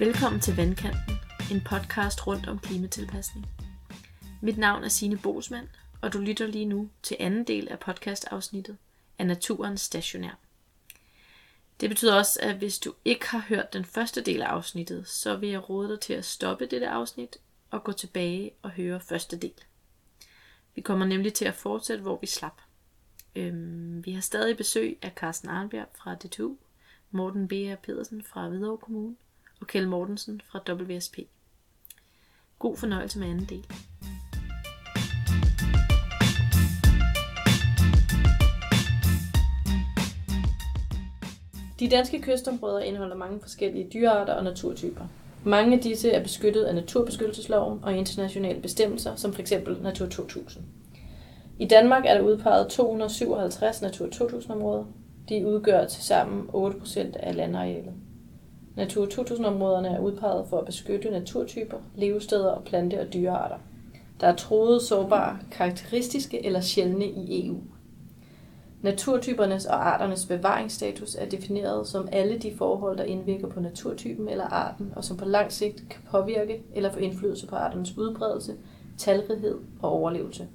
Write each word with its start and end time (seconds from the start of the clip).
Velkommen 0.00 0.40
til 0.40 0.56
Vandkanten, 0.56 1.14
en 1.52 1.60
podcast 1.60 2.26
rundt 2.26 2.48
om 2.48 2.58
klimatilpasning. 2.58 3.46
Mit 4.42 4.58
navn 4.58 4.84
er 4.84 4.88
Sine 4.88 5.18
Bosmand, 5.18 5.68
og 6.02 6.12
du 6.12 6.18
lytter 6.18 6.46
lige 6.46 6.64
nu 6.64 6.90
til 7.02 7.16
anden 7.20 7.44
del 7.44 7.68
af 7.68 7.78
podcastafsnittet 7.78 8.76
af 9.18 9.26
Naturens 9.26 9.80
Stationær. 9.80 10.38
Det 11.80 11.88
betyder 11.88 12.14
også, 12.14 12.40
at 12.42 12.56
hvis 12.56 12.78
du 12.78 12.94
ikke 13.04 13.28
har 13.28 13.38
hørt 13.38 13.72
den 13.72 13.84
første 13.84 14.20
del 14.22 14.42
af 14.42 14.46
afsnittet, 14.46 15.08
så 15.08 15.36
vil 15.36 15.48
jeg 15.48 15.70
råde 15.70 15.88
dig 15.88 16.00
til 16.00 16.12
at 16.12 16.24
stoppe 16.24 16.66
dette 16.66 16.88
afsnit 16.88 17.36
og 17.70 17.84
gå 17.84 17.92
tilbage 17.92 18.50
og 18.62 18.70
høre 18.70 19.00
første 19.00 19.36
del. 19.36 19.54
Vi 20.74 20.80
kommer 20.80 21.06
nemlig 21.06 21.34
til 21.34 21.44
at 21.44 21.54
fortsætte, 21.54 22.02
hvor 22.02 22.18
vi 22.20 22.26
slap. 22.26 22.60
Øhm, 23.36 24.06
vi 24.06 24.12
har 24.12 24.20
stadig 24.20 24.56
besøg 24.56 24.98
af 25.02 25.12
Carsten 25.16 25.48
Arnbjerg 25.48 25.88
fra 25.94 26.14
DTU, 26.14 26.56
Morten 27.10 27.48
B. 27.48 27.52
Pedersen 27.82 28.22
fra 28.22 28.48
Hvidovre 28.48 28.78
Kommune 28.78 29.16
og 29.60 29.66
Kjell 29.66 29.88
Mortensen 29.88 30.40
fra 30.44 30.60
WSP. 30.72 31.18
God 32.58 32.76
fornøjelse 32.76 33.18
med 33.18 33.28
anden 33.28 33.44
del. 33.44 33.66
De 41.80 41.88
danske 41.88 42.22
kystområder 42.22 42.80
indeholder 42.80 43.16
mange 43.16 43.40
forskellige 43.40 43.88
dyrearter 43.92 44.32
og 44.32 44.44
naturtyper. 44.44 45.04
Mange 45.44 45.76
af 45.76 45.82
disse 45.82 46.10
er 46.10 46.22
beskyttet 46.22 46.64
af 46.64 46.74
naturbeskyttelsesloven 46.74 47.84
og 47.84 47.96
internationale 47.96 48.60
bestemmelser, 48.60 49.16
som 49.16 49.34
f.eks. 49.34 49.52
Natur 49.82 50.06
2000. 50.06 50.64
I 51.58 51.66
Danmark 51.68 52.04
er 52.06 52.14
der 52.14 52.20
udpeget 52.20 52.68
257 52.68 53.82
Natur 53.82 54.06
2000-områder. 54.06 54.84
De 55.28 55.46
udgør 55.46 55.86
til 55.86 56.02
sammen 56.02 56.48
8% 56.48 56.98
af 57.16 57.36
landarealet. 57.36 57.94
Natur 58.80 59.06
2000-områderne 59.06 59.88
er 59.88 59.98
udpeget 59.98 60.46
for 60.48 60.58
at 60.58 60.66
beskytte 60.66 61.10
naturtyper, 61.10 61.76
levesteder 61.96 62.50
og 62.50 62.64
plante- 62.64 63.00
og 63.00 63.12
dyrearter. 63.12 63.56
Der 64.20 64.26
er 64.26 64.36
troede, 64.36 64.80
sårbare, 64.80 65.38
karakteristiske 65.50 66.46
eller 66.46 66.60
sjældne 66.60 67.04
i 67.04 67.46
EU. 67.46 67.56
Naturtypernes 68.82 69.66
og 69.66 69.88
arternes 69.88 70.26
bevaringsstatus 70.26 71.14
er 71.14 71.28
defineret 71.28 71.86
som 71.86 72.08
alle 72.12 72.38
de 72.38 72.56
forhold, 72.56 72.98
der 72.98 73.04
indvirker 73.04 73.48
på 73.48 73.60
naturtypen 73.60 74.28
eller 74.28 74.44
arten, 74.44 74.92
og 74.96 75.04
som 75.04 75.16
på 75.16 75.24
lang 75.24 75.52
sigt 75.52 75.84
kan 75.90 76.00
påvirke 76.10 76.62
eller 76.74 76.92
få 76.92 76.98
indflydelse 76.98 77.46
på 77.46 77.56
arternes 77.56 77.98
udbredelse, 77.98 78.54
talrighed 78.98 79.58
og 79.82 79.90
overlevelse. 79.90 80.48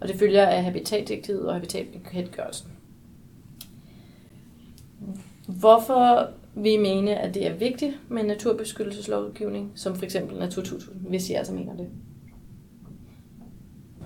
Og 0.00 0.08
det 0.08 0.16
følger 0.16 0.46
af 0.46 0.64
habitatdirektivet 0.64 1.46
og 1.46 1.54
habitatbekendtgørelsen. 1.54 2.70
Hvorfor 5.46 6.28
vi 6.54 6.76
mene, 6.76 7.14
at 7.14 7.34
det 7.34 7.46
er 7.46 7.54
vigtigt 7.54 7.92
med 8.08 8.22
naturbeskyttelseslovgivning, 8.22 9.72
som 9.74 9.96
for 9.96 10.04
eksempel 10.04 10.38
Natur 10.38 10.62
2000, 10.62 10.96
hvis 11.08 11.30
I 11.30 11.32
altså 11.32 11.52
mener 11.52 11.76
det? 11.76 11.86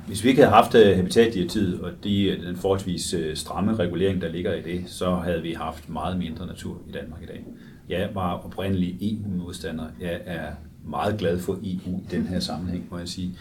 Hvis 0.07 0.25
vi 0.25 0.29
ikke 0.29 0.43
havde 0.43 0.55
haft 0.55 0.75
øh, 0.75 0.97
habitatdirektivet 0.97 1.81
og 1.81 1.91
de, 2.05 2.25
øh, 2.25 2.47
den 2.47 2.57
forholdsvis 2.57 3.15
øh, 3.15 3.37
stramme 3.37 3.75
regulering, 3.75 4.21
der 4.21 4.29
ligger 4.29 4.55
i 4.55 4.63
det, 4.63 4.85
så 4.87 5.15
havde 5.15 5.43
vi 5.43 5.53
haft 5.53 5.89
meget 5.89 6.19
mindre 6.19 6.47
natur 6.47 6.83
i 6.89 6.93
Danmark 6.93 7.23
i 7.23 7.27
dag. 7.27 7.45
Jeg 7.89 8.11
var 8.15 8.45
oprindelig 8.45 8.99
EU-modstander. 9.01 9.85
Jeg 10.01 10.21
er 10.25 10.47
meget 10.85 11.19
glad 11.19 11.39
for 11.39 11.53
EU 11.53 11.99
i 11.99 12.07
den 12.11 12.27
her 12.27 12.41
sammenhæng, 12.41 12.87
må 12.91 12.99
jeg 12.99 13.09
sige. 13.09 13.39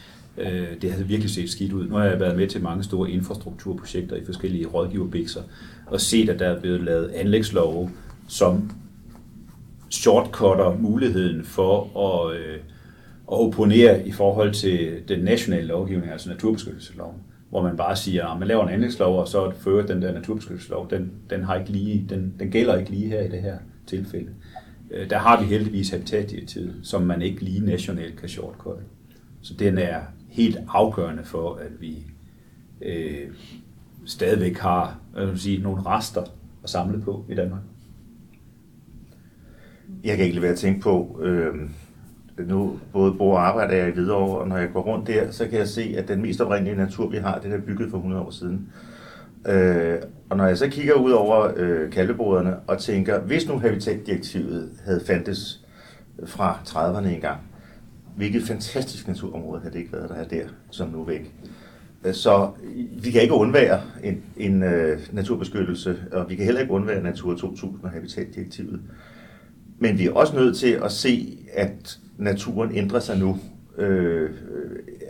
Det 0.81 0.91
havde 0.91 1.07
virkelig 1.07 1.31
set 1.31 1.49
skidt 1.49 1.73
ud. 1.73 1.87
Nu 1.87 1.95
har 1.95 2.03
jeg 2.03 2.19
været 2.19 2.37
med 2.37 2.47
til 2.47 2.63
mange 2.63 2.83
store 2.83 3.11
infrastrukturprojekter 3.11 4.15
i 4.15 4.25
forskellige 4.25 4.67
rådgiverbikser 4.67 5.41
og 5.85 6.01
set, 6.01 6.29
at 6.29 6.39
der 6.39 6.47
er 6.47 6.59
blevet 6.59 6.83
lavet 6.83 7.09
anlægslove, 7.09 7.91
som 8.27 8.71
shortcutter 9.89 10.77
muligheden 10.77 11.43
for 11.43 11.97
at, 11.99 12.37
øh, 12.37 12.55
at 13.31 13.39
opponere 13.39 14.07
i 14.07 14.11
forhold 14.11 14.53
til 14.53 15.03
den 15.07 15.19
nationale 15.19 15.67
lovgivning, 15.67 16.11
altså 16.11 16.29
naturbeskyttelsesloven, 16.29 17.15
hvor 17.49 17.63
man 17.63 17.77
bare 17.77 17.95
siger, 17.95 18.27
at 18.27 18.39
man 18.39 18.47
laver 18.47 18.67
en 18.67 18.73
anlægslov, 18.73 19.19
og 19.19 19.27
så 19.27 19.51
fører 19.51 19.85
den 19.85 20.01
der 20.01 20.13
naturbeskyttelseslov, 20.13 20.89
den, 20.89 21.11
den, 21.29 21.43
har 21.43 21.55
ikke 21.55 21.71
lige, 21.71 22.05
den, 22.09 22.33
den 22.39 22.51
gælder 22.51 22.77
ikke 22.77 22.91
lige 22.91 23.07
her 23.07 23.21
i 23.21 23.27
det 23.27 23.41
her 23.41 23.57
tilfælde. 23.87 24.29
Øh, 24.91 25.09
der 25.09 25.17
har 25.17 25.41
vi 25.41 25.45
heldigvis 25.45 25.89
habitatdirektivet, 25.89 26.75
som 26.83 27.01
man 27.01 27.21
ikke 27.21 27.41
lige 27.41 27.65
nationalt 27.65 28.19
kan 28.19 28.29
shortcutte. 28.29 28.83
Så 29.41 29.53
den 29.53 29.77
er 29.77 29.99
helt 30.29 30.57
afgørende 30.67 31.23
for, 31.23 31.55
at 31.55 31.81
vi 31.81 31.97
øh, 32.81 33.27
stadigvæk 34.05 34.57
har 34.57 34.99
hvad 35.13 35.25
vil 35.25 35.39
sige, 35.39 35.63
nogle 35.63 35.81
rester 35.85 36.23
at 36.63 36.69
samle 36.69 37.01
på 37.01 37.25
i 37.29 37.35
Danmark. 37.35 37.61
Jeg 40.03 40.17
kan 40.17 40.25
ikke 40.25 40.35
lade 40.35 40.43
være 40.43 40.51
at 40.51 40.57
tænke 40.57 40.81
på, 40.81 41.19
øh, 41.23 41.55
nu 42.37 42.79
både 42.93 43.13
bor 43.13 43.37
og 43.37 43.47
arbejder 43.47 43.75
jeg 43.75 43.87
i 43.87 43.91
Hvidovre, 43.91 44.39
og 44.39 44.47
når 44.47 44.57
jeg 44.57 44.69
går 44.73 44.81
rundt 44.81 45.07
der, 45.07 45.31
så 45.31 45.47
kan 45.47 45.59
jeg 45.59 45.67
se, 45.67 45.95
at 45.97 46.07
den 46.07 46.21
mest 46.21 46.41
oprindelige 46.41 46.77
natur, 46.77 47.09
vi 47.09 47.17
har, 47.17 47.39
den 47.39 47.51
er 47.51 47.57
bygget 47.57 47.89
for 47.89 47.97
100 47.97 48.23
år 48.23 48.31
siden. 48.31 48.69
Øh, 49.47 49.97
og 50.29 50.37
når 50.37 50.45
jeg 50.47 50.57
så 50.57 50.67
kigger 50.67 50.93
ud 50.93 51.11
over 51.11 51.51
øh, 51.55 51.91
kaldeboderne 51.91 52.55
og 52.67 52.79
tænker, 52.79 53.19
hvis 53.19 53.47
nu 53.47 53.59
habitatdirektivet 53.59 54.69
havde 54.85 55.01
fandtes 55.07 55.65
fra 56.25 56.59
30'erne 56.67 57.07
engang, 57.07 57.39
hvilket 58.15 58.43
fantastisk 58.43 59.07
naturområde 59.07 59.61
havde 59.61 59.73
det 59.73 59.79
ikke 59.79 59.93
været, 59.93 60.09
der 60.09 60.15
er 60.15 60.27
der, 60.27 60.43
som 60.71 60.89
nu 60.89 61.01
er 61.01 61.05
væk. 61.05 61.33
Øh, 62.05 62.13
så 62.13 62.49
vi 63.03 63.11
kan 63.11 63.21
ikke 63.21 63.33
undvære 63.33 63.81
en, 64.03 64.23
en 64.37 64.63
øh, 64.63 64.99
naturbeskyttelse, 65.11 65.97
og 66.11 66.29
vi 66.29 66.35
kan 66.35 66.45
heller 66.45 66.61
ikke 66.61 66.73
undvære 66.73 67.03
Natur 67.03 67.35
2000 67.35 67.83
og 67.83 67.89
Habitatdirektivet. 67.89 68.79
Men 69.79 69.97
vi 69.97 70.05
er 70.05 70.11
også 70.11 70.35
nødt 70.35 70.57
til 70.57 70.79
at 70.83 70.91
se, 70.91 71.37
at 71.53 71.99
naturen 72.17 72.75
ændrer 72.75 72.99
sig 72.99 73.17
nu 73.17 73.39
øh, 73.77 74.29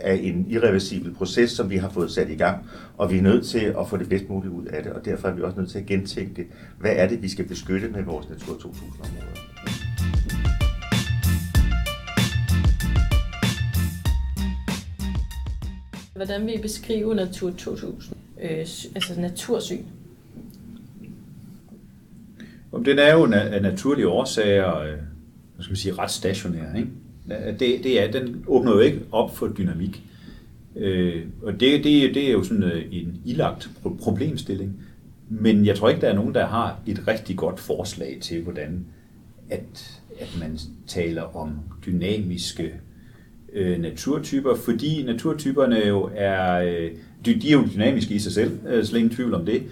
af 0.00 0.20
en 0.22 0.46
irreversibel 0.48 1.14
proces, 1.14 1.50
som 1.50 1.70
vi 1.70 1.76
har 1.76 1.88
fået 1.88 2.10
sat 2.10 2.30
i 2.30 2.36
gang, 2.36 2.66
og 2.96 3.12
vi 3.12 3.18
er 3.18 3.22
nødt 3.22 3.46
til 3.46 3.74
at 3.80 3.88
få 3.88 3.96
det 3.96 4.08
bedst 4.08 4.28
muligt 4.28 4.52
ud 4.52 4.64
af 4.66 4.82
det, 4.82 4.92
og 4.92 5.04
derfor 5.04 5.28
er 5.28 5.32
vi 5.32 5.42
også 5.42 5.58
nødt 5.58 5.70
til 5.70 5.78
at 5.78 5.86
gentænke, 5.86 6.46
hvad 6.80 6.92
er 6.96 7.08
det, 7.08 7.22
vi 7.22 7.28
skal 7.28 7.48
beskytte 7.48 7.88
med 7.88 8.02
vores 8.02 8.28
Natur 8.28 8.54
2000-områder. 8.54 9.46
Hvordan 16.14 16.46
vil 16.46 16.54
I 16.54 16.62
beskrive 16.62 17.14
Natur 17.14 17.50
2000? 17.50 18.16
Øh, 18.42 18.50
altså 18.94 19.20
natursyn? 19.20 19.84
Den 22.84 22.98
er 22.98 23.12
jo 23.12 23.32
af 23.32 23.62
naturlige 23.62 24.08
årsager 24.08 24.78
øh, 24.78 24.92
hvad 25.56 25.62
skal 25.62 25.74
vi 25.74 25.80
sige, 25.80 25.94
ret 25.94 26.10
stationær. 26.10 26.74
Ikke? 26.76 26.88
Det, 27.58 27.84
det 27.84 28.02
er, 28.02 28.10
den 28.10 28.44
åbner 28.46 28.72
jo 28.72 28.78
ikke 28.78 29.00
op 29.12 29.36
for 29.36 29.48
dynamik. 29.58 30.02
Øh, 30.76 31.22
og 31.42 31.52
det, 31.52 31.84
det, 31.84 32.14
det 32.14 32.28
er 32.28 32.32
jo 32.32 32.42
sådan 32.42 32.62
øh, 32.62 32.82
en 32.90 33.20
ilagt 33.24 33.70
problemstilling. 34.00 34.80
Men 35.28 35.66
jeg 35.66 35.76
tror 35.76 35.88
ikke, 35.88 36.00
der 36.00 36.08
er 36.08 36.14
nogen, 36.14 36.34
der 36.34 36.46
har 36.46 36.80
et 36.86 37.08
rigtig 37.08 37.36
godt 37.36 37.60
forslag 37.60 38.18
til, 38.20 38.42
hvordan 38.42 38.86
at, 39.50 40.00
at 40.20 40.36
man 40.40 40.58
taler 40.86 41.36
om 41.36 41.50
dynamiske 41.86 42.72
øh, 43.52 43.80
naturtyper, 43.80 44.54
fordi 44.54 45.02
naturtyperne 45.02 45.86
jo 45.86 46.10
er, 46.14 46.54
øh, 46.54 46.90
de, 47.24 47.40
de 47.40 47.48
er 47.48 47.52
jo 47.52 47.64
dynamiske 47.74 48.14
i 48.14 48.18
sig 48.18 48.32
selv, 48.32 48.58
øh, 48.68 48.84
slet 48.84 48.98
ingen 48.98 49.14
tvivl 49.14 49.34
om 49.34 49.46
det, 49.46 49.62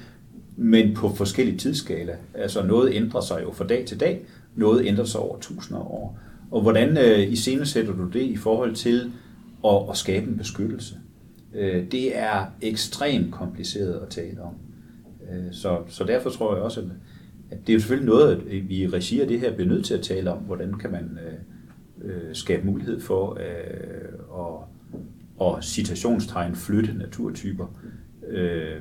men 0.57 0.95
på 0.95 1.09
forskellige 1.09 1.59
tidsskala. 1.59 2.17
Altså 2.35 2.67
noget 2.67 2.95
ændrer 2.95 3.21
sig 3.21 3.43
jo 3.43 3.53
fra 3.53 3.67
dag 3.67 3.85
til 3.87 4.01
dag, 4.01 4.25
noget 4.55 4.87
ændrer 4.87 5.05
sig 5.05 5.21
over 5.21 5.39
tusinder 5.39 5.81
af 5.81 5.87
år. 5.87 6.19
Og 6.51 6.63
hvordan 6.63 6.99
øh, 6.99 7.33
iscenesætter 7.33 7.93
du 7.93 8.09
det 8.09 8.23
i 8.23 8.37
forhold 8.37 8.75
til 8.75 9.13
at, 9.65 9.91
at 9.91 9.97
skabe 9.97 10.27
en 10.27 10.37
beskyttelse? 10.37 10.95
Øh, 11.55 11.91
det 11.93 12.19
er 12.19 12.47
ekstremt 12.63 13.33
kompliceret 13.33 13.95
at 13.95 14.09
tale 14.09 14.43
om. 14.43 14.55
Øh, 15.31 15.53
så, 15.53 15.79
så 15.89 16.05
derfor 16.05 16.31
tror 16.31 16.55
jeg 16.55 16.63
også, 16.63 16.81
at, 16.81 16.87
at 17.51 17.59
det 17.67 17.69
er 17.69 17.75
jo 17.75 17.81
selvfølgelig 17.81 18.09
noget, 18.09 18.33
at 18.33 18.69
vi 18.69 18.77
i 18.77 18.89
regi 18.89 19.21
af 19.21 19.29
det 19.29 19.41
her 19.41 19.55
bliver 19.55 19.69
nødt 19.69 19.85
til 19.85 19.95
at 19.95 20.03
tale 20.03 20.33
om, 20.33 20.39
hvordan 20.39 20.75
kan 20.75 20.93
man 20.93 21.19
øh, 21.27 22.09
øh 22.11 22.35
skabe 22.35 22.67
mulighed 22.67 23.01
for 23.01 23.39
øh, 23.41 24.39
at 24.39 24.75
og 25.37 25.65
citationstegn 25.65 26.55
flytte 26.55 26.99
naturtyper. 26.99 27.67
Øh, 28.29 28.77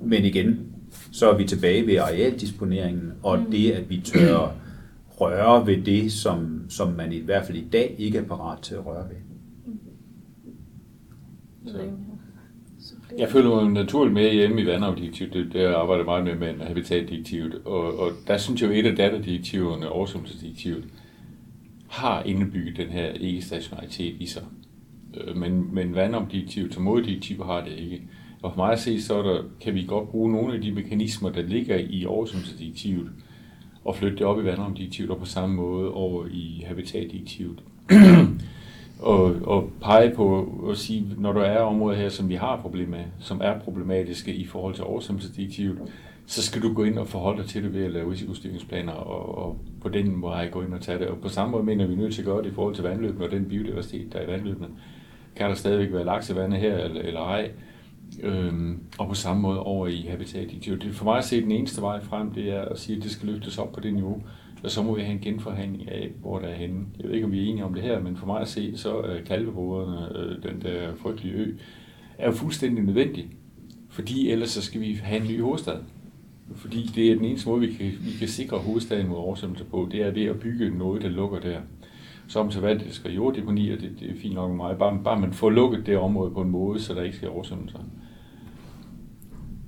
men 0.00 0.24
igen, 0.24 0.72
så 1.12 1.30
er 1.30 1.36
vi 1.36 1.44
tilbage 1.44 1.86
ved 1.86 1.96
arealdisponeringen, 1.96 3.12
og 3.22 3.38
mm. 3.38 3.50
det, 3.50 3.70
at 3.70 3.90
vi 3.90 4.00
tør 4.04 4.52
røre 5.08 5.66
ved 5.66 5.82
det, 5.82 6.12
som, 6.12 6.64
som 6.68 6.92
man 6.92 7.12
i 7.12 7.18
hvert 7.18 7.46
fald 7.46 7.58
i 7.58 7.68
dag 7.72 7.94
ikke 7.98 8.18
er 8.18 8.24
parat 8.24 8.58
til 8.58 8.74
at 8.74 8.86
røre 8.86 9.08
ved. 9.08 9.16
Så. 11.72 11.78
Jeg 13.18 13.28
føler 13.28 13.64
mig 13.64 13.72
naturligt 13.72 14.14
med 14.14 14.32
hjemme 14.32 14.62
i 14.62 14.66
vandafdirektivet, 14.66 15.32
det, 15.32 15.52
det 15.52 15.60
jeg 15.60 15.74
arbejder 15.74 16.04
meget 16.04 16.24
med 16.24 16.34
med 16.34 16.66
habitatdirektivet, 16.66 17.54
og, 17.64 17.98
og 17.98 18.10
der 18.26 18.38
synes 18.38 18.62
jeg 18.62 18.70
jo, 18.70 18.74
et 18.74 18.86
af 18.86 18.96
datterdirektiverne, 18.96 19.88
oversvømmelsesdirektivet, 19.88 20.84
har 21.88 22.22
indbygget 22.22 22.76
den 22.76 22.88
her 22.88 23.12
ikke-stationaritet 23.12 24.16
i 24.20 24.26
sig. 24.26 24.42
Øh, 25.16 25.36
men, 25.36 25.74
men 25.74 25.94
vandomdirektivet 25.94 26.74
som 26.74 26.82
moddirektiv 26.82 27.44
har 27.44 27.64
det 27.64 27.72
ikke. 27.72 28.02
Og 28.46 28.52
for 28.52 28.62
mig 28.62 28.72
at 28.72 28.80
se, 28.80 29.02
så 29.02 29.22
der, 29.22 29.42
kan 29.60 29.74
vi 29.74 29.84
godt 29.88 30.08
bruge 30.08 30.32
nogle 30.32 30.54
af 30.54 30.60
de 30.60 30.72
mekanismer, 30.72 31.30
der 31.30 31.42
ligger 31.42 31.76
i 31.76 32.06
oversvømmelsesdirektivet, 32.06 33.10
og 33.84 33.96
flytte 33.96 34.16
det 34.16 34.26
op 34.26 34.40
i 34.40 34.44
vandrammedirektivet, 34.44 35.10
og 35.10 35.18
på 35.18 35.24
samme 35.24 35.54
måde 35.54 35.90
over 35.90 36.26
i 36.30 36.64
habitatdirektivet. 36.66 37.62
og, 38.98 39.34
og 39.42 39.70
pege 39.80 40.14
på 40.14 40.54
og 40.62 40.76
sige, 40.76 41.06
når 41.18 41.32
der 41.32 41.40
er 41.40 41.58
områder 41.60 41.96
her, 41.96 42.08
som 42.08 42.28
vi 42.28 42.34
har 42.34 42.60
problemer 42.60 42.96
med, 42.96 43.04
som 43.20 43.40
er 43.44 43.58
problematiske 43.58 44.34
i 44.34 44.44
forhold 44.44 44.74
til 44.74 44.84
oversvømmelsesdirektivet, 44.84 45.78
så 46.26 46.42
skal 46.42 46.62
du 46.62 46.74
gå 46.74 46.84
ind 46.84 46.98
og 46.98 47.08
forholde 47.08 47.42
dig 47.42 47.50
til 47.50 47.62
det 47.62 47.74
ved 47.74 47.84
at 47.84 47.90
lave 47.90 48.12
risikostyringsplaner, 48.12 48.92
og, 48.92 49.38
og 49.46 49.58
på 49.80 49.88
den 49.88 50.16
måde 50.16 50.48
gå 50.52 50.62
ind 50.62 50.74
og 50.74 50.80
tage 50.80 50.98
det. 50.98 51.06
Og 51.06 51.18
på 51.18 51.28
samme 51.28 51.52
måde 51.52 51.64
mener 51.64 51.86
vi 51.86 51.94
nødt 51.94 52.14
til 52.14 52.22
at 52.22 52.26
gøre 52.26 52.42
det 52.42 52.50
i 52.50 52.54
forhold 52.54 52.74
til 52.74 52.84
vandløbene 52.84 53.24
og 53.24 53.30
den 53.30 53.44
biodiversitet, 53.44 54.12
der 54.12 54.18
er 54.18 54.24
i 54.24 54.32
vandløbene. 54.32 54.68
Kan 55.36 55.48
der 55.48 55.54
stadigvæk 55.54 55.92
være 55.92 56.04
laksevande 56.04 56.56
her 56.56 56.78
eller, 56.78 57.00
eller 57.00 57.20
ej? 57.20 57.50
Øhm, 58.22 58.78
og 58.98 59.08
på 59.08 59.14
samme 59.14 59.42
måde 59.42 59.60
over 59.60 59.86
i 59.86 60.06
habitatdirektivet. 60.10 60.82
Det 60.82 60.94
for 60.94 61.04
mig 61.04 61.18
at 61.18 61.24
se 61.24 61.40
den 61.40 61.50
eneste 61.50 61.82
vej 61.82 62.02
frem, 62.02 62.30
det 62.30 62.50
er 62.50 62.62
at 62.62 62.78
sige, 62.78 62.96
at 62.96 63.02
det 63.02 63.10
skal 63.10 63.28
løftes 63.28 63.58
op 63.58 63.72
på 63.72 63.80
det 63.80 63.94
niveau, 63.94 64.22
og 64.64 64.70
så 64.70 64.82
må 64.82 64.94
vi 64.94 65.02
have 65.02 65.12
en 65.12 65.20
genforhandling 65.20 65.88
af, 65.88 66.10
hvor 66.20 66.38
der 66.38 66.48
er 66.48 66.54
henne. 66.54 66.84
Jeg 66.98 67.06
ved 67.06 67.14
ikke, 67.14 67.26
om 67.26 67.32
vi 67.32 67.38
er 67.38 67.48
enige 67.50 67.64
om 67.64 67.74
det 67.74 67.82
her, 67.82 68.00
men 68.00 68.16
for 68.16 68.26
mig 68.26 68.40
at 68.40 68.48
se, 68.48 68.76
så 68.76 68.98
er 69.00 69.22
kalveboderne, 69.22 70.18
øh, 70.18 70.42
den 70.42 70.62
der 70.62 70.94
frygtelige 70.94 71.34
ø, 71.34 71.54
er 72.18 72.26
jo 72.26 72.32
fuldstændig 72.32 72.84
nødvendig. 72.84 73.26
Fordi 73.88 74.30
ellers 74.30 74.50
så 74.50 74.62
skal 74.62 74.80
vi 74.80 74.94
have 75.02 75.22
en 75.22 75.28
ny 75.28 75.42
hovedstad. 75.42 75.78
Fordi 76.54 76.90
det 76.94 77.10
er 77.10 77.14
den 77.14 77.24
eneste 77.24 77.48
måde, 77.48 77.60
vi 77.60 77.72
kan, 77.72 77.86
vi 77.86 78.10
kan 78.18 78.28
sikre 78.28 78.58
hovedstaden 78.58 79.08
mod 79.08 79.16
oversvømmelse 79.16 79.64
på, 79.64 79.88
det 79.92 80.02
er 80.02 80.10
ved 80.10 80.24
at 80.24 80.40
bygge 80.40 80.78
noget, 80.78 81.02
der 81.02 81.08
lukker 81.08 81.40
der. 81.40 81.60
Som 82.28 82.48
hvad 82.48 82.74
det 82.74 82.94
skal 82.94 83.12
jorddeponi, 83.12 83.70
og 83.70 83.80
det, 83.80 83.90
det 84.00 84.10
er 84.10 84.20
fint 84.22 84.34
nok 84.34 84.48
med 84.48 84.56
mig. 84.56 84.78
Bare, 84.78 84.98
bare 85.04 85.20
man 85.20 85.32
får 85.32 85.50
lukket 85.50 85.86
det 85.86 85.98
område 85.98 86.30
på 86.30 86.40
en 86.40 86.50
måde, 86.50 86.80
så 86.80 86.94
der 86.94 87.02
ikke 87.02 87.16
skal 87.16 87.28
oversvømmelser. 87.28 87.78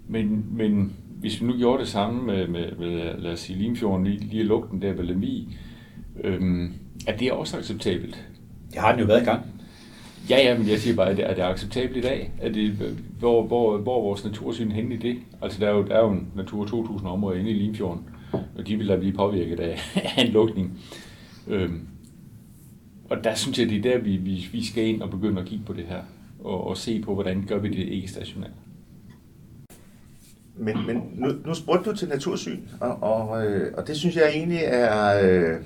Men, 0.08 0.46
men 0.50 0.96
hvis 1.20 1.40
vi 1.40 1.46
nu 1.46 1.56
gjorde 1.56 1.78
det 1.80 1.88
samme 1.88 2.22
med, 2.22 2.48
med, 2.48 2.76
med 2.78 3.18
lad 3.18 3.32
os 3.32 3.40
sige, 3.40 3.58
Limfjorden, 3.58 4.06
lige, 4.06 4.18
lige 4.18 4.42
lukke 4.42 4.68
den 4.70 4.82
der 4.82 4.92
ved 4.92 5.04
Lemvig, 5.04 5.58
øhm, 6.24 6.72
er 7.06 7.16
det 7.16 7.32
også 7.32 7.56
acceptabelt? 7.56 8.28
Det 8.70 8.78
har 8.78 8.90
den 8.92 9.00
jo 9.00 9.06
været 9.06 9.22
i 9.22 9.24
gang. 9.24 9.40
Ja, 10.30 10.36
ja, 10.36 10.58
men 10.58 10.68
jeg 10.68 10.78
siger 10.78 10.96
bare, 10.96 11.10
at 11.10 11.16
det, 11.16 11.30
er 11.30 11.34
det 11.34 11.42
acceptabelt 11.42 11.96
i 11.96 12.00
dag? 12.00 12.32
Er 12.40 12.52
det, 12.52 12.72
hvor, 13.18 13.46
hvor, 13.46 13.78
hvor 13.78 13.98
er 13.98 14.02
vores 14.02 14.24
natursyn 14.24 14.70
henne 14.70 14.94
i 14.94 14.98
det? 14.98 15.16
Altså, 15.42 15.60
der 15.60 15.68
er 15.68 15.74
jo, 15.74 15.82
der 15.82 15.94
er 15.94 16.04
jo 16.04 16.10
en 16.10 16.28
Natur 16.36 16.64
2000 16.64 17.08
område 17.08 17.38
inde 17.38 17.50
i 17.50 17.54
Limfjorden, 17.54 18.02
og 18.32 18.66
de 18.66 18.76
vil 18.76 18.88
da 18.88 18.96
blive 18.96 19.12
påvirket 19.12 19.60
af, 19.60 19.78
af 20.16 20.24
en 20.24 20.32
lukning. 20.32 20.80
Øhm, 21.46 21.88
og 23.10 23.24
der 23.24 23.34
synes 23.34 23.58
jeg, 23.58 23.68
det 23.68 23.86
er 23.86 23.92
der, 23.92 23.98
vi, 23.98 24.16
vi, 24.16 24.48
vi 24.52 24.64
skal 24.64 24.86
ind 24.86 25.02
og 25.02 25.10
begynde 25.10 25.40
at 25.40 25.46
kigge 25.46 25.64
på 25.64 25.72
det 25.72 25.84
her, 25.84 26.02
og, 26.40 26.66
og 26.66 26.76
se 26.76 27.02
på, 27.02 27.14
hvordan 27.14 27.44
gør 27.48 27.58
vi 27.58 27.68
det 27.68 27.88
ikke 27.88 28.08
stationært. 28.08 28.50
Men, 30.56 30.76
men 30.86 31.02
nu, 31.14 31.28
nu 31.46 31.54
spurgte 31.54 31.90
du 31.90 31.96
til 31.96 32.08
natursyn, 32.08 32.60
og, 32.80 33.02
og, 33.02 33.46
øh, 33.46 33.74
og 33.76 33.86
det 33.86 33.96
synes 33.96 34.16
jeg 34.16 34.30
egentlig 34.34 34.60
er... 34.62 35.20
Øh, 35.22 35.60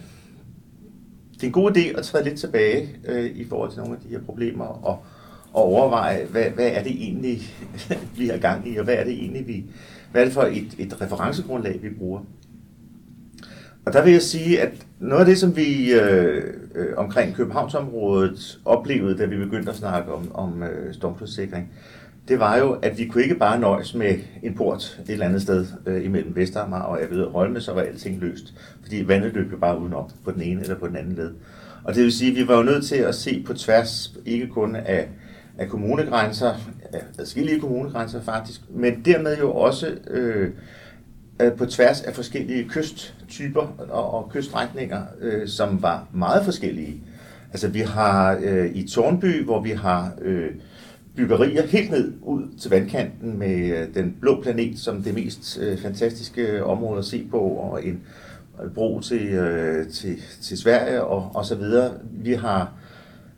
det 1.35 1.43
er 1.43 1.47
en 1.47 1.53
god 1.53 1.77
idé 1.77 1.99
at 1.99 2.05
træde 2.05 2.25
lidt 2.25 2.39
tilbage 2.39 2.89
øh, 3.09 3.31
i 3.37 3.45
forhold 3.45 3.71
til 3.71 3.81
nogle 3.81 3.97
af 3.97 4.01
de 4.03 4.09
her 4.09 4.21
problemer, 4.21 4.65
og, 4.65 5.05
og 5.53 5.63
overveje, 5.63 6.25
hvad, 6.25 6.51
hvad 6.51 6.71
er 6.73 6.83
det 6.83 6.93
egentlig, 6.93 7.41
vi 8.19 8.29
har 8.29 8.39
gang 8.39 8.69
i, 8.69 8.77
og 8.77 8.85
hvad 8.85 8.95
er 8.95 9.05
det 9.05 9.13
egentlig, 9.13 9.47
vi, 9.47 9.65
hvad 10.13 10.21
er 10.21 10.25
det 10.25 10.35
for 10.35 10.43
et, 10.43 10.75
et 10.79 11.01
referencegrundlag, 11.01 11.83
vi 11.83 11.91
bruger. 11.91 12.21
Og 13.87 13.93
der 13.93 14.05
vil 14.05 14.13
jeg 14.13 14.23
sige, 14.23 14.61
at 14.61 14.73
noget 15.01 15.21
af 15.21 15.27
det, 15.27 15.39
som 15.39 15.57
vi 15.57 15.93
øh, 15.93 16.55
øh, 16.75 16.87
omkring 16.97 17.35
Københavnsområdet 17.35 18.61
oplevede, 18.65 19.19
da 19.19 19.25
vi 19.25 19.37
begyndte 19.37 19.71
at 19.71 19.77
snakke 19.77 20.13
om, 20.13 20.31
om 20.35 20.63
øh, 20.63 20.95
stormflodssikring, 20.95 21.73
det 22.29 22.41
var 22.41 22.57
jo, 22.57 22.73
at 22.73 22.99
vi 22.99 23.07
kunne 23.07 23.23
ikke 23.23 23.35
bare 23.35 23.61
nøjes 23.61 23.95
med 23.95 24.15
en 24.43 24.55
port 24.55 25.01
et 25.05 25.11
eller 25.11 25.27
andet 25.27 25.43
sted 25.43 25.67
øh, 25.87 26.05
imellem 26.05 26.37
Vestermar 26.37 26.83
og 26.83 27.01
jeg 27.01 27.25
Holme, 27.25 27.61
så 27.61 27.73
var 27.73 27.81
alting 27.81 28.21
løst. 28.21 28.55
Fordi 28.83 29.09
vandet 29.09 29.33
løb 29.33 29.53
jo 29.53 29.57
bare 29.57 29.81
udenom 29.81 30.11
på 30.25 30.31
den 30.31 30.43
ene 30.43 30.61
eller 30.61 30.75
på 30.79 30.89
den 30.89 30.97
anden 30.97 31.15
led. 31.15 31.31
Og 31.85 31.95
det 31.95 32.03
vil 32.03 32.13
sige, 32.13 32.31
at 32.31 32.37
vi 32.37 32.49
var 32.49 32.57
jo 32.57 32.63
nødt 32.63 32.85
til 32.85 32.97
at 32.97 33.15
se 33.15 33.45
på 33.47 33.55
tværs, 33.55 34.15
ikke 34.27 34.47
kun 34.47 34.77
af, 34.77 35.09
af 35.59 35.69
kommunegrænser, 35.69 36.53
af 36.93 37.01
adskillige 37.19 37.61
kommunegrænser 37.61 38.23
faktisk, 38.23 38.61
men 38.71 39.03
dermed 39.05 39.39
jo 39.39 39.53
også 39.53 39.87
øh, 40.11 40.51
Øh, 41.41 41.53
på 41.53 41.67
tværs 41.67 42.01
af 42.01 42.15
forskellige 42.15 42.69
kysttyper 42.69 43.75
og, 43.91 44.15
og 44.15 44.31
kyststrækninger, 44.31 45.03
øh, 45.21 45.49
som 45.49 45.83
var 45.83 46.09
meget 46.13 46.45
forskellige. 46.45 47.03
Altså 47.53 47.69
vi 47.69 47.81
har 47.81 48.41
øh, 48.43 48.71
i 48.75 48.89
Tornby, 48.89 49.45
hvor 49.45 49.61
vi 49.61 49.71
har 49.71 50.13
øh, 50.23 50.51
byggerier 51.17 51.67
helt 51.67 51.91
ned 51.91 52.13
ud 52.23 52.43
til 52.61 52.71
vandkanten 52.71 53.39
med 53.39 53.57
øh, 53.57 53.95
den 53.95 54.17
blå 54.21 54.43
planet 54.43 54.79
som 54.79 55.03
det 55.03 55.15
mest 55.15 55.59
øh, 55.63 55.79
fantastiske 55.79 56.65
område 56.65 56.99
at 56.99 57.05
se 57.05 57.27
på, 57.31 57.39
og 57.41 57.87
en 57.87 58.01
bro 58.75 59.01
til, 59.01 59.27
øh, 59.27 59.89
til, 59.89 60.17
til 60.43 60.59
Sverige 60.59 61.05
og, 61.05 61.31
og 61.35 61.45
så 61.45 61.55
videre. 61.55 61.93
Vi 62.11 62.33
har 62.33 62.73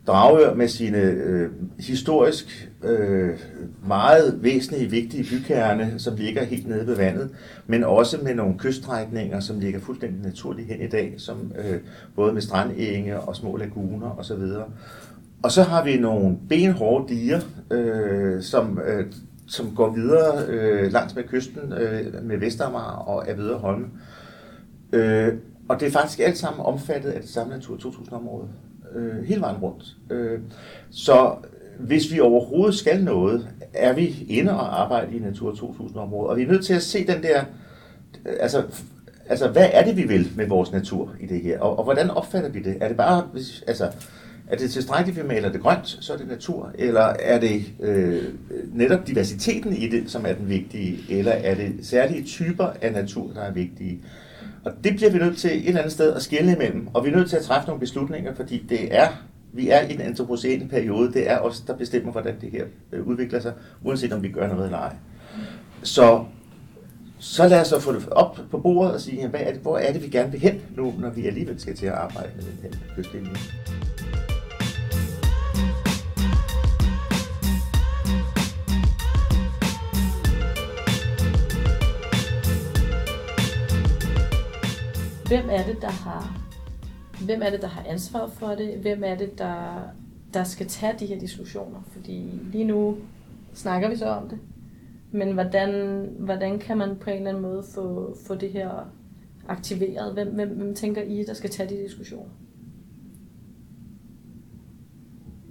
Dragør 0.06 0.54
med 0.54 0.68
sine 0.68 0.98
øh, 0.98 1.50
historisk 1.78 2.70
øh, 2.82 3.38
meget 3.86 4.38
væsentlige, 4.42 4.90
vigtige 4.90 5.24
bykerne, 5.24 5.94
som 5.98 6.16
ligger 6.16 6.44
helt 6.44 6.68
nede 6.68 6.86
ved 6.86 6.96
vandet, 6.96 7.30
men 7.66 7.84
også 7.84 8.18
med 8.22 8.34
nogle 8.34 8.58
kyststrækninger, 8.58 9.40
som 9.40 9.60
ligger 9.60 9.80
fuldstændig 9.80 10.22
naturligt 10.22 10.68
hen 10.68 10.80
i 10.80 10.88
dag, 10.88 11.14
som 11.16 11.52
øh, 11.58 11.80
både 12.16 12.32
med 12.32 12.42
strandenge 12.42 13.20
og 13.20 13.36
små 13.36 13.56
laguner 13.56 14.18
osv. 14.18 14.42
Og 15.42 15.52
så 15.52 15.62
har 15.62 15.84
vi 15.84 15.96
nogle 15.96 16.36
benhårde 16.48 17.14
diger, 17.14 17.40
øh, 17.70 18.42
som, 18.42 18.80
øh, 18.86 19.06
som 19.46 19.74
går 19.76 19.90
videre 19.90 20.46
øh, 20.48 20.92
langs 20.92 21.14
med 21.14 21.24
kysten 21.24 21.72
øh, 21.72 22.24
med 22.24 22.38
Vestermar 22.38 22.96
og 22.96 23.24
er 23.28 23.56
Holme. 23.58 23.86
Øh, 24.92 25.32
og 25.68 25.80
det 25.80 25.88
er 25.88 25.92
faktisk 25.92 26.20
alt 26.20 26.38
sammen 26.38 26.66
omfattet 26.66 27.10
af 27.10 27.20
det 27.20 27.30
samme 27.30 27.52
Natur 27.52 27.76
2000-område. 27.76 28.48
Øh, 28.94 29.25
hele 29.25 29.41
vejen 29.41 29.56
rundt. 29.56 29.85
Øh, 30.11 30.38
så 30.91 31.35
hvis 31.79 32.12
vi 32.12 32.20
overhovedet 32.20 32.75
skal 32.75 33.05
noget, 33.05 33.49
er 33.75 33.93
vi 33.93 34.26
inde 34.29 34.52
og 34.52 34.81
arbejde 34.82 35.17
i 35.17 35.19
Natur 35.19 35.53
2000-området. 35.53 36.31
Og 36.31 36.36
vi 36.36 36.43
er 36.43 36.48
nødt 36.48 36.65
til 36.65 36.74
at 36.74 36.82
se 36.82 37.06
den 37.06 37.22
der... 37.22 37.44
Altså, 38.41 38.63
altså, 39.29 39.48
hvad 39.48 39.69
er 39.72 39.84
det, 39.84 39.96
vi 39.96 40.03
vil 40.03 40.32
med 40.36 40.46
vores 40.46 40.72
natur 40.72 41.15
i 41.20 41.27
det 41.27 41.41
her? 41.41 41.60
Og, 41.60 41.79
og 41.79 41.84
hvordan 41.84 42.10
opfatter 42.10 42.48
vi 42.48 42.63
det? 42.63 42.77
Er 42.81 42.89
det 42.89 42.96
bare... 42.96 43.29
Altså, 43.67 43.91
er 44.48 44.56
det 44.56 44.70
tilstrækkeligt, 44.70 45.19
at 45.19 45.24
vi 45.24 45.29
maler 45.29 45.53
det 45.53 45.60
grønt, 45.60 45.98
så 46.01 46.13
er 46.13 46.17
det 46.17 46.29
natur? 46.29 46.70
Eller 46.79 47.01
er 47.03 47.41
det 47.41 47.65
øh, 47.81 48.22
netop 48.72 49.06
diversiteten 49.06 49.72
i 49.77 49.89
det, 49.89 50.10
som 50.10 50.27
er 50.27 50.32
den 50.32 50.48
vigtige? 50.48 50.98
Eller 51.19 51.32
er 51.32 51.55
det 51.55 51.74
særlige 51.82 52.24
typer 52.24 52.67
af 52.82 52.93
natur, 52.93 53.32
der 53.32 53.41
er 53.41 53.53
vigtige? 53.53 54.01
Og 54.64 54.72
det 54.84 54.96
bliver 54.96 55.10
vi 55.10 55.18
nødt 55.18 55.36
til 55.36 55.50
et 55.50 55.68
eller 55.68 55.80
andet 55.80 55.92
sted 55.92 56.14
at 56.14 56.22
skille 56.22 56.52
imellem. 56.52 56.88
Og 56.94 57.04
vi 57.04 57.10
er 57.10 57.16
nødt 57.16 57.30
til 57.30 57.36
at 57.36 57.42
træffe 57.42 57.66
nogle 57.66 57.80
beslutninger, 57.80 58.34
fordi 58.34 58.66
det 58.68 58.96
er, 58.96 59.08
vi 59.52 59.68
er 59.68 59.80
i 59.80 59.94
en 59.94 60.00
antropocene 60.00 60.68
periode. 60.68 61.12
Det 61.12 61.30
er 61.30 61.38
os, 61.38 61.60
der 61.60 61.76
bestemmer, 61.76 62.12
hvordan 62.12 62.34
det 62.40 62.50
her 62.50 62.64
øh, 62.92 63.06
udvikler 63.06 63.40
sig, 63.40 63.52
uanset 63.82 64.12
om 64.12 64.22
vi 64.22 64.28
gør 64.28 64.48
noget 64.48 64.64
eller 64.64 64.78
ej. 64.78 64.96
Så 65.82 66.24
så 67.18 67.48
lad 67.48 67.60
os 67.60 67.68
så 67.68 67.80
få 67.80 67.92
det 67.92 68.08
op 68.08 68.40
på 68.50 68.58
bordet 68.58 68.94
og 68.94 69.00
sige, 69.00 69.28
hvad 69.28 69.40
er 69.40 69.52
det, 69.52 69.60
hvor 69.60 69.78
er 69.78 69.92
det, 69.92 70.02
vi 70.02 70.08
gerne 70.08 70.30
vil 70.30 70.40
hen 70.40 70.60
nu, 70.76 70.94
når 70.98 71.10
vi 71.10 71.26
alligevel 71.26 71.60
skal 71.60 71.76
til 71.76 71.86
at 71.86 71.92
arbejde 71.92 72.30
med 72.36 72.44
den 72.44 72.58
her 72.62 72.94
kystlinje. 72.96 73.30
Hvem 85.28 85.44
er 85.50 85.62
det, 85.62 85.82
der 85.82 85.90
har, 85.90 86.40
hvem 87.24 87.43
er 87.43 87.50
det, 87.50 87.62
der 87.62 87.69
har 87.69 87.84
ansvaret 87.88 88.32
for 88.32 88.48
det? 88.48 88.78
Hvem 88.82 89.02
er 89.04 89.14
det, 89.14 89.38
der, 89.38 89.81
der 90.34 90.44
skal 90.44 90.66
tage 90.66 90.94
de 90.98 91.06
her 91.06 91.19
diskussioner? 91.19 91.78
Fordi 91.93 92.40
lige 92.52 92.64
nu 92.64 92.96
snakker 93.54 93.90
vi 93.90 93.96
så 93.96 94.06
om 94.06 94.28
det. 94.28 94.38
Men 95.12 95.32
hvordan, 95.32 96.08
hvordan 96.19 96.58
kan 96.58 96.78
man 96.78 96.96
på 97.00 97.10
en 97.10 97.16
eller 97.16 97.28
anden 97.28 97.43
måde 97.43 97.64
få, 97.74 98.16
få 98.26 98.34
det 98.34 98.50
her 98.50 98.70
aktiveret? 99.48 100.12
Hvem, 100.12 100.28
hvem, 100.28 100.48
hvem 100.48 100.74
tænker 100.74 101.02
I, 101.02 101.24
der 101.26 101.34
skal 101.34 101.50
tage 101.50 101.69
de 101.69 101.82
diskussioner? 101.82 102.31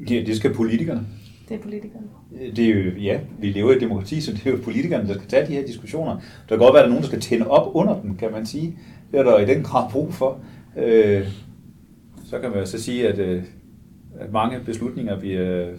Ja, 0.10 0.24
det 0.26 0.38
skal 0.38 0.54
politikerne. 0.54 1.08
Det 1.50 1.56
er 1.56 1.62
politikerne. 1.62 2.08
Det 2.56 2.60
er 2.60 2.70
jo, 2.70 2.92
ja, 2.92 3.20
vi 3.40 3.50
lever 3.50 3.72
i 3.72 3.76
et 3.76 3.82
demokrati, 3.82 4.22
så 4.22 4.32
det 4.32 4.48
er 4.48 4.52
jo 4.52 4.58
politikerne, 4.64 5.08
der 5.08 5.14
skal 5.14 5.28
tage 5.28 5.48
de 5.48 5.54
her 5.54 5.66
diskussioner. 5.66 6.12
Der 6.16 6.22
kan 6.48 6.58
godt 6.58 6.74
være, 6.74 6.84
at 6.84 6.90
der 6.90 6.96
er 6.96 7.00
nogen, 7.00 7.02
der 7.02 7.08
skal 7.08 7.22
tænde 7.22 7.48
op 7.48 7.76
under 7.76 8.02
dem, 8.02 8.18
kan 8.18 8.32
man 8.32 8.46
sige. 8.46 8.78
Det 9.14 9.20
er 9.20 9.24
der 9.24 9.40
i 9.40 9.46
den 9.46 9.64
grad 9.64 9.92
brug 9.92 10.14
for. 10.14 10.40
Øh, 10.78 11.28
så 12.26 12.40
kan 12.40 12.50
man 12.50 12.60
jo 12.60 12.66
så 12.66 12.82
sige, 12.82 13.08
at, 13.08 13.20
øh, 13.20 13.44
at 14.20 14.32
mange 14.32 14.60
beslutninger 14.66 15.20
bliver 15.20 15.68
øh, 15.68 15.74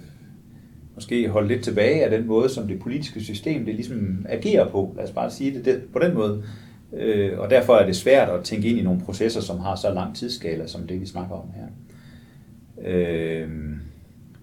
måske 0.94 1.28
holdt 1.28 1.48
lidt 1.48 1.64
tilbage 1.64 2.04
af 2.04 2.10
den 2.10 2.26
måde, 2.26 2.48
som 2.48 2.68
det 2.68 2.80
politiske 2.80 3.20
system 3.20 3.64
det 3.64 3.74
ligesom 3.74 4.26
agerer 4.28 4.68
på. 4.68 4.94
Lad 4.96 5.04
os 5.04 5.10
bare 5.10 5.30
sige 5.30 5.54
det, 5.54 5.64
det 5.64 5.82
på 5.92 5.98
den 5.98 6.14
måde. 6.14 6.44
Øh, 6.92 7.38
og 7.38 7.50
derfor 7.50 7.74
er 7.74 7.86
det 7.86 7.96
svært 7.96 8.28
at 8.28 8.44
tænke 8.44 8.68
ind 8.68 8.78
i 8.78 8.82
nogle 8.82 9.00
processer, 9.00 9.40
som 9.40 9.58
har 9.58 9.76
så 9.76 9.94
lang 9.94 10.16
tidsskala, 10.16 10.66
som 10.66 10.86
det 10.86 11.00
vi 11.00 11.06
snakker 11.06 11.34
om 11.34 11.48
her. 11.56 11.66
Øh, 12.88 13.48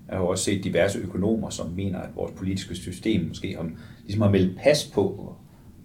jeg 0.10 0.17
har 0.17 0.25
også 0.25 0.43
set 0.43 0.63
diverse 0.63 1.00
økonomer, 1.00 1.50
som 1.50 1.69
mener, 1.75 2.00
at 2.00 2.10
vores 2.15 2.31
politiske 2.31 2.75
system 2.75 3.27
måske 3.27 3.55
har, 3.55 3.69
ligesom 4.03 4.21
har 4.21 4.29
meldt 4.29 4.60
pas 4.60 4.91
på 4.93 5.36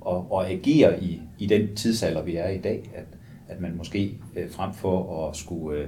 og, 0.06 0.26
og 0.30 0.50
agere 0.50 1.02
i, 1.02 1.20
i 1.38 1.46
den 1.46 1.74
tidsalder, 1.76 2.22
vi 2.22 2.36
er 2.36 2.48
i 2.48 2.58
dag. 2.58 2.90
At, 2.94 3.04
at 3.48 3.60
man 3.60 3.76
måske 3.76 4.18
øh, 4.36 4.50
frem 4.50 4.74
for 4.74 5.28
at 5.28 5.36
skulle 5.36 5.78
øh, 5.78 5.86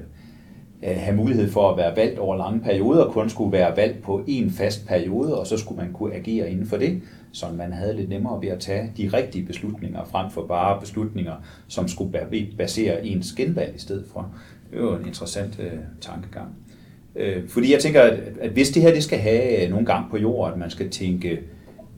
øh 0.83 0.97
have 0.97 1.17
mulighed 1.17 1.51
for 1.51 1.71
at 1.71 1.77
være 1.77 1.97
valgt 1.97 2.19
over 2.19 2.37
lange 2.37 2.61
perioder, 2.61 3.11
kun 3.11 3.31
skulle 3.31 3.53
være 3.53 3.77
valgt 3.77 4.03
på 4.03 4.25
en 4.27 4.51
fast 4.51 4.87
periode, 4.87 5.39
og 5.39 5.47
så 5.47 5.57
skulle 5.57 5.83
man 5.83 5.93
kunne 5.93 6.15
agere 6.15 6.51
inden 6.51 6.67
for 6.67 6.77
det, 6.77 7.03
så 7.33 7.47
man 7.57 7.73
havde 7.73 7.97
lidt 7.97 8.09
nemmere 8.09 8.43
ved 8.43 8.49
at 8.49 8.61
tage 8.61 8.93
de 8.97 9.11
rigtige 9.13 9.47
beslutninger, 9.47 10.05
frem 10.05 10.31
for 10.31 10.47
bare 10.47 10.81
beslutninger, 10.81 11.35
som 11.69 11.89
skulle 11.89 12.47
basere 12.59 13.07
ens 13.07 13.33
genvalg 13.33 13.77
i 13.77 13.79
stedet 13.79 14.05
for. 14.13 14.35
Det 14.73 14.83
var 14.83 14.99
en 14.99 15.07
interessant 15.07 15.61
øh, 15.61 15.79
tankegang. 16.01 16.49
Øh, 17.17 17.49
fordi 17.49 17.73
jeg 17.73 17.81
tænker, 17.81 18.03
at, 18.03 18.19
at 18.41 18.51
hvis 18.51 18.71
det 18.71 18.83
her 18.83 18.93
det 18.93 19.05
skal 19.05 19.19
have 19.19 19.65
øh, 19.65 19.71
nogle 19.71 19.87
gang 19.87 20.11
på 20.11 20.17
jorden, 20.17 20.53
at 20.53 20.59
man 20.59 20.71
skal 20.71 20.91
tænke 20.91 21.41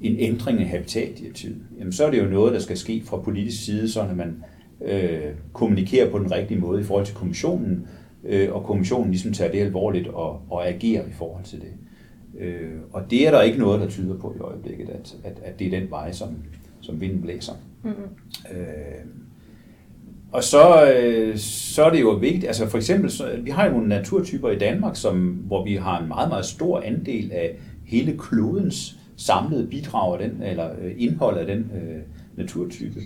en 0.00 0.16
ændring 0.18 0.60
af 0.60 0.66
habitatdirektivet, 0.66 1.56
jamen 1.78 1.92
så 1.92 2.06
er 2.06 2.10
det 2.10 2.18
jo 2.18 2.28
noget, 2.28 2.52
der 2.52 2.58
skal 2.58 2.76
ske 2.76 3.02
fra 3.04 3.16
politisk 3.16 3.64
side, 3.64 3.90
så 3.90 4.00
at 4.00 4.16
man 4.16 4.44
øh, 4.84 5.32
kommunikerer 5.52 6.10
på 6.10 6.18
den 6.18 6.32
rigtige 6.32 6.60
måde 6.60 6.80
i 6.80 6.84
forhold 6.84 7.06
til 7.06 7.14
kommissionen, 7.14 7.86
øh, 8.24 8.52
og 8.52 8.64
kommissionen 8.64 9.10
ligesom 9.10 9.32
tager 9.32 9.52
det 9.52 9.60
alvorligt 9.60 10.08
og, 10.08 10.42
og 10.50 10.68
agerer 10.68 11.06
i 11.06 11.12
forhold 11.12 11.44
til 11.44 11.60
det. 11.60 11.72
Øh, 12.40 12.70
og 12.92 13.10
det 13.10 13.26
er 13.26 13.30
der 13.30 13.42
ikke 13.42 13.58
noget, 13.58 13.80
der 13.80 13.88
tyder 13.88 14.18
på 14.18 14.34
i 14.36 14.40
øjeblikket, 14.40 14.88
at, 14.88 15.16
at, 15.24 15.40
at 15.42 15.58
det 15.58 15.66
er 15.66 15.80
den 15.80 15.90
vej, 15.90 16.12
som, 16.12 16.28
som 16.80 17.00
vinden 17.00 17.22
blæser. 17.22 17.52
Mm-hmm. 17.82 18.58
Øh, 18.58 19.06
og 20.32 20.44
så, 20.44 20.92
øh, 20.92 21.36
så 21.38 21.84
er 21.84 21.90
det 21.90 22.00
jo 22.00 22.10
vigtigt, 22.10 22.46
altså 22.46 22.68
for 22.68 22.78
eksempel, 22.78 23.10
så, 23.10 23.38
vi 23.42 23.50
har 23.50 23.66
jo 23.66 23.72
nogle 23.72 23.88
naturtyper 23.88 24.50
i 24.50 24.58
Danmark, 24.58 24.96
som, 24.96 25.18
hvor 25.28 25.64
vi 25.64 25.74
har 25.74 26.00
en 26.02 26.08
meget, 26.08 26.28
meget 26.28 26.44
stor 26.44 26.80
andel 26.80 27.32
af 27.32 27.56
hele 27.84 28.16
klodens 28.18 28.99
samlede 29.20 29.66
bidrag 29.66 30.20
af 30.22 30.28
den, 30.28 30.42
eller 30.42 30.70
øh, 30.82 30.92
indhold 30.96 31.38
af 31.38 31.46
den 31.46 31.58
øh, 31.58 32.00
naturtype. 32.36 33.00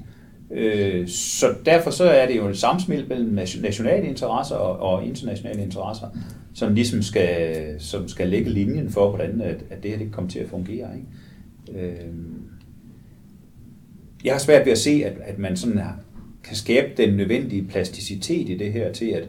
Øh, 0.50 1.09
så 1.09 1.47
derfor 1.64 1.90
så 1.90 2.04
er 2.04 2.26
det 2.26 2.37
jo 2.37 2.49
et 2.49 2.59
samspil 2.59 3.09
mellem 3.09 3.38
nationale 3.62 4.06
interesser 4.06 4.56
og, 4.56 4.92
og 4.92 5.06
internationale 5.06 5.62
interesser, 5.62 6.06
som 6.54 6.75
ligesom 6.75 7.02
skal, 7.02 7.56
som 7.78 8.09
skal 8.09 8.28
lægge 8.28 8.50
linjen 8.50 8.90
for, 8.90 9.09
hvordan 9.09 9.40
at, 9.40 9.64
at 9.71 9.83
det 9.83 9.90
her 9.90 9.99
det 9.99 10.12
kommer 10.12 10.30
til 10.30 10.38
at 10.38 10.49
fungere. 10.49 10.88
Ikke? 10.97 11.80
Øh, 11.80 12.09
jeg 14.25 14.33
har 14.33 14.38
svært 14.38 14.66
ved 14.66 14.73
at 14.73 14.78
se, 14.78 15.02
at, 15.04 15.12
at 15.25 15.38
man 15.38 15.56
sådan 15.56 15.80
kan 16.44 16.56
skabe 16.56 16.87
den 16.97 17.16
nødvendige 17.16 17.64
plasticitet 17.64 18.49
i 18.49 18.56
det 18.56 18.73
her 18.73 18.92
til, 18.92 19.06
at, 19.06 19.28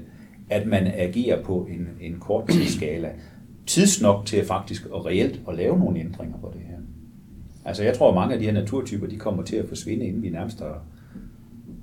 at 0.49 0.67
man 0.67 0.87
agerer 0.87 1.43
på 1.43 1.67
en, 1.71 1.87
en 2.01 2.19
kort 2.19 2.47
tidsskala. 2.49 3.09
Tidsnok 3.67 4.25
til 4.25 4.45
faktisk 4.45 4.85
og 4.85 5.05
reelt 5.05 5.41
at 5.47 5.55
lave 5.55 5.79
nogle 5.79 5.99
ændringer 5.99 6.37
på 6.37 6.51
det 6.53 6.61
her. 6.61 6.77
Altså 7.65 7.83
jeg 7.83 7.97
tror, 7.97 8.09
at 8.09 8.15
mange 8.15 8.33
af 8.33 8.39
de 8.39 8.45
her 8.45 8.53
naturtyper, 8.53 9.07
de 9.07 9.17
kommer 9.17 9.43
til 9.43 9.55
at 9.55 9.67
forsvinde, 9.67 10.05
inden 10.05 10.23
vi 10.23 10.29
nærmest 10.29 10.61
er, 10.61 10.85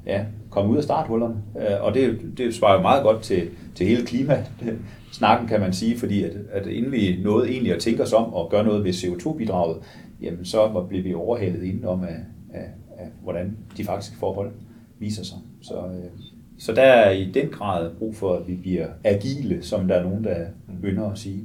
ja, 0.06 0.24
kommer 0.50 0.72
ud 0.72 0.76
af 0.76 0.82
starthullerne. 0.82 1.34
Øh, 1.56 1.84
og 1.84 1.94
det, 1.94 2.20
det 2.36 2.54
svarer 2.54 2.74
jo 2.74 2.82
meget 2.82 3.02
godt 3.02 3.22
til, 3.22 3.50
til 3.74 3.86
hele 3.86 4.06
klimasnakken, 4.06 5.48
kan 5.48 5.60
man 5.60 5.72
sige, 5.72 5.98
fordi 5.98 6.22
at, 6.24 6.32
at 6.50 6.66
inden 6.66 6.92
vi 6.92 7.18
nåede 7.22 7.50
egentlig 7.50 7.74
at 7.74 7.80
tænke 7.80 8.02
os 8.02 8.12
om 8.12 8.34
og 8.34 8.50
gøre 8.50 8.64
noget 8.64 8.84
ved 8.84 8.92
CO2-bidraget, 8.92 9.76
jamen 10.22 10.44
så 10.44 10.84
bliver 10.88 11.02
vi 11.02 11.14
overhældet 11.14 11.62
indenom 11.62 12.04
af, 12.04 12.16
af, 12.52 12.66
af, 12.98 13.06
hvordan 13.22 13.56
de 13.76 13.84
faktiske 13.84 14.16
forhold 14.16 14.50
viser 14.98 15.24
sig. 15.24 15.38
Så, 15.60 15.74
øh, 15.74 16.10
så 16.58 16.72
der 16.72 16.82
er 16.82 17.10
i 17.10 17.30
den 17.30 17.48
grad 17.48 17.90
brug 17.98 18.16
for, 18.16 18.34
at 18.34 18.48
vi 18.48 18.54
bliver 18.54 18.86
agile, 19.04 19.62
som 19.62 19.88
der 19.88 19.94
er 19.94 20.02
nogen, 20.02 20.24
der 20.24 20.36
begynder 20.80 21.10
at 21.10 21.18
sige. 21.18 21.42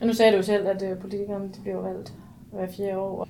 Og 0.00 0.06
nu 0.06 0.12
sagde 0.12 0.32
du 0.32 0.36
jo 0.36 0.42
selv, 0.42 0.66
at 0.66 0.90
øh, 0.90 0.98
politikerne 0.98 1.44
de 1.44 1.60
bliver 1.62 1.80
valgt 1.80 2.12
hver 2.52 2.68
fjerde 2.76 2.98
år. 2.98 3.28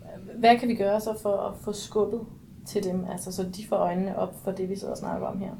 Øh, 0.00 0.38
hvad 0.40 0.58
kan 0.58 0.68
vi 0.68 0.74
gøre 0.74 1.00
så 1.00 1.18
for 1.22 1.36
at 1.36 1.54
få 1.64 1.72
skubbet 1.72 2.20
til 2.66 2.84
dem, 2.84 3.04
altså 3.12 3.32
så 3.32 3.42
de 3.42 3.66
får 3.68 3.76
øjnene 3.76 4.18
op 4.18 4.34
for 4.44 4.50
det, 4.50 4.68
vi 4.70 4.76
sidder 4.76 4.92
og 4.92 4.98
snakker 4.98 5.26
om 5.26 5.38
her? 5.38 5.50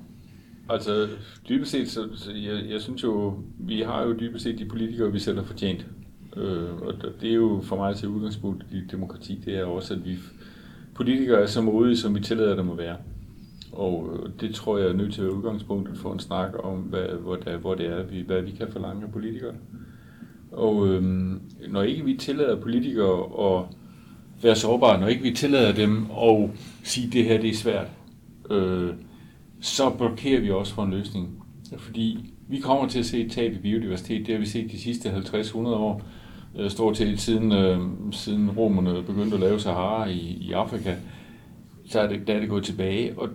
Altså, 0.69 1.09
dybest 1.49 1.71
set, 1.71 1.91
så, 1.91 2.09
så 2.15 2.33
jeg, 2.33 2.71
jeg 2.71 2.81
synes 2.81 3.03
jo, 3.03 3.35
vi 3.59 3.81
har 3.81 4.03
jo 4.03 4.13
dybest 4.13 4.45
set 4.45 4.59
de 4.59 4.65
politikere, 4.65 5.13
vi 5.13 5.19
selv 5.19 5.39
har 5.39 5.45
fortjent. 5.45 5.87
Øh, 6.37 6.75
og 6.75 6.95
det 7.21 7.31
er 7.31 7.35
jo 7.35 7.61
for 7.63 7.77
mig 7.77 7.97
til 7.97 8.09
udgangspunkt 8.09 8.65
i 8.73 8.81
demokrati, 8.91 9.43
det 9.45 9.59
er 9.59 9.65
også, 9.65 9.95
at 9.95 10.05
vi 10.05 10.17
politikere 10.95 11.43
er 11.43 11.47
så 11.47 11.63
modige, 11.63 11.97
som 11.97 12.15
vi 12.15 12.21
tillader 12.21 12.57
dem 12.57 12.71
at 12.71 12.79
være. 12.79 12.97
Og 13.73 14.11
øh, 14.13 14.31
det 14.41 14.55
tror 14.55 14.79
jeg 14.79 14.89
er 14.89 14.93
nødt 14.93 15.15
til 15.15 15.21
at 15.21 15.27
være 15.27 15.37
udgangspunktet 15.37 15.99
for 15.99 16.13
en 16.13 16.19
snak 16.19 16.51
om, 16.59 16.79
hvad, 16.79 17.07
hvor, 17.07 17.37
der, 17.37 17.57
hvor 17.57 17.75
det 17.75 17.87
er, 17.87 18.03
vi, 18.03 18.21
hvad 18.21 18.43
vi 18.43 18.51
kan 18.51 18.73
forlange 18.73 19.05
af 19.05 19.13
politikere. 19.13 19.55
Og 20.57 20.89
øhm, 20.89 21.41
når 21.69 21.83
ikke 21.83 22.05
vi 22.05 22.17
tillader 22.17 22.61
politikere 22.61 23.57
at 23.57 23.65
være 24.43 24.57
sårbare, 24.57 25.01
når 25.01 25.07
ikke 25.07 25.23
vi 25.23 25.31
tillader 25.31 25.73
dem 25.73 26.07
at 26.23 26.51
sige, 26.83 27.07
at 27.07 27.13
det 27.13 27.25
her 27.25 27.41
det 27.41 27.51
er 27.51 27.55
svært, 27.55 27.87
øh, 28.51 28.91
så 29.61 29.91
blokerer 29.91 30.41
vi 30.41 30.51
også 30.51 30.75
for 30.75 30.83
en 30.83 30.91
løsning. 30.91 31.45
Fordi 31.79 32.35
vi 32.49 32.59
kommer 32.59 32.89
til 32.89 32.99
at 32.99 33.07
se 33.07 33.25
et 33.25 33.33
tab 33.33 33.53
i 33.53 33.59
biodiversitet. 33.59 34.27
Det 34.27 34.35
har 34.35 34.41
vi 34.41 34.47
set 34.47 34.73
de 34.73 34.79
sidste 34.79 35.11
50-100 35.11 35.57
år. 35.59 36.03
Øh, 36.59 36.71
stort 36.71 36.97
set 36.97 37.21
siden, 37.21 37.53
øh, 37.53 37.81
siden 38.13 38.51
romerne 38.51 39.03
begyndte 39.03 39.35
at 39.35 39.41
lave 39.41 39.61
Sahara 39.61 40.09
i, 40.09 40.19
i 40.41 40.53
Afrika, 40.53 40.95
så 41.87 42.01
er 42.01 42.09
det, 42.09 42.27
der 42.27 42.35
er 42.35 42.41
det 42.41 42.49
gået 42.49 42.65
tilbage. 42.65 43.19
Og, 43.19 43.29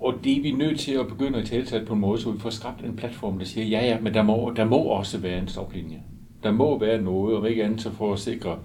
og 0.00 0.14
det 0.24 0.38
er 0.38 0.42
vi 0.42 0.50
nødt 0.50 0.80
til 0.80 0.92
at 0.92 1.08
begynde 1.08 1.38
at 1.38 1.46
tale 1.46 1.86
på 1.86 1.94
en 1.94 2.00
måde, 2.00 2.20
så 2.20 2.30
vi 2.30 2.40
får 2.40 2.50
skabt 2.50 2.84
en 2.84 2.96
platform, 2.96 3.38
der 3.38 3.44
siger, 3.44 3.66
ja 3.66 3.86
ja, 3.86 4.00
men 4.00 4.14
der 4.14 4.22
må, 4.22 4.52
der 4.56 4.64
må 4.64 4.76
også 4.76 5.18
være 5.18 5.38
en 5.38 5.48
stoplinje. 5.48 6.02
Der 6.42 6.52
må 6.52 6.78
være 6.78 7.02
noget, 7.02 7.36
og 7.36 7.50
ikke 7.50 7.64
andet 7.64 7.80
så 7.80 7.90
for 7.90 8.12
at 8.12 8.18
sikre 8.18 8.58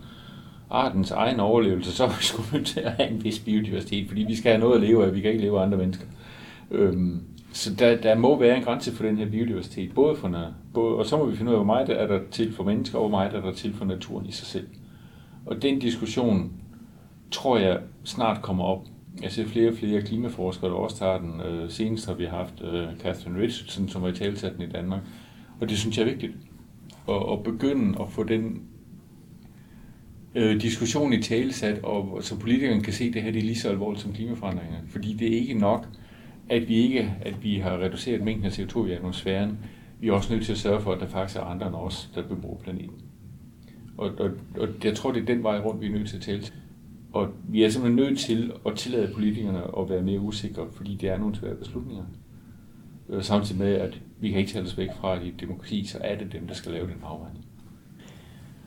artens 0.70 1.12
egen 1.12 1.40
overlevelse, 1.40 1.92
så 1.92 2.04
er 2.04 2.08
vi 2.08 2.24
sgu 2.24 2.44
nødt 2.54 2.68
til 2.68 2.80
at 2.80 2.92
have 2.92 3.10
en 3.10 3.24
vis 3.24 3.40
biodiversitet, 3.40 4.08
fordi 4.08 4.24
vi 4.24 4.36
skal 4.36 4.52
have 4.52 4.60
noget 4.60 4.76
at 4.76 4.82
leve 4.82 5.06
af, 5.06 5.16
vi 5.16 5.22
kan 5.22 5.32
ikke 5.32 5.44
leve 5.44 5.60
af 5.60 5.64
andre 5.64 5.78
mennesker. 5.78 6.06
Øhm, 6.72 7.22
så 7.54 7.76
der, 7.76 7.98
der 7.98 8.16
må 8.16 8.40
være 8.40 8.58
en 8.58 8.64
grænse 8.64 8.92
for 8.92 9.04
den 9.04 9.18
her 9.18 9.30
biodiversitet, 9.30 9.94
både 9.94 10.16
for, 10.16 10.52
både, 10.74 10.96
og 10.96 11.06
så 11.06 11.18
må 11.18 11.26
vi 11.26 11.36
finde 11.36 11.52
ud 11.52 11.56
af, 11.56 11.60
hvor 11.60 11.74
meget 11.74 11.88
der 11.88 11.94
er 11.94 12.08
der 12.08 12.20
til 12.32 12.54
for 12.54 12.64
mennesker, 12.64 12.98
og 12.98 13.10
hvor 13.10 13.18
meget 13.18 13.32
der 13.32 13.38
er 13.38 13.42
der 13.42 13.54
til 13.54 13.74
for 13.74 13.86
naturen 13.86 14.26
i 14.26 14.32
sig 14.32 14.48
selv. 14.48 14.68
Og 15.46 15.62
den 15.62 15.80
diskussion, 15.80 16.52
tror 17.32 17.58
jeg, 17.58 17.80
snart 18.04 18.42
kommer 18.42 18.64
op. 18.64 18.86
Jeg 19.22 19.32
ser 19.32 19.46
flere 19.46 19.70
og 19.70 19.76
flere 19.76 20.02
klimaforskere, 20.02 20.70
der 20.70 20.76
også 20.76 20.98
tager 20.98 21.20
den. 21.20 21.42
Øh, 21.42 21.70
senest 21.70 22.08
har 22.08 22.14
vi 22.14 22.26
haft 22.26 22.62
øh, 22.62 22.88
Catherine 23.00 23.42
Richardson, 23.42 23.88
som 23.88 24.02
har 24.02 24.10
i 24.10 24.14
talsat 24.14 24.54
i 24.60 24.66
Danmark. 24.66 25.02
Og 25.60 25.70
det 25.70 25.78
synes 25.78 25.98
jeg 25.98 26.04
er 26.04 26.10
vigtigt. 26.10 26.34
At, 27.10 27.32
at 27.32 27.44
begynde 27.44 27.98
at 28.02 28.10
få 28.10 28.24
den 28.24 28.62
øh, 30.36 30.62
diskussion 30.62 31.14
i 31.14 31.22
talesat, 31.22 31.84
og 31.84 32.24
så 32.24 32.40
politikerne 32.40 32.82
kan 32.82 32.94
se, 32.94 33.04
at 33.04 33.14
det 33.14 33.24
her 33.24 33.32
det 33.32 33.40
er 33.40 33.44
lige 33.44 33.56
så 33.56 33.70
alvorligt 33.70 34.04
som 34.04 34.14
klimaforandringerne. 34.14 34.88
Fordi 34.88 35.14
det 35.14 35.28
er 35.28 35.40
ikke 35.40 35.54
nok, 35.54 35.88
at 36.50 36.68
vi 36.68 36.76
ikke 36.76 37.14
at 37.22 37.44
vi 37.44 37.56
har 37.56 37.78
reduceret 37.78 38.24
mængden 38.24 38.46
af 38.46 38.60
CO2 38.60 38.86
i 38.86 38.92
atmosfæren. 38.92 39.58
Vi 40.00 40.08
er 40.08 40.14
også 40.14 40.34
nødt 40.34 40.46
til 40.46 40.52
at 40.52 40.58
sørge 40.58 40.82
for, 40.82 40.94
at 40.94 41.00
der 41.00 41.08
faktisk 41.08 41.40
er 41.40 41.44
andre 41.44 41.68
end 41.68 41.76
os, 41.76 42.12
der 42.16 42.28
bebor 42.28 42.60
planeten. 42.64 43.02
Og, 43.98 44.12
og, 44.20 44.30
og 44.60 44.68
jeg 44.84 44.96
tror, 44.96 45.12
det 45.12 45.22
er 45.22 45.26
den 45.26 45.44
vej 45.44 45.60
rundt, 45.60 45.82
vi 45.82 45.88
er 45.88 45.92
nødt 45.92 46.10
til 46.10 46.16
at 46.18 46.22
tale 46.22 46.42
til. 46.42 46.54
Og 47.14 47.28
vi 47.50 47.64
er 47.64 47.70
simpelthen 47.70 47.96
nødt 47.96 48.20
til 48.20 48.52
at 48.66 48.76
tillade 48.76 49.14
politikerne 49.14 49.62
at 49.80 49.90
være 49.90 50.02
mere 50.02 50.20
usikre, 50.20 50.68
fordi 50.72 50.96
det 51.02 51.10
er 51.10 51.18
nogle 51.18 51.36
svære 51.36 51.56
beslutninger. 51.56 52.04
Øh, 53.10 53.24
samtidig 53.24 53.62
med, 53.62 53.74
at 53.74 54.02
vi 54.20 54.30
kan 54.30 54.40
ikke 54.40 54.52
tage 54.52 54.66
os 54.66 54.78
væk 54.78 54.90
fra, 55.02 55.16
at 55.16 55.24
i 55.24 55.34
demokrati, 55.40 55.86
så 55.86 55.98
er 56.02 56.18
det 56.18 56.34
dem, 56.34 56.48
der 56.48 56.54
skal 56.54 56.72
lave 56.72 56.88
den 56.88 56.96
afvejning. 57.04 57.46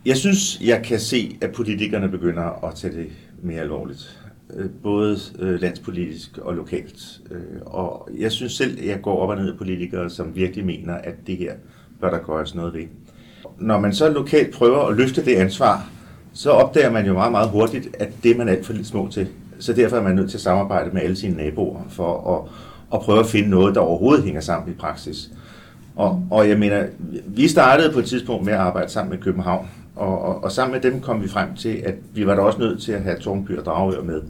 Jeg 0.06 0.16
synes, 0.16 0.60
jeg 0.60 0.82
kan 0.84 1.00
se, 1.00 1.36
at 1.40 1.52
politikerne 1.52 2.08
begynder 2.08 2.66
at 2.66 2.74
tage 2.74 2.96
det 2.96 3.10
mere 3.42 3.60
alvorligt. 3.60 4.20
Øh, 4.54 4.70
både 4.82 5.18
øh, 5.38 5.60
landspolitisk 5.60 6.38
og 6.38 6.54
lokalt. 6.54 7.20
Og 7.66 8.08
jeg 8.18 8.32
synes 8.32 8.52
selv, 8.52 8.78
at 8.78 8.86
jeg 8.86 9.02
går 9.02 9.18
op 9.18 9.28
og 9.28 9.36
ned 9.36 9.52
af 9.52 9.58
politikere, 9.58 10.10
som 10.10 10.34
virkelig 10.34 10.66
mener, 10.66 10.94
at 10.94 11.14
det 11.26 11.36
her 11.36 11.54
bør 12.00 12.10
der 12.10 12.18
gøres 12.18 12.54
noget 12.54 12.74
ved. 12.74 12.84
Når 13.58 13.80
man 13.80 13.94
så 13.94 14.12
lokalt 14.12 14.54
prøver 14.54 14.86
at 14.86 14.96
løfte 14.96 15.24
det 15.24 15.36
ansvar, 15.36 15.90
så 16.34 16.50
opdager 16.50 16.90
man 16.90 17.06
jo 17.06 17.12
meget, 17.12 17.32
meget 17.32 17.50
hurtigt, 17.50 17.88
at 17.98 18.08
det 18.22 18.30
er 18.30 18.38
man 18.38 18.48
alt 18.48 18.66
for 18.66 18.72
lidt 18.72 18.86
små 18.86 19.08
til. 19.10 19.28
Så 19.58 19.72
derfor 19.72 19.96
er 19.96 20.02
man 20.02 20.14
nødt 20.14 20.30
til 20.30 20.36
at 20.36 20.42
samarbejde 20.42 20.90
med 20.92 21.02
alle 21.02 21.16
sine 21.16 21.36
naboer 21.36 21.80
for 21.88 22.36
at, 22.36 22.50
at 22.94 23.00
prøve 23.00 23.20
at 23.20 23.26
finde 23.26 23.50
noget, 23.50 23.74
der 23.74 23.80
overhovedet 23.80 24.24
hænger 24.24 24.40
sammen 24.40 24.72
i 24.72 24.76
praksis. 24.76 25.30
Og, 25.96 26.26
og 26.30 26.48
jeg 26.48 26.58
mener, 26.58 26.86
vi 27.26 27.48
startede 27.48 27.92
på 27.92 27.98
et 27.98 28.04
tidspunkt 28.04 28.44
med 28.44 28.52
at 28.52 28.58
arbejde 28.58 28.90
sammen 28.90 29.10
med 29.10 29.18
København, 29.18 29.68
og, 29.96 30.22
og, 30.22 30.44
og 30.44 30.52
sammen 30.52 30.72
med 30.72 30.90
dem 30.90 31.00
kom 31.00 31.22
vi 31.22 31.28
frem 31.28 31.56
til, 31.56 31.82
at 31.84 31.94
vi 32.14 32.26
var 32.26 32.34
da 32.34 32.40
også 32.40 32.58
nødt 32.58 32.82
til 32.82 32.92
at 32.92 33.02
have 33.02 33.18
Tornby 33.18 33.58
og 33.58 33.64
Dragør 33.64 34.02
med. 34.02 34.22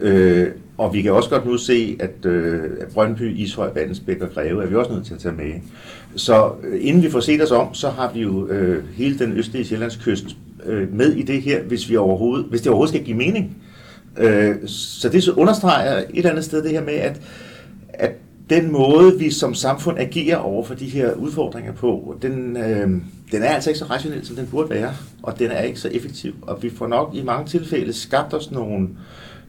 Øh, 0.00 0.48
og 0.78 0.94
vi 0.94 1.02
kan 1.02 1.12
også 1.12 1.30
godt 1.30 1.46
nu 1.46 1.56
se, 1.56 1.96
at, 2.00 2.26
øh, 2.26 2.62
at 2.80 2.88
Brøndby, 2.88 3.36
Ishøj, 3.36 3.70
Vandensbæk 3.74 4.22
og 4.22 4.30
Greve 4.34 4.62
er 4.62 4.66
vi 4.66 4.74
også 4.74 4.92
nødt 4.92 5.06
til 5.06 5.14
at 5.14 5.20
tage 5.20 5.34
med. 5.34 5.52
Så 6.16 6.50
øh, 6.64 6.78
inden 6.80 7.02
vi 7.02 7.10
får 7.10 7.20
set 7.20 7.42
os 7.42 7.50
om, 7.50 7.74
så 7.74 7.88
har 7.88 8.12
vi 8.12 8.20
jo 8.20 8.46
øh, 8.46 8.84
hele 8.88 9.18
den 9.18 9.32
østlige 9.32 9.64
Sjællandskyst 9.64 10.36
øh, 10.64 10.94
med 10.94 11.12
i 11.12 11.22
det 11.22 11.42
her, 11.42 11.62
hvis, 11.62 11.90
vi 11.90 11.96
overhovedet, 11.96 12.46
hvis 12.46 12.60
det 12.60 12.68
overhovedet 12.68 12.94
skal 12.94 13.04
give 13.04 13.16
mening. 13.16 13.56
Øh, 14.16 14.56
så 14.66 15.08
det 15.08 15.22
så 15.22 15.32
understreger 15.32 15.98
et 15.98 16.06
eller 16.14 16.30
andet 16.30 16.44
sted 16.44 16.62
det 16.62 16.70
her 16.70 16.84
med, 16.84 16.94
at, 16.94 17.20
at 17.88 18.12
den 18.50 18.72
måde, 18.72 19.18
vi 19.18 19.30
som 19.30 19.54
samfund 19.54 19.98
agerer 19.98 20.36
over 20.36 20.64
for 20.64 20.74
de 20.74 20.86
her 20.86 21.12
udfordringer 21.12 21.72
på, 21.72 22.18
den, 22.22 22.56
øh, 22.56 22.90
den 23.32 23.42
er 23.42 23.48
altså 23.48 23.70
ikke 23.70 23.78
så 23.78 23.84
rationel, 23.84 24.26
som 24.26 24.36
den 24.36 24.46
burde 24.46 24.70
være, 24.70 24.94
og 25.22 25.38
den 25.38 25.50
er 25.50 25.60
ikke 25.60 25.80
så 25.80 25.88
effektiv. 25.88 26.34
Og 26.42 26.62
vi 26.62 26.70
får 26.70 26.86
nok 26.86 27.14
i 27.14 27.22
mange 27.22 27.46
tilfælde 27.46 27.92
skabt 27.92 28.34
os 28.34 28.50
nogle, 28.50 28.88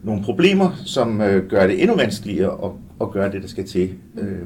nogle 0.02 0.22
problemer, 0.22 0.82
som 0.84 1.20
øh, 1.20 1.48
gør 1.48 1.66
det 1.66 1.82
endnu 1.82 1.96
vanskeligere 1.96 2.64
at, 2.64 2.70
at 3.00 3.10
gøre 3.10 3.32
det, 3.32 3.42
der 3.42 3.48
skal 3.48 3.66
til. 3.66 3.90
Øh. 4.18 4.42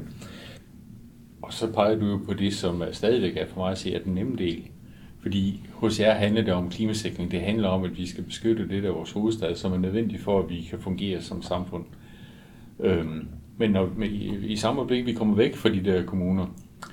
Og 1.41 1.53
så 1.53 1.67
peger 1.67 1.95
du 1.99 2.05
jo 2.05 2.17
på 2.17 2.33
det, 2.33 2.53
som 2.53 2.83
stadigvæk 2.91 3.37
er 3.37 3.45
for 3.53 3.59
mig 3.61 3.71
at 3.71 3.77
sige, 3.77 3.95
at 3.95 4.03
den 4.05 4.13
nemme 4.13 4.35
del. 4.37 4.63
Fordi 5.25 5.63
hos 5.73 5.99
jer 5.99 6.13
handler 6.13 6.41
det 6.41 6.53
om 6.53 6.69
klimasikring. 6.69 7.31
Det 7.31 7.41
handler 7.41 7.67
om, 7.67 7.83
at 7.83 7.97
vi 7.97 8.07
skal 8.07 8.23
beskytte 8.23 8.69
det 8.69 8.83
der 8.83 8.91
vores 8.91 9.11
hovedstad, 9.11 9.55
som 9.55 9.73
er 9.73 9.77
nødvendigt 9.77 10.21
for, 10.21 10.39
at 10.39 10.49
vi 10.49 10.61
kan 10.69 10.79
fungere 10.79 11.21
som 11.21 11.41
samfund. 11.41 11.83
Øhm, 12.79 13.27
men 13.57 13.71
når, 13.71 13.89
i, 14.03 14.35
i 14.43 14.55
samme 14.55 14.81
øjeblik, 14.81 15.05
vi 15.05 15.13
kommer 15.13 15.35
væk 15.35 15.55
fra 15.55 15.69
de 15.69 15.83
der 15.83 16.03
kommuner, 16.03 16.45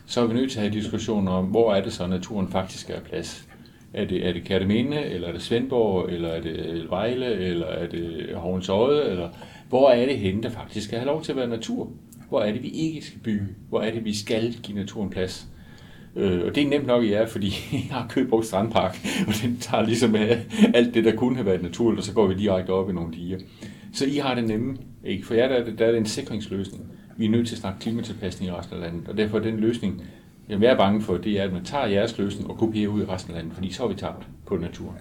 så 0.06 0.20
er 0.20 0.26
vi 0.26 0.34
nødt 0.34 0.50
til 0.50 0.58
at 0.58 0.62
have 0.62 0.80
diskussioner 0.80 1.32
om, 1.32 1.44
hvor 1.44 1.74
er 1.74 1.82
det 1.82 1.92
så, 1.92 2.06
naturen 2.06 2.48
faktisk 2.48 2.90
er 2.90 3.00
plads. 3.00 3.48
Er 3.92 4.04
det, 4.04 4.26
er 4.28 4.32
det 4.32 4.44
Kærteminde, 4.44 5.04
eller 5.04 5.28
er 5.28 5.32
det 5.32 5.42
Svendborg, 5.42 6.08
eller 6.08 6.28
er 6.28 6.40
det 6.40 6.86
Vejle, 6.90 7.34
eller 7.34 7.66
er 7.66 7.88
det 7.88 8.28
Hovens 8.34 8.68
Øje, 8.68 9.04
eller 9.04 9.28
hvor 9.68 9.90
er 9.90 10.06
det 10.06 10.18
henne, 10.18 10.42
der 10.42 10.50
faktisk 10.50 10.86
skal 10.86 10.98
have 10.98 11.06
lov 11.06 11.22
til 11.22 11.32
at 11.32 11.36
være 11.36 11.48
natur? 11.48 11.90
Hvor 12.28 12.40
er 12.40 12.52
det, 12.52 12.62
vi 12.62 12.68
ikke 12.68 13.00
skal 13.00 13.20
bygge? 13.20 13.46
Hvor 13.68 13.80
er 13.80 13.90
det, 13.90 14.04
vi 14.04 14.14
skal 14.16 14.54
give 14.62 14.78
naturen 14.78 15.10
plads? 15.10 15.51
Øh, 16.16 16.40
og 16.46 16.54
det 16.54 16.62
er 16.62 16.68
nemt 16.68 16.86
nok 16.86 17.04
i 17.04 17.14
fordi 17.28 17.46
jeg 17.72 17.96
har 17.96 18.06
købt 18.08 18.30
brugt 18.30 18.46
Strandpark, 18.46 18.98
og 19.28 19.34
den 19.42 19.56
tager 19.60 19.82
ligesom 19.82 20.16
øh, 20.16 20.36
alt 20.74 20.94
det, 20.94 21.04
der 21.04 21.16
kunne 21.16 21.36
have 21.36 21.46
været 21.46 21.62
naturligt, 21.62 21.98
og 21.98 22.04
så 22.04 22.12
går 22.12 22.26
vi 22.26 22.34
direkte 22.34 22.70
op 22.70 22.90
i 22.90 22.92
nogle 22.92 23.14
diger. 23.14 23.38
Så 23.94 24.06
I 24.06 24.16
har 24.16 24.34
det 24.34 24.44
nemme, 24.44 24.76
ikke? 25.04 25.26
For 25.26 25.34
jer 25.34 25.48
der, 25.48 25.76
der 25.78 25.86
er 25.86 25.90
det 25.90 25.98
en 25.98 26.06
sikringsløsning. 26.06 26.84
Vi 27.16 27.26
er 27.26 27.30
nødt 27.30 27.48
til 27.48 27.54
at 27.54 27.58
snakke 27.58 27.80
klimatilpasning 27.80 28.52
i 28.52 28.54
resten 28.54 28.76
af 28.76 28.82
landet, 28.82 29.08
og 29.08 29.16
derfor 29.16 29.38
er 29.38 29.42
den 29.42 29.56
løsning, 29.56 30.02
jeg 30.48 30.62
er 30.62 30.76
bange 30.76 31.02
for, 31.02 31.16
det 31.16 31.40
er, 31.40 31.44
at 31.44 31.52
man 31.52 31.64
tager 31.64 31.86
jeres 31.86 32.18
løsning 32.18 32.50
og 32.50 32.58
kopierer 32.58 32.88
ud 32.88 33.02
i 33.02 33.04
resten 33.04 33.32
af 33.32 33.38
landet, 33.38 33.54
fordi 33.54 33.72
så 33.72 33.82
har 33.82 33.88
vi 33.88 33.94
tabt 33.94 34.26
på 34.46 34.56
naturen. 34.56 34.96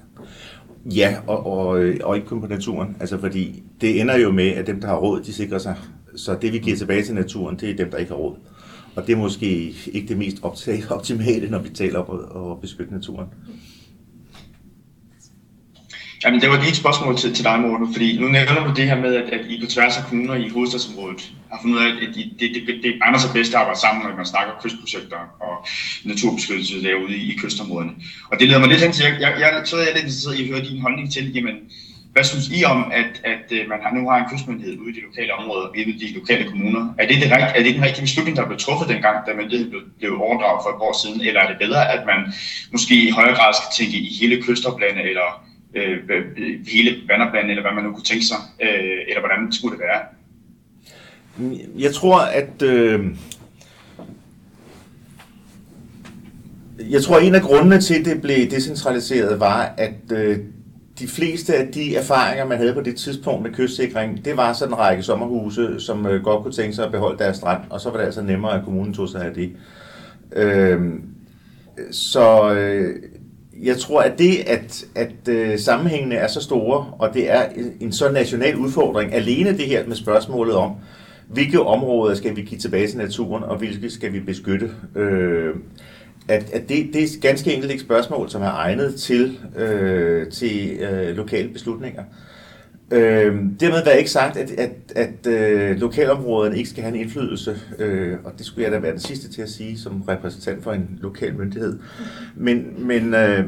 Ja, 0.85 1.15
og, 1.27 1.45
og, 1.45 1.67
og 2.03 2.15
ikke 2.15 2.27
kun 2.27 2.41
på 2.41 2.47
naturen. 2.47 2.97
Altså 2.99 3.17
fordi 3.17 3.63
det 3.81 4.01
ender 4.01 4.17
jo 4.17 4.31
med, 4.31 4.47
at 4.47 4.67
dem, 4.67 4.81
der 4.81 4.87
har 4.87 4.95
råd, 4.95 5.21
de 5.21 5.33
sikrer 5.33 5.57
sig. 5.57 5.75
Så 6.15 6.37
det, 6.41 6.53
vi 6.53 6.57
giver 6.57 6.77
tilbage 6.77 7.03
til 7.03 7.15
naturen, 7.15 7.55
det 7.55 7.69
er 7.69 7.75
dem, 7.75 7.91
der 7.91 7.97
ikke 7.97 8.11
har 8.11 8.17
råd. 8.17 8.35
Og 8.95 9.07
det 9.07 9.13
er 9.13 9.17
måske 9.17 9.73
ikke 9.93 10.07
det 10.07 10.17
mest 10.17 10.37
optimale, 10.89 11.49
når 11.49 11.59
vi 11.59 11.69
taler 11.69 11.99
om 11.99 12.51
at 12.51 12.61
beskytte 12.61 12.93
naturen. 12.93 13.27
Jamen, 16.23 16.41
det 16.41 16.49
var 16.49 16.57
lige 16.57 16.69
et 16.69 16.75
spørgsmål 16.75 17.17
til, 17.17 17.33
til 17.35 17.43
dig, 17.45 17.59
Morten, 17.59 17.93
fordi 17.93 18.19
nu 18.19 18.27
nævner 18.27 18.67
du 18.67 18.73
det 18.73 18.85
her 18.85 19.01
med, 19.01 19.15
at, 19.15 19.29
at 19.29 19.45
I 19.49 19.61
på 19.61 19.67
tværs 19.71 19.97
af 19.97 20.03
kommuner 20.03 20.35
i 20.35 20.49
hovedstadsområdet 20.49 21.33
har 21.51 21.59
fundet 21.61 21.77
ud 21.77 21.83
af, 21.83 21.89
at 21.89 22.15
det, 22.15 22.25
det, 22.39 22.49
det, 22.67 22.83
det 22.83 22.93
egner 23.01 23.19
sig 23.19 23.31
bedst 23.33 23.53
at 23.53 23.59
arbejde 23.59 23.79
sammen, 23.79 24.03
når 24.03 24.15
man 24.15 24.25
snakker 24.25 24.53
kystprojekter 24.63 25.21
og 25.47 25.55
naturbeskyttelse 26.05 26.83
derude 26.83 27.15
i, 27.15 27.33
i 27.33 27.37
kystområderne. 27.37 27.91
Og 28.31 28.39
det 28.39 28.47
leder 28.47 28.59
mig 28.59 28.69
lidt 28.69 28.81
hen 28.81 28.91
til, 28.91 29.03
jeg, 29.05 29.17
jeg, 29.21 29.33
jeg, 29.39 29.61
så 29.65 29.75
er 29.75 29.81
jeg 29.81 29.93
lidt 29.93 30.03
interesseret 30.03 30.39
i 30.39 30.43
at 30.43 30.49
høre 30.49 30.65
din 30.69 30.81
holdning 30.81 31.11
til, 31.11 31.33
jamen, 31.35 31.55
hvad 32.13 32.23
synes 32.23 32.47
I 32.57 32.63
om, 32.63 32.91
at, 33.01 33.11
at 33.33 33.45
øh, 33.51 33.69
man 33.69 33.79
har, 33.83 33.91
nu 33.93 34.09
har 34.09 34.17
en 34.17 34.29
kystmyndighed 34.31 34.77
ude 34.79 34.91
i 34.91 34.93
de 34.93 35.01
lokale 35.07 35.33
områder, 35.33 35.67
ude 35.69 35.81
i 35.81 35.97
de 36.03 36.13
lokale 36.19 36.43
kommuner? 36.49 36.93
Er 36.99 37.07
det, 37.07 37.15
det, 37.21 37.31
er 37.31 37.63
det 37.63 37.75
den 37.75 37.83
rigtige 37.83 38.07
beslutning, 38.07 38.37
der 38.37 38.45
blev 38.45 38.57
truffet 38.57 38.89
dengang, 38.89 39.17
da 39.27 39.33
myndigheden 39.33 39.69
blev, 39.71 39.81
blev 39.99 40.11
overdraget 40.25 40.59
for 40.63 40.69
et 40.69 40.81
år 40.87 40.95
siden? 41.03 41.21
Eller 41.27 41.41
er 41.41 41.47
det 41.47 41.57
bedre, 41.65 41.91
at 41.95 42.05
man 42.05 42.19
måske 42.71 42.95
i 43.07 43.09
højere 43.09 43.35
grad 43.35 43.53
skal 43.53 43.71
tænke 43.77 43.97
i 43.97 44.09
hele 44.19 44.43
kystoplande, 44.43 45.01
eller 45.01 45.27
øh, 45.75 45.97
hele 46.73 46.91
vanderplanen, 47.07 47.49
eller 47.49 47.63
hvad 47.63 47.75
man 47.75 47.83
nu 47.83 47.91
kunne 47.93 48.09
tænke 48.11 48.25
sig, 48.25 48.41
øh, 48.61 48.99
eller 49.07 49.21
hvordan 49.23 49.51
skulle 49.51 49.73
det 49.77 49.83
være? 49.87 50.01
Jeg 51.77 51.93
tror, 51.93 52.19
at... 52.19 52.61
Øh, 52.61 52.99
jeg 56.89 57.03
tror, 57.03 57.17
at 57.17 57.23
en 57.23 57.35
af 57.35 57.41
grundene 57.41 57.81
til, 57.81 57.99
at 57.99 58.05
det 58.05 58.21
blev 58.21 58.51
decentraliseret, 58.51 59.39
var, 59.39 59.73
at 59.77 60.11
øh, 60.11 60.39
de 61.01 61.07
fleste 61.07 61.55
af 61.55 61.67
de 61.67 61.95
erfaringer, 61.95 62.45
man 62.45 62.57
havde 62.57 62.73
på 62.73 62.81
det 62.81 62.95
tidspunkt 62.95 63.43
med 63.43 63.51
kystsikring, 63.51 64.25
det 64.25 64.37
var 64.37 64.53
sådan 64.53 64.73
en 64.73 64.79
række 64.79 65.03
sommerhuse, 65.03 65.79
som 65.79 66.05
øh, 66.07 66.23
godt 66.23 66.43
kunne 66.43 66.53
tænke 66.53 66.75
sig 66.75 66.85
at 66.85 66.91
beholde 66.91 67.19
deres 67.19 67.37
strand, 67.37 67.61
og 67.69 67.81
så 67.81 67.89
var 67.89 67.97
det 67.97 68.05
altså 68.05 68.21
nemmere, 68.21 68.57
at 68.57 68.63
kommunen 68.63 68.93
tog 68.93 69.09
sig 69.09 69.25
af 69.25 69.33
det. 69.33 69.51
Øh, 70.35 70.81
så 71.91 72.53
øh, 72.53 72.95
jeg 73.63 73.77
tror, 73.77 74.01
at 74.01 74.19
det, 74.19 74.37
at, 74.47 74.85
at 74.95 75.27
øh, 75.29 75.59
sammenhængene 75.59 76.15
er 76.15 76.27
så 76.27 76.41
store, 76.41 76.85
og 76.99 77.13
det 77.13 77.31
er 77.31 77.45
en 77.79 77.91
så 77.91 78.11
national 78.11 78.55
udfordring, 78.55 79.13
alene 79.13 79.57
det 79.57 79.65
her 79.65 79.87
med 79.87 79.95
spørgsmålet 79.95 80.55
om, 80.55 80.71
hvilke 81.27 81.61
områder 81.61 82.15
skal 82.15 82.35
vi 82.35 82.41
give 82.41 82.59
tilbage 82.59 82.87
til 82.87 82.97
naturen, 82.97 83.43
og 83.43 83.57
hvilke 83.57 83.89
skal 83.89 84.13
vi 84.13 84.19
beskytte, 84.19 84.71
øh, 84.95 85.55
at, 86.27 86.49
at 86.53 86.69
det, 86.69 86.89
det 86.93 87.03
er 87.03 87.07
ganske 87.21 87.53
enkelt 87.53 87.71
et 87.71 87.79
spørgsmål, 87.79 88.29
som 88.29 88.41
er 88.41 88.51
egnet 88.51 88.95
til, 88.95 89.39
øh, 89.57 90.27
til 90.27 90.79
øh, 90.79 91.15
lokale 91.15 91.49
beslutninger. 91.49 92.03
Øh, 92.91 93.35
dermed 93.59 93.85
er 93.85 93.91
ikke 93.91 94.11
sagt, 94.11 94.37
at, 94.37 94.51
at, 94.51 94.71
at 94.95 95.27
øh, 95.27 95.77
lokalområderne 95.77 96.57
ikke 96.57 96.69
skal 96.69 96.83
have 96.83 96.95
en 96.95 97.01
indflydelse, 97.01 97.59
øh, 97.79 98.17
og 98.23 98.31
det 98.37 98.45
skulle 98.45 98.63
jeg 98.63 98.71
da 98.71 98.79
være 98.79 98.91
den 98.91 98.99
sidste 98.99 99.31
til 99.31 99.41
at 99.41 99.49
sige 99.49 99.79
som 99.79 100.01
repræsentant 100.01 100.63
for 100.63 100.71
en 100.71 100.99
lokal 101.01 101.35
myndighed. 101.35 101.79
Men, 102.35 102.87
men, 102.87 103.13
øh, 103.13 103.45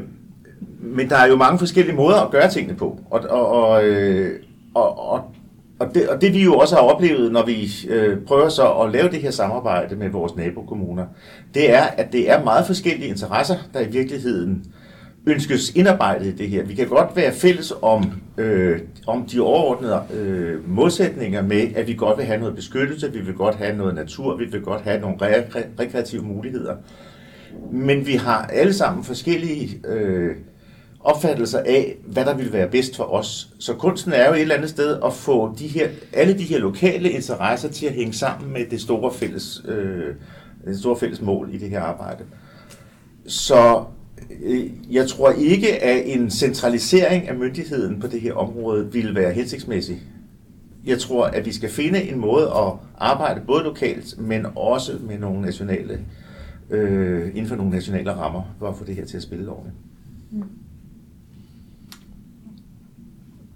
men 0.80 1.10
der 1.10 1.16
er 1.16 1.26
jo 1.26 1.36
mange 1.36 1.58
forskellige 1.58 1.96
måder 1.96 2.20
at 2.20 2.30
gøre 2.30 2.50
tingene 2.50 2.76
på, 2.76 3.00
og, 3.10 3.20
og, 3.20 3.48
og, 3.48 3.84
øh, 3.84 4.40
og, 4.74 5.10
og, 5.12 5.34
og, 5.78 5.94
det, 5.94 6.08
og 6.08 6.20
det 6.20 6.34
vi 6.34 6.42
jo 6.42 6.54
også 6.54 6.74
har 6.74 6.82
oplevet, 6.82 7.32
når 7.32 7.46
vi 7.46 7.72
øh, 7.88 8.18
prøver 8.26 8.48
så 8.48 8.68
at 8.68 8.92
lave 8.92 9.08
det 9.08 9.22
her 9.22 9.30
samarbejde 9.30 9.96
med 9.96 10.10
vores 10.10 10.36
nabokommuner, 10.36 11.06
det 11.54 11.70
er, 11.70 11.82
at 11.82 12.12
det 12.12 12.30
er 12.30 12.44
meget 12.44 12.66
forskellige 12.66 13.08
interesser, 13.08 13.56
der 13.74 13.80
i 13.80 13.88
virkeligheden 13.88 14.64
ønskes 15.26 15.72
indarbejdet 15.74 16.26
i 16.26 16.32
det 16.32 16.48
her. 16.48 16.64
Vi 16.64 16.74
kan 16.74 16.88
godt 16.88 17.16
være 17.16 17.32
fælles 17.32 17.72
om, 17.82 18.12
øh, 18.38 18.80
om 19.06 19.24
de 19.26 19.40
overordnede 19.40 20.02
øh, 20.14 20.70
modsætninger 20.70 21.42
med, 21.42 21.66
at 21.76 21.86
vi 21.86 21.94
godt 21.94 22.18
vil 22.18 22.26
have 22.26 22.40
noget 22.40 22.56
beskyttelse, 22.56 23.12
vi 23.12 23.20
vil 23.20 23.34
godt 23.34 23.54
have 23.54 23.76
noget 23.76 23.94
natur, 23.94 24.36
vi 24.36 24.44
vil 24.44 24.60
godt 24.60 24.82
have 24.82 25.00
nogle 25.00 25.16
rekreative 25.80 26.22
muligheder. 26.22 26.76
Men 27.72 28.06
vi 28.06 28.12
har 28.12 28.46
alle 28.46 28.72
sammen 28.72 29.04
forskellige 29.04 29.80
øh, 29.88 30.36
opfattelser 31.04 31.58
af, 31.58 31.96
hvad 32.06 32.24
der 32.24 32.34
vil 32.34 32.52
være 32.52 32.68
bedst 32.68 32.96
for 32.96 33.04
os. 33.04 33.48
Så 33.58 33.74
kunsten 33.74 34.12
er 34.12 34.28
jo 34.28 34.34
et 34.34 34.40
eller 34.40 34.54
andet 34.54 34.70
sted 34.70 34.98
at 35.04 35.12
få 35.12 35.54
de 35.58 35.66
her, 35.66 35.88
alle 36.12 36.38
de 36.38 36.44
her 36.44 36.58
lokale 36.58 37.10
interesser 37.10 37.68
til 37.68 37.86
at 37.86 37.92
hænge 37.92 38.12
sammen 38.12 38.52
med 38.52 38.66
det 38.70 38.80
store 38.80 39.12
fælles, 39.14 39.62
øh, 39.68 40.14
det 40.64 40.78
store 40.78 40.96
fælles 40.96 41.20
mål 41.20 41.48
i 41.52 41.58
det 41.58 41.70
her 41.70 41.80
arbejde. 41.80 42.24
Så 43.26 43.84
Øh, 44.42 44.70
jeg 44.90 45.08
tror 45.08 45.30
ikke, 45.30 45.82
at 45.82 46.02
en 46.06 46.30
centralisering 46.30 47.28
af 47.28 47.34
myndigheden 47.34 48.00
på 48.00 48.06
det 48.06 48.20
her 48.20 48.34
område 48.34 48.92
ville 48.92 49.14
være 49.14 49.32
hensigtsmæssig. 49.32 50.02
Jeg 50.86 50.98
tror, 50.98 51.26
at 51.26 51.46
vi 51.46 51.52
skal 51.52 51.70
finde 51.70 52.02
en 52.02 52.18
måde 52.18 52.46
at 52.46 52.72
arbejde 52.98 53.40
både 53.46 53.62
lokalt, 53.64 54.18
men 54.18 54.46
også 54.56 54.98
med 55.08 55.18
nogle 55.18 55.40
nationale, 55.40 56.00
øh, 56.70 57.28
inden 57.28 57.46
for 57.46 57.56
nogle 57.56 57.72
nationale 57.72 58.12
rammer, 58.12 58.42
for 58.58 58.68
at 58.68 58.76
få 58.76 58.84
det 58.84 58.94
her 58.94 59.04
til 59.04 59.16
at 59.16 59.22
spille 59.22 59.50
ordentligt. 59.50 59.76
Mm 60.30 60.42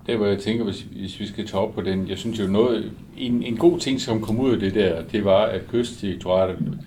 der 0.08 0.16
hvor 0.16 0.26
jeg 0.26 0.38
tænker, 0.38 0.64
hvis, 0.64 0.80
hvis 0.80 1.20
vi 1.20 1.26
skal 1.26 1.46
tage 1.46 1.60
op 1.60 1.74
på 1.74 1.80
den, 1.80 2.08
jeg 2.08 2.18
synes 2.18 2.40
jo 2.40 2.46
noget, 2.46 2.92
en, 3.16 3.42
en 3.42 3.56
god 3.56 3.78
ting, 3.78 4.00
som 4.00 4.20
kom 4.20 4.40
ud 4.40 4.52
af 4.52 4.60
det 4.60 4.74
der, 4.74 5.02
det 5.02 5.24
var, 5.24 5.42
at 5.42 5.68
kystdirektoratet 5.68 6.78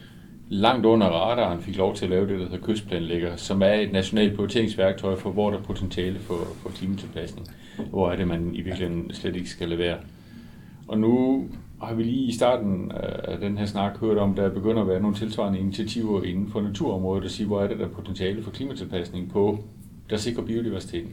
langt 0.50 0.86
under 0.86 1.08
radaren 1.08 1.62
fik 1.62 1.78
lov 1.78 1.96
til 1.96 2.06
at 2.06 2.10
lave 2.12 2.28
det, 2.28 2.40
der 2.40 2.46
hedder 2.46 2.66
kystplanlægger, 2.66 3.36
som 3.36 3.62
er 3.62 3.74
et 3.74 3.92
nationalt 3.92 4.36
prioriteringsværktøj 4.36 5.16
for, 5.16 5.32
hvor 5.32 5.50
der 5.50 5.58
er 5.58 5.62
potentiale 5.62 6.20
for, 6.20 6.48
for 6.62 6.70
klimatilpasning. 6.70 7.48
Hvor 7.90 8.12
er 8.12 8.16
det, 8.16 8.28
man 8.28 8.56
i 8.56 8.62
virkeligheden 8.62 9.14
slet 9.14 9.36
ikke 9.36 9.50
skal 9.50 9.70
levere. 9.70 9.98
Og 10.88 11.00
nu 11.00 11.46
har 11.82 11.94
vi 11.94 12.04
lige 12.04 12.28
i 12.28 12.32
starten 12.32 12.92
af 13.24 13.38
den 13.40 13.58
her 13.58 13.66
snak 13.66 13.98
hørt 14.00 14.18
om, 14.18 14.34
der 14.34 14.50
begynder 14.50 14.82
at 14.82 14.88
være 14.88 15.02
nogle 15.02 15.16
tilsvarende 15.16 15.60
initiativer 15.60 16.24
inden 16.24 16.50
for 16.52 16.62
naturområdet, 16.62 17.24
der 17.24 17.30
siger, 17.30 17.48
hvor 17.48 17.62
er 17.62 17.68
det, 17.68 17.80
der 17.80 17.86
er 17.86 17.90
potentiale 17.90 18.44
for 18.44 18.52
klimatilpasning 18.52 19.32
på, 19.32 19.64
der 20.10 20.18
sikrer 20.18 20.44
biodiversiteten. 20.44 21.12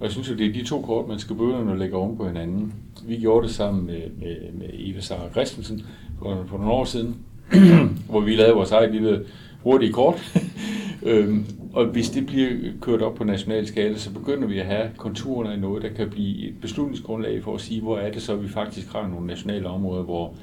Og 0.00 0.04
jeg 0.04 0.12
synes 0.12 0.30
jo, 0.30 0.34
det 0.34 0.46
er 0.46 0.52
de 0.52 0.64
to 0.64 0.80
kort, 0.80 1.08
man 1.08 1.18
skal 1.18 1.36
begynde 1.36 1.72
at 1.72 1.78
lægge 1.78 1.96
oven 1.96 2.16
på 2.16 2.26
hinanden. 2.26 2.74
Vi 3.06 3.16
gjorde 3.16 3.46
det 3.46 3.54
sammen 3.54 3.86
med, 3.86 4.00
med, 4.18 4.52
med 4.52 4.68
Eva 4.72 5.00
Sara 5.00 5.30
Christensen 5.30 5.82
for, 6.18 6.44
for 6.48 6.58
nogle 6.58 6.72
år 6.72 6.84
siden, 6.84 7.16
hvor 8.10 8.20
vi 8.20 8.36
lavede 8.36 8.54
vores 8.54 8.72
eget 8.72 8.92
lille 8.92 9.24
hurtige 9.62 9.92
kort. 9.92 10.40
øhm, 11.02 11.44
og 11.72 11.86
hvis 11.86 12.10
det 12.10 12.26
bliver 12.26 12.50
kørt 12.80 13.02
op 13.02 13.14
på 13.14 13.24
national 13.24 13.66
skala, 13.66 13.98
så 13.98 14.12
begynder 14.12 14.48
vi 14.48 14.58
at 14.58 14.66
have 14.66 14.90
konturerne 14.96 15.52
af 15.52 15.58
noget, 15.58 15.82
der 15.82 15.88
kan 15.88 16.10
blive 16.10 16.48
et 16.48 16.54
beslutningsgrundlag 16.60 17.42
for 17.42 17.54
at 17.54 17.60
sige, 17.60 17.80
hvor 17.80 17.98
er 17.98 18.12
det 18.12 18.22
så, 18.22 18.36
vi 18.36 18.48
faktisk 18.48 18.92
har 18.92 19.08
nogle 19.08 19.26
nationale 19.26 19.68
områder, 19.68 20.02
hvor 20.02 20.34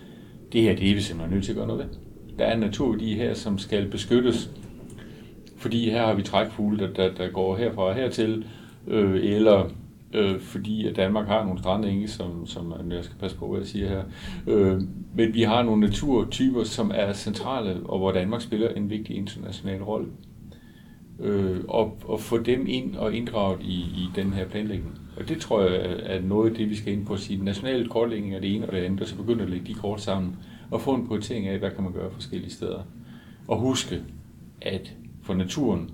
det 0.53 0.61
her, 0.61 0.75
det 0.75 0.89
er 0.89 0.95
vi 0.95 1.01
simpelthen 1.01 1.33
nødt 1.33 1.45
til 1.45 1.51
at 1.51 1.57
gøre 1.57 1.67
noget 1.67 1.83
ved. 1.83 1.89
Der 2.39 2.45
er 2.45 2.53
en 2.53 2.59
naturværdi 2.59 3.13
her, 3.13 3.33
som 3.33 3.57
skal 3.57 3.87
beskyttes, 3.87 4.51
fordi 5.57 5.89
her 5.89 6.05
har 6.05 6.13
vi 6.13 6.21
trækfugle, 6.21 6.79
der, 6.79 6.93
der, 6.93 7.13
der 7.13 7.29
går 7.29 7.55
herfra 7.55 7.81
og 7.81 7.95
hertil, 7.95 8.45
øh, 8.87 9.23
eller 9.23 9.69
øh, 10.13 10.39
fordi 10.39 10.87
at 10.87 10.95
Danmark 10.95 11.27
har 11.27 11.43
nogle 11.43 11.59
strandenge, 11.59 12.07
som, 12.07 12.45
som 12.45 12.73
jeg 12.91 13.03
skal 13.03 13.17
passe 13.19 13.37
på, 13.37 13.47
hvad 13.47 13.59
jeg 13.59 13.67
siger 13.67 13.89
her. 13.89 14.03
Øh, 14.47 14.81
men 15.15 15.33
vi 15.33 15.41
har 15.41 15.63
nogle 15.63 15.81
naturtyper, 15.81 16.63
som 16.63 16.91
er 16.95 17.13
centrale, 17.13 17.79
og 17.85 17.99
hvor 17.99 18.11
Danmark 18.11 18.41
spiller 18.41 18.69
en 18.69 18.89
vigtig 18.89 19.15
international 19.15 19.83
rolle. 19.83 20.07
øh, 21.19 21.59
og, 21.67 21.97
og 22.05 22.19
få 22.19 22.37
dem 22.37 22.65
ind 22.67 22.95
og 22.95 23.13
inddraget 23.13 23.59
i, 23.61 23.73
i 23.73 24.09
den 24.15 24.33
her 24.33 24.45
planlægning. 24.45 24.99
Og 25.17 25.29
det 25.29 25.37
tror 25.37 25.61
jeg 25.61 25.95
er 26.03 26.21
noget 26.21 26.49
af 26.49 26.55
det, 26.55 26.69
vi 26.69 26.75
skal 26.75 26.93
ind 26.93 27.05
på 27.05 27.13
at 27.13 27.19
sige. 27.19 27.43
National 27.43 27.87
kortlægning 27.89 28.35
er 28.35 28.39
det 28.39 28.55
ene 28.55 28.65
og 28.65 28.71
det 28.71 28.77
andet, 28.77 29.01
og 29.01 29.07
så 29.07 29.15
begynde 29.17 29.43
at 29.43 29.49
lægge 29.49 29.65
de 29.65 29.73
kort 29.73 30.01
sammen 30.01 30.35
og 30.71 30.81
få 30.81 30.93
en 30.93 31.07
prioritering 31.07 31.47
af, 31.47 31.59
hvad 31.59 31.71
kan 31.71 31.83
man 31.83 31.93
gøre 31.93 32.11
forskellige 32.11 32.51
steder. 32.51 32.79
Og 33.47 33.59
huske, 33.59 34.01
at 34.61 34.93
for 35.23 35.33
naturen, 35.33 35.91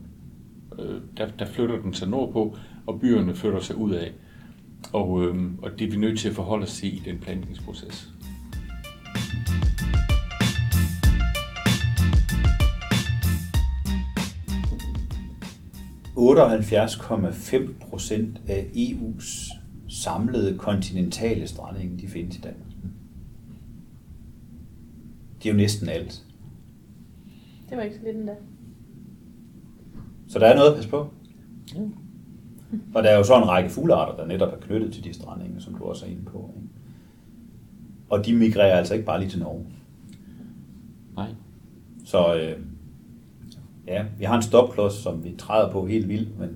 øh, 0.80 1.02
der, 1.18 1.28
der 1.40 1.46
flytter 1.46 1.82
den 1.82 1.94
sig 1.94 2.10
nordpå, 2.10 2.58
og 2.88 3.00
byerne 3.00 3.36
flytter 3.36 3.60
sig 3.60 3.76
ud 3.76 3.92
af. 3.92 4.12
Og, 4.94 5.24
øh, 5.24 5.52
og 5.62 5.80
det 5.80 5.88
er 5.88 5.92
vi 5.92 5.98
nødt 5.98 6.20
til 6.20 6.30
at 6.30 6.36
forholde 6.36 6.64
os 6.64 6.78
til 6.78 6.96
i 6.96 7.02
den 7.06 7.18
planlægningsproces. 7.18 8.14
78,5 16.16 17.74
procent 17.82 18.42
af 18.48 18.68
EU's 18.76 19.60
samlede 19.90 20.58
kontinentale 20.58 21.48
strandenge, 21.48 21.98
de 21.98 22.08
findes 22.08 22.38
i 22.38 22.42
Danmark. 22.42 22.68
Det 25.44 25.50
er 25.50 25.54
jo 25.54 25.58
næsten 25.58 25.90
alt. 25.90 26.24
Det 27.70 27.78
var 27.78 27.84
ikke 27.84 27.96
så 27.96 28.02
lidt 28.06 28.18
endda. 28.18 28.36
Så 30.28 30.40
der 30.40 30.48
er 30.48 30.56
noget 30.56 30.70
at 30.70 30.76
passe 30.76 30.90
på. 30.90 31.08
Ja. 31.76 31.80
Og 32.94 33.04
der 33.04 33.10
er 33.10 33.18
jo 33.18 33.24
så 33.24 33.38
en 33.38 33.48
række 33.48 33.70
fuglearter, 33.70 34.16
der 34.16 34.28
netop 34.28 34.54
er 34.54 34.58
knyttet 34.58 34.94
til 34.94 35.04
de 35.04 35.14
strandenge, 35.14 35.62
som 35.62 35.76
du 35.76 35.84
også 35.84 36.06
er 36.06 36.10
inde 36.10 36.26
på. 36.26 36.54
Ikke? 36.56 36.68
Og 38.10 38.26
de 38.26 38.36
migrerer 38.36 38.78
altså 38.78 38.94
ikke 38.94 39.06
bare 39.06 39.20
lige 39.20 39.30
til 39.30 39.40
Norge. 39.40 39.66
Nej. 41.16 41.28
Så 42.06 42.36
øh, 42.36 42.60
ja, 43.88 44.06
vi 44.18 44.26
har 44.26 44.36
en 44.36 44.42
stopklods, 44.42 44.94
som 44.94 45.24
vi 45.24 45.36
træder 45.38 45.72
på 45.72 45.86
helt 45.86 46.10
vildt, 46.10 46.40
men 46.40 46.50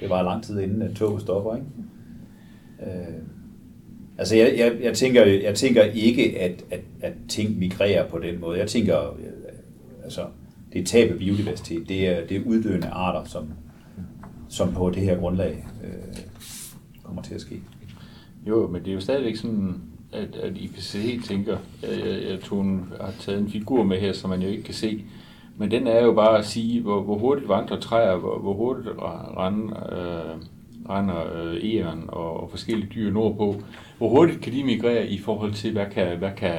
det 0.00 0.10
var 0.10 0.22
lang 0.22 0.42
tid 0.42 0.60
inden, 0.60 0.82
at 0.82 0.94
toget 0.94 1.22
stopper, 1.22 1.56
ikke? 1.56 1.66
Øh, 2.82 3.22
altså, 4.18 4.36
jeg, 4.36 4.54
jeg, 4.58 4.76
jeg, 4.82 4.94
tænker, 4.94 5.24
jeg 5.24 5.54
tænker 5.54 5.82
ikke, 5.82 6.40
at, 6.40 6.64
at, 6.70 6.80
at 7.00 7.12
ting 7.28 7.58
migrerer 7.58 8.08
på 8.08 8.18
den 8.18 8.40
måde. 8.40 8.58
Jeg 8.58 8.68
tænker, 8.68 9.12
øh, 9.18 9.24
altså, 10.04 10.26
det 10.72 10.80
er 10.80 10.84
tab 10.84 11.10
af 11.10 11.18
biodiversitet. 11.18 11.88
Det 11.88 12.08
er, 12.08 12.26
det 12.26 12.36
er 12.36 12.44
uddøende 12.46 12.88
arter, 12.88 13.24
som, 13.24 13.48
som 14.48 14.72
på 14.72 14.90
det 14.90 15.02
her 15.02 15.18
grundlag 15.18 15.66
øh, 15.84 16.18
kommer 17.02 17.22
til 17.22 17.34
at 17.34 17.40
ske. 17.40 17.62
Jo, 18.46 18.66
men 18.66 18.82
det 18.84 18.90
er 18.90 18.94
jo 18.94 19.00
stadigvæk 19.00 19.36
sådan, 19.36 19.80
at, 20.12 20.36
at 20.36 20.56
IPCC 20.56 21.20
tænker, 21.24 21.56
at 21.82 21.98
jeg, 21.98 22.30
jeg 22.30 22.40
tog 22.40 22.60
en, 22.60 22.92
har 23.00 23.12
taget 23.20 23.40
en 23.40 23.50
figur 23.50 23.82
med 23.82 24.00
her, 24.00 24.12
som 24.12 24.30
man 24.30 24.42
jo 24.42 24.48
ikke 24.48 24.62
kan 24.62 24.74
se, 24.74 25.04
men 25.56 25.70
den 25.70 25.86
er 25.86 26.04
jo 26.04 26.12
bare 26.12 26.38
at 26.38 26.46
sige, 26.46 26.82
hvor, 26.82 27.02
hvor 27.02 27.18
hurtigt 27.18 27.48
vandrer 27.48 27.80
træer, 27.80 28.16
hvor, 28.16 28.38
hvor 28.38 28.52
hurtigt 28.54 28.88
render, 28.98 29.92
øh, 29.92 30.36
render 30.88 31.34
øh, 31.34 31.60
æren 31.64 32.04
og, 32.08 32.40
og 32.40 32.50
forskellige 32.50 32.90
dyr 32.94 33.12
nordpå. 33.12 33.56
Hvor 33.98 34.08
hurtigt 34.08 34.40
kan 34.40 34.52
de 34.52 34.64
migrere 34.64 35.08
i 35.08 35.18
forhold 35.18 35.52
til, 35.52 35.72
hvad 35.72 35.86
kan, 35.92 36.18
hvad 36.18 36.30
kan, 36.36 36.58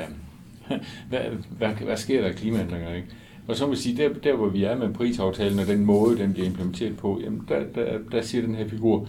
hvad, 0.67 0.78
hvad, 1.10 1.19
hvad, 1.58 1.69
hvad 1.69 1.97
sker 1.97 2.21
der 2.21 2.30
i 2.30 2.34
klimaændringer, 2.34 2.93
ikke? 2.93 3.08
Og 3.48 3.56
så 3.56 3.66
må 3.66 3.72
jeg 3.72 3.78
sige, 3.78 3.98
der, 3.98 4.14
der 4.14 4.36
hvor 4.36 4.50
vi 4.50 4.64
er 4.64 4.78
med 4.78 4.94
prisaftalen 4.94 5.60
og 5.60 5.68
den 5.68 5.86
måde, 5.86 6.18
den 6.18 6.34
bliver 6.34 6.48
implementeret 6.48 6.98
på, 6.98 7.20
jamen 7.24 7.46
der, 7.48 7.64
der, 7.76 7.98
der 8.12 8.22
siger 8.22 8.42
den 8.42 8.56
her 8.56 8.68
figur, 8.68 9.08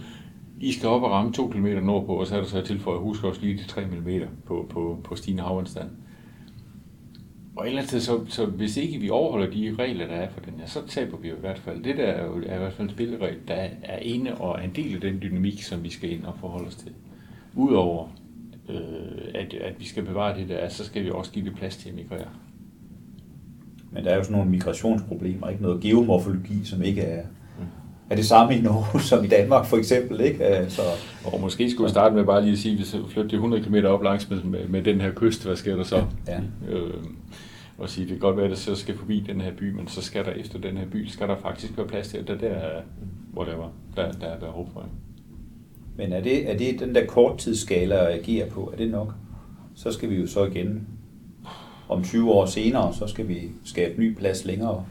I 0.59 0.71
skal 0.71 0.89
op 0.89 1.03
og 1.03 1.11
ramme 1.11 1.33
2 1.33 1.47
km 1.47 1.65
nordpå, 1.65 2.13
og 2.13 2.27
så 2.27 2.35
er 2.35 2.39
der 2.39 2.47
så 2.47 2.61
tilføjet, 2.61 3.01
husk 3.01 3.23
også 3.23 3.41
lige 3.41 3.57
de 3.57 3.67
3 3.67 3.85
mm 3.85 4.27
på, 4.45 4.65
på, 4.69 4.99
på 5.03 5.15
stigende 5.15 5.43
havvandstand. 5.43 5.89
Og 7.55 7.67
ellers 7.67 7.85
så, 7.85 7.99
så, 7.99 8.19
så 8.27 8.45
hvis 8.45 8.77
ikke 8.77 8.99
vi 8.99 9.09
overholder 9.09 9.51
de 9.51 9.75
regler, 9.79 10.07
der 10.07 10.13
er 10.13 10.29
for 10.29 10.39
den 10.39 10.53
her, 10.59 10.65
så 10.65 10.87
taber 10.87 11.17
vi 11.17 11.29
jo 11.29 11.35
i 11.35 11.39
hvert 11.39 11.59
fald. 11.59 11.83
Det 11.83 11.97
der 11.97 12.03
er, 12.03 12.25
jo, 12.25 12.43
er 12.45 12.55
i 12.55 12.57
hvert 12.57 12.73
fald 12.73 12.89
en 12.89 12.93
spilleregel, 12.93 13.37
der 13.47 13.67
er 13.83 13.99
inde 13.99 14.35
og 14.35 14.59
er 14.59 14.63
en 14.63 14.75
del 14.75 14.95
af 14.95 15.01
den 15.01 15.21
dynamik, 15.21 15.63
som 15.63 15.83
vi 15.83 15.89
skal 15.89 16.11
ind 16.11 16.25
og 16.25 16.33
forholde 16.39 16.67
os 16.67 16.75
til. 16.75 16.91
Udover 17.55 18.07
øh, 18.69 18.75
at, 19.35 19.53
at 19.53 19.79
vi 19.79 19.85
skal 19.85 20.03
bevare 20.05 20.37
det 20.39 20.49
der, 20.49 20.69
så 20.69 20.85
skal 20.85 21.03
vi 21.03 21.09
også 21.09 21.31
give 21.31 21.45
det 21.45 21.55
plads 21.55 21.77
til 21.77 21.89
at 21.89 21.95
migrere. 21.95 22.27
Men 23.91 24.03
der 24.03 24.09
er 24.09 24.15
jo 24.15 24.23
sådan 24.23 24.37
nogle 24.37 24.51
migrationsproblemer, 24.51 25.49
ikke 25.49 25.61
noget 25.61 25.81
geomorfologi, 25.81 26.65
som 26.65 26.81
ikke 26.83 27.01
er, 27.01 27.23
er 28.09 28.15
det 28.15 28.25
samme 28.25 28.57
i 28.57 28.61
Norge 28.61 29.01
som 29.09 29.23
i 29.23 29.27
Danmark 29.27 29.65
for 29.65 29.77
eksempel. 29.77 30.21
Ikke? 30.21 30.65
Så, 30.69 30.81
og 31.25 31.41
måske 31.41 31.71
skulle 31.71 31.87
vi 31.87 31.91
starte 31.91 32.15
med 32.15 32.25
bare 32.25 32.41
lige 32.41 32.53
at 32.53 32.59
sige, 32.59 32.75
hvis 32.75 32.95
vi 32.95 32.99
flytter 33.09 33.33
100 33.33 33.63
km 33.63 33.75
op 33.75 34.03
langs 34.03 34.29
med, 34.29 34.43
med, 34.43 34.67
med 34.67 34.83
den 34.83 35.01
her 35.01 35.11
kyst, 35.15 35.45
hvad 35.45 35.55
sker 35.55 35.75
der 35.75 35.83
så? 35.83 36.03
Ja. 36.27 36.39
Øh, 36.69 36.93
og 37.77 37.89
sige, 37.89 38.03
det 38.05 38.11
kan 38.11 38.19
godt 38.19 38.37
være, 38.37 38.45
at 38.45 38.51
det 38.51 38.59
så 38.59 38.75
skal 38.75 38.97
forbi 38.97 39.23
den 39.27 39.41
her 39.41 39.51
by, 39.57 39.73
men 39.73 39.87
så 39.87 40.01
skal 40.01 40.25
der 40.25 40.31
efter 40.31 40.59
den 40.59 40.77
her 40.77 40.85
by, 40.85 41.07
skal 41.07 41.27
der 41.27 41.35
faktisk 41.35 41.77
være 41.77 41.87
plads 41.87 42.07
til, 42.07 42.17
at 42.17 42.27
der, 42.27 42.37
der 42.37 42.59
whatever, 43.37 43.67
der, 43.95 44.11
der 44.11 44.27
er 44.27 44.39
behov 44.39 44.69
for. 44.73 44.85
Men 45.97 46.13
er 46.13 46.21
det, 46.21 46.51
er 46.51 46.57
det 46.57 46.79
den 46.79 46.95
der 46.95 47.05
korttidsskala 47.05 47.95
at 47.95 48.19
agere 48.19 48.49
på, 48.49 48.69
er 48.73 48.77
det 48.77 48.91
nok? 48.91 49.13
Så 49.75 49.91
skal 49.91 50.09
vi 50.09 50.15
jo 50.15 50.27
så 50.27 50.45
igen 50.45 50.87
om 51.89 52.03
20 52.03 52.31
år 52.31 52.45
senere, 52.45 52.93
så 52.93 53.07
skal 53.07 53.27
vi 53.27 53.41
skabe 53.65 53.99
ny 53.99 54.13
plads 54.13 54.45
længere 54.45 54.85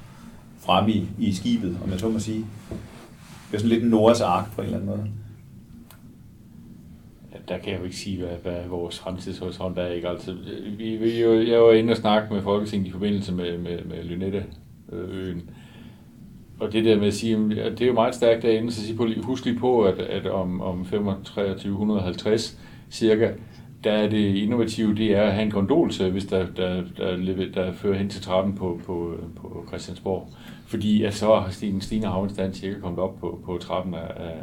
frem 0.59 0.89
i, 0.89 1.09
i 1.19 1.33
skibet, 1.33 1.79
om 1.85 1.91
jeg 1.91 2.01
så 2.01 2.09
må 2.09 2.19
sige. 2.19 2.47
Det 3.51 3.55
er 3.55 3.59
sådan 3.59 3.69
lidt 3.69 3.83
en 3.83 3.91
Noras 3.91 4.21
ark 4.21 4.55
på 4.55 4.61
en 4.61 4.65
eller 4.65 4.79
anden 4.79 4.97
måde 4.97 5.11
der 7.49 7.59
kan 7.59 7.73
jeg 7.73 7.79
jo 7.79 7.85
ikke 7.85 7.97
sige, 7.97 8.19
hvad, 8.19 8.37
hvad 8.43 8.69
vores 8.69 8.99
fremtidshorisont 8.99 9.79
er. 9.79 9.87
Ikke 9.87 10.09
Altså, 10.09 10.35
Vi, 10.79 10.97
vi, 10.97 11.23
jeg 11.51 11.63
var 11.63 11.73
inde 11.73 11.91
og 11.91 11.97
snakke 11.97 12.35
med 12.35 12.43
Folketinget 12.43 12.89
i 12.89 12.91
forbindelse 12.91 13.35
med, 13.35 13.59
med, 13.59 13.85
med 13.85 14.05
Lynette-øen. 14.05 15.51
Og 16.61 16.73
det 16.73 16.85
der 16.85 16.97
med 16.97 17.07
at 17.07 17.15
sige, 17.15 17.63
at 17.63 17.73
det 17.73 17.81
er 17.81 17.87
jo 17.87 17.93
meget 17.93 18.15
stærkt 18.15 18.43
derinde, 18.43 18.73
så 18.73 18.83
sige 18.83 18.97
på, 18.97 19.07
husk 19.23 19.45
lige 19.45 19.59
på, 19.59 19.83
at, 19.83 19.99
at 19.99 20.27
om, 20.27 20.61
om 20.61 20.85
2350 20.85 22.59
cirka, 22.91 23.33
der 23.85 23.93
er 23.93 24.09
det 24.09 24.35
innovative, 24.37 24.95
det 24.95 25.17
er 25.17 25.23
at 25.23 25.33
have 25.33 25.45
en 25.45 25.51
gondolservice, 25.51 26.29
der, 26.29 26.47
der, 26.57 26.83
der, 26.97 27.17
der, 27.17 27.53
der 27.55 27.73
fører 27.73 27.99
hen 27.99 28.09
til 28.09 28.23
trappen 28.23 28.55
på, 28.55 28.81
på, 28.87 29.21
på 29.37 29.65
Christiansborg. 29.69 30.29
Fordi 30.67 31.05
at 31.05 31.15
så 31.15 31.41
har 31.41 31.51
Stine, 31.51 31.83
Stine 31.83 32.07
havnstand 32.07 32.55
cirka 32.55 32.81
kommet 32.81 32.99
op 32.99 33.19
på, 33.21 33.41
på 33.45 33.59
trappen 33.59 33.95
af, 33.95 34.13
af, 34.17 34.35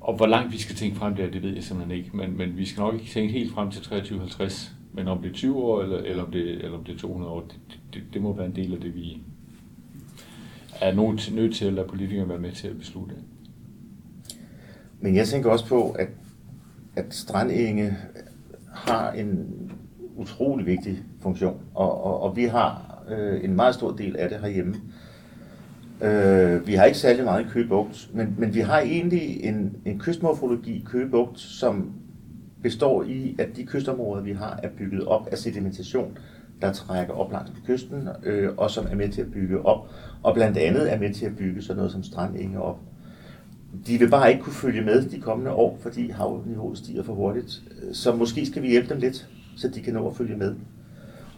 og 0.00 0.16
hvor 0.16 0.26
langt 0.26 0.52
vi 0.52 0.58
skal 0.58 0.76
tænke 0.76 0.96
frem 0.96 1.14
der, 1.14 1.30
det 1.30 1.42
ved 1.42 1.54
jeg 1.54 1.62
simpelthen 1.62 1.98
ikke. 1.98 2.16
Men, 2.16 2.36
men 2.36 2.56
vi 2.56 2.66
skal 2.66 2.80
nok 2.80 2.94
ikke 2.94 3.06
tænke 3.06 3.32
helt 3.32 3.52
frem 3.52 3.70
til 3.70 3.82
2350. 3.82 4.72
Men 4.92 5.08
om 5.08 5.22
det 5.22 5.30
er 5.30 5.34
20 5.34 5.56
år, 5.56 5.82
eller, 5.82 5.98
eller, 5.98 6.24
om, 6.24 6.30
det, 6.30 6.50
eller 6.50 6.78
om 6.78 6.84
det 6.84 6.94
er 6.94 6.98
200 6.98 7.32
år, 7.32 7.40
det, 7.40 7.80
det, 7.94 8.02
det 8.14 8.22
må 8.22 8.32
være 8.32 8.46
en 8.46 8.56
del 8.56 8.74
af 8.74 8.80
det, 8.80 8.94
vi 8.94 9.18
er 10.80 10.94
nødt, 10.94 11.34
nødt 11.34 11.54
til 11.54 11.64
at 11.64 11.72
lade 11.72 11.88
politikerne 11.88 12.28
være 12.28 12.38
med 12.38 12.52
til 12.52 12.68
at 12.68 12.78
beslutte. 12.78 13.14
Men 15.00 15.16
jeg 15.16 15.28
tænker 15.28 15.50
også 15.50 15.66
på, 15.66 15.90
at, 15.90 16.08
at 16.96 17.14
strandenge 17.14 17.96
har 18.74 19.12
en 19.12 19.48
utrolig 20.16 20.66
vigtig 20.66 21.02
funktion, 21.20 21.60
og, 21.74 22.04
og, 22.04 22.22
og 22.22 22.36
vi 22.36 22.44
har 22.44 23.02
øh, 23.08 23.44
en 23.44 23.56
meget 23.56 23.74
stor 23.74 23.90
del 23.90 24.16
af 24.16 24.28
det 24.28 24.38
herhjemme. 24.38 24.74
Øh, 26.00 26.66
vi 26.66 26.74
har 26.74 26.84
ikke 26.84 26.98
særlig 26.98 27.24
meget 27.24 27.44
i 27.44 27.48
Køgebugt, 27.48 28.10
men, 28.14 28.34
men 28.38 28.54
vi 28.54 28.60
har 28.60 28.80
egentlig 28.80 29.44
en, 29.44 29.76
en 29.84 29.98
kystmorfologi 29.98 30.72
i 30.72 30.84
Køgebugt, 30.86 31.38
som 31.38 31.92
består 32.62 33.02
i, 33.02 33.36
at 33.38 33.48
de 33.56 33.66
kystområder, 33.66 34.22
vi 34.22 34.32
har, 34.32 34.60
er 34.62 34.68
bygget 34.78 35.04
op 35.04 35.28
af 35.32 35.38
sedimentation, 35.38 36.18
der 36.62 36.72
trækker 36.72 37.14
op 37.14 37.32
langs 37.32 37.52
kysten, 37.66 38.08
øh, 38.22 38.50
og 38.56 38.70
som 38.70 38.86
er 38.90 38.94
med 38.94 39.08
til 39.08 39.20
at 39.20 39.32
bygge 39.32 39.66
op, 39.66 39.88
og 40.22 40.34
blandt 40.34 40.58
andet 40.58 40.92
er 40.92 40.98
med 40.98 41.14
til 41.14 41.26
at 41.26 41.36
bygge 41.36 41.62
sådan 41.62 41.76
noget 41.76 41.92
som 41.92 42.02
strandenge 42.02 42.62
op. 42.62 42.78
De 43.86 43.98
vil 43.98 44.08
bare 44.08 44.30
ikke 44.30 44.42
kunne 44.42 44.52
følge 44.52 44.82
med 44.82 45.02
de 45.02 45.20
kommende 45.20 45.52
år, 45.52 45.78
fordi 45.82 46.10
havniveauet 46.10 46.78
stiger 46.78 47.02
for 47.02 47.12
hurtigt. 47.12 47.62
Øh, 47.82 47.94
så 47.94 48.14
måske 48.14 48.46
skal 48.46 48.62
vi 48.62 48.68
hjælpe 48.68 48.94
dem 48.94 49.00
lidt, 49.00 49.28
så 49.56 49.68
de 49.68 49.80
kan 49.80 49.94
nå 49.94 50.08
at 50.08 50.16
følge 50.16 50.36
med. 50.36 50.54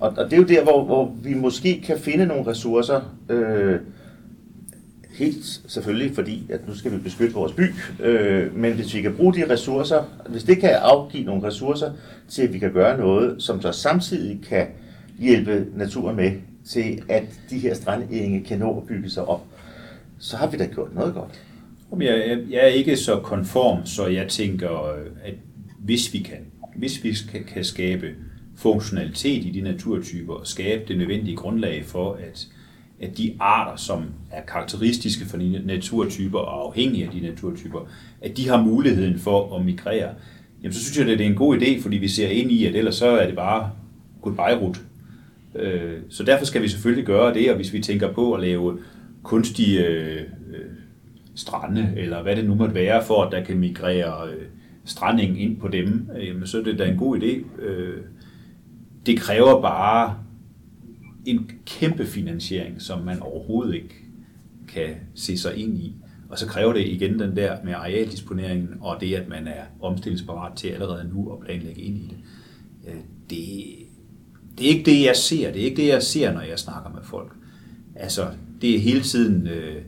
Og, 0.00 0.14
og 0.16 0.24
det 0.24 0.32
er 0.32 0.36
jo 0.36 0.42
der, 0.42 0.62
hvor, 0.62 0.84
hvor 0.84 1.14
vi 1.22 1.34
måske 1.34 1.82
kan 1.84 1.98
finde 1.98 2.26
nogle 2.26 2.46
ressourcer, 2.46 3.16
øh, 3.28 3.80
Helt 5.18 5.60
selvfølgelig, 5.66 6.14
fordi 6.14 6.46
at 6.50 6.68
nu 6.68 6.74
skal 6.74 6.92
vi 6.92 6.96
beskytte 6.96 7.34
vores 7.34 7.52
by, 7.52 7.62
øh, 8.00 8.56
men 8.56 8.72
hvis 8.72 8.94
vi 8.94 9.02
kan 9.02 9.14
bruge 9.14 9.34
de 9.34 9.52
ressourcer, 9.52 10.04
hvis 10.28 10.44
det 10.44 10.58
kan 10.58 10.70
afgive 10.70 11.24
nogle 11.24 11.42
ressourcer 11.42 11.92
til, 12.28 12.42
at 12.42 12.52
vi 12.52 12.58
kan 12.58 12.72
gøre 12.72 12.98
noget, 12.98 13.42
som 13.42 13.62
så 13.62 13.72
samtidig 13.72 14.40
kan 14.48 14.66
hjælpe 15.18 15.66
naturen 15.76 16.16
med 16.16 16.32
til, 16.64 17.02
at 17.08 17.22
de 17.50 17.58
her 17.58 17.74
strandenge 17.74 18.44
kan 18.44 18.58
nå 18.58 18.76
at 18.76 18.86
bygge 18.86 19.10
sig 19.10 19.24
op, 19.28 19.44
så 20.18 20.36
har 20.36 20.46
vi 20.46 20.56
da 20.56 20.66
gjort 20.66 20.94
noget 20.94 21.14
godt. 21.14 21.42
Jeg, 22.00 22.38
jeg 22.50 22.60
er 22.60 22.66
ikke 22.66 22.96
så 22.96 23.18
konform, 23.18 23.86
så 23.86 24.06
jeg 24.06 24.28
tænker, 24.28 24.84
øh, 24.84 25.06
at 25.24 25.34
hvis 25.78 26.12
vi 26.12 26.18
kan, 26.18 26.38
hvis 26.76 27.04
vi 27.04 27.16
kan, 27.32 27.44
kan 27.44 27.64
skabe 27.64 28.14
funktionalitet 28.56 29.44
i 29.44 29.50
de 29.50 29.60
naturtyper 29.60 30.34
og 30.34 30.46
skabe 30.46 30.82
det 30.88 30.98
nødvendige 30.98 31.36
grundlag 31.36 31.84
for, 31.84 32.12
at 32.12 32.46
at 33.00 33.18
de 33.18 33.36
arter, 33.40 33.76
som 33.76 34.04
er 34.30 34.42
karakteristiske 34.42 35.24
for 35.24 35.36
de 35.36 35.62
naturtyper 35.64 36.38
og 36.38 36.66
afhængige 36.66 37.04
af 37.04 37.10
de 37.10 37.20
naturtyper, 37.20 37.88
at 38.20 38.36
de 38.36 38.48
har 38.48 38.62
muligheden 38.62 39.18
for 39.18 39.56
at 39.56 39.64
migrere, 39.64 40.14
jamen 40.62 40.72
så 40.72 40.84
synes 40.84 40.98
jeg, 40.98 41.08
at 41.08 41.18
det 41.18 41.26
er 41.26 41.30
en 41.30 41.36
god 41.36 41.56
idé, 41.56 41.82
fordi 41.82 41.96
vi 41.96 42.08
ser 42.08 42.28
ind 42.28 42.50
i, 42.50 42.66
at 42.66 42.74
ellers 42.74 42.94
så 42.94 43.06
er 43.06 43.26
det 43.26 43.36
bare 43.36 43.70
goodbye 44.22 44.60
route. 44.60 44.80
Øh, 45.54 45.92
så 46.08 46.22
derfor 46.22 46.44
skal 46.44 46.62
vi 46.62 46.68
selvfølgelig 46.68 47.06
gøre 47.06 47.34
det, 47.34 47.50
og 47.50 47.56
hvis 47.56 47.72
vi 47.72 47.80
tænker 47.80 48.12
på 48.12 48.32
at 48.32 48.40
lave 48.40 48.78
kunstige 49.22 49.86
øh, 49.86 50.20
strande, 51.36 51.92
eller 51.96 52.22
hvad 52.22 52.36
det 52.36 52.44
nu 52.44 52.54
måtte 52.54 52.74
være, 52.74 53.04
for 53.04 53.24
at 53.24 53.32
der 53.32 53.44
kan 53.44 53.58
migrere 53.58 54.28
øh, 54.30 54.46
stranding 54.84 55.40
ind 55.40 55.56
på 55.56 55.68
dem, 55.68 56.10
øh, 56.16 56.26
jamen, 56.26 56.46
så 56.46 56.58
er 56.58 56.62
det 56.62 56.78
da 56.78 56.88
en 56.88 56.96
god 56.96 57.18
idé. 57.18 57.62
Øh, 57.62 58.02
det 59.06 59.18
kræver 59.18 59.62
bare 59.62 60.18
en 61.26 61.50
kæmpe 61.66 62.06
finansiering, 62.06 62.82
som 62.82 63.02
man 63.02 63.20
overhovedet 63.20 63.74
ikke 63.74 63.94
kan 64.68 64.88
se 65.14 65.38
sig 65.38 65.56
ind 65.56 65.78
i. 65.78 65.94
Og 66.28 66.38
så 66.38 66.46
kræver 66.46 66.72
det 66.72 66.86
igen 66.86 67.18
den 67.18 67.36
der 67.36 67.56
med 67.64 67.72
arealdisponeringen, 67.72 68.68
og 68.80 68.96
det, 69.00 69.14
at 69.14 69.28
man 69.28 69.46
er 69.46 69.62
omstillingsparat 69.80 70.56
til 70.56 70.68
allerede 70.68 71.10
nu 71.14 71.32
at 71.32 71.40
planlægge 71.40 71.80
ind 71.80 71.96
i 71.96 72.08
det. 72.08 72.16
Det, 73.30 73.38
det 74.58 74.66
er 74.66 74.70
ikke 74.70 74.90
det, 74.90 75.04
jeg 75.04 75.16
ser. 75.16 75.52
Det 75.52 75.60
er 75.60 75.64
ikke 75.64 75.82
det, 75.82 75.88
jeg 75.88 76.02
ser, 76.02 76.32
når 76.32 76.40
jeg 76.40 76.58
snakker 76.58 76.90
med 76.90 77.02
folk. 77.02 77.32
Altså, 77.94 78.26
det 78.60 78.74
er 78.74 78.80
hele 78.80 79.00
tiden... 79.00 79.46
Øh, 79.46 79.82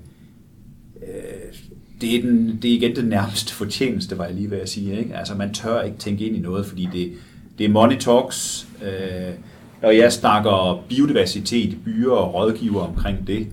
Øh, 1.09 1.55
det, 2.01 2.17
er 2.17 2.23
den, 2.23 2.59
det 2.63 2.71
er 2.71 2.75
igen 2.75 2.97
den 2.97 3.05
nærmeste 3.05 3.55
fortjeneste, 3.55 4.19
var 4.19 4.25
jeg 4.25 4.35
lige 4.35 4.51
ved 4.51 4.59
at 4.59 4.69
sige. 4.69 4.99
Ikke? 4.99 5.17
Altså, 5.17 5.35
man 5.35 5.55
tør 5.55 5.81
ikke 5.81 5.99
tænke 5.99 6.27
ind 6.27 6.37
i 6.37 6.41
noget, 6.41 6.67
fordi 6.67 6.89
det, 6.93 7.13
det 7.59 7.67
er 7.67 7.71
money 7.71 7.97
talks. 7.97 8.69
Øh, 8.83 9.35
og 9.83 9.97
jeg 9.97 10.13
snakker 10.13 10.85
biodiversitet, 10.89 11.79
byer 11.85 12.13
og 12.13 12.35
rådgiver 12.35 12.81
omkring 12.81 13.27
det, 13.27 13.47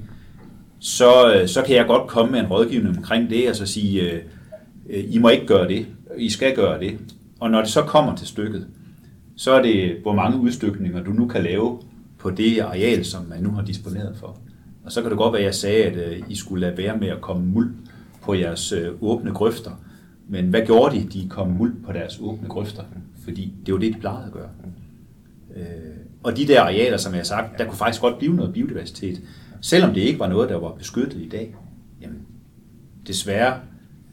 så, 0.80 1.34
øh, 1.34 1.48
så 1.48 1.62
kan 1.62 1.76
jeg 1.76 1.88
godt 1.88 2.08
komme 2.08 2.32
med 2.32 2.40
en 2.40 2.46
rådgivning 2.46 2.98
omkring 2.98 3.30
det, 3.30 3.50
og 3.50 3.56
så 3.56 3.66
sige, 3.66 4.02
øh, 4.02 4.22
øh, 4.90 5.04
I 5.08 5.18
må 5.18 5.30
ikke 5.30 5.46
gøre 5.46 5.68
det, 5.68 5.86
I 6.18 6.30
skal 6.30 6.56
gøre 6.56 6.80
det. 6.80 6.98
Og 7.40 7.52
når 7.52 7.62
det 7.62 7.70
så 7.70 7.82
kommer 7.82 8.16
til 8.16 8.28
stykket, 8.28 8.68
så 9.36 9.52
er 9.52 9.62
det, 9.62 9.98
hvor 10.02 10.14
mange 10.14 10.40
udstykninger 10.40 11.04
du 11.04 11.12
nu 11.12 11.28
kan 11.28 11.44
lave 11.44 11.80
på 12.18 12.30
det 12.30 12.60
areal, 12.60 13.06
som 13.06 13.26
man 13.30 13.44
nu 13.44 13.52
har 13.52 13.62
disponeret 13.62 14.16
for. 14.20 14.38
Og 14.86 14.92
så 14.92 15.02
kan 15.02 15.10
det 15.10 15.18
godt 15.18 15.34
være, 15.34 15.42
at 15.42 15.46
jeg 15.46 15.56
sagde, 15.56 15.84
at 15.84 15.96
øh, 15.96 16.24
I 16.30 16.36
skulle 16.36 16.62
lade 16.62 16.78
være 16.78 16.98
med 16.98 17.08
at 17.08 17.22
komme 17.22 17.46
muld 17.46 17.76
på 18.22 18.34
jeres 18.34 18.72
øh, 18.72 18.92
åbne 19.02 19.32
grøfter. 19.32 19.72
Men 20.28 20.50
hvad 20.50 20.66
gjorde 20.66 20.96
de? 20.96 21.04
De 21.04 21.30
kom 21.30 21.48
muld 21.48 21.84
på 21.84 21.92
deres 21.92 22.20
åbne 22.22 22.48
grøfter, 22.48 22.84
fordi 23.24 23.54
det 23.66 23.74
var 23.74 23.80
det, 23.80 23.94
de 23.94 24.00
plejede 24.00 24.26
at 24.26 24.32
gøre. 24.32 24.50
Øh, 25.56 25.66
og 26.24 26.38
de 26.38 26.48
der 26.48 26.62
arealer, 26.62 26.98
som 26.98 27.14
jeg 27.14 27.20
har 27.20 27.26
sagt, 27.26 27.58
der 27.58 27.66
kunne 27.66 27.78
faktisk 27.78 28.02
godt 28.02 28.18
blive 28.18 28.36
noget 28.36 28.54
biodiversitet, 28.54 29.22
selvom 29.62 29.94
det 29.94 30.02
ikke 30.02 30.20
var 30.20 30.28
noget, 30.28 30.50
der 30.50 30.56
var 30.56 30.72
beskyttet 30.72 31.22
i 31.22 31.30
dag. 31.30 31.56
Jamen, 32.02 32.22
desværre, 33.08 33.60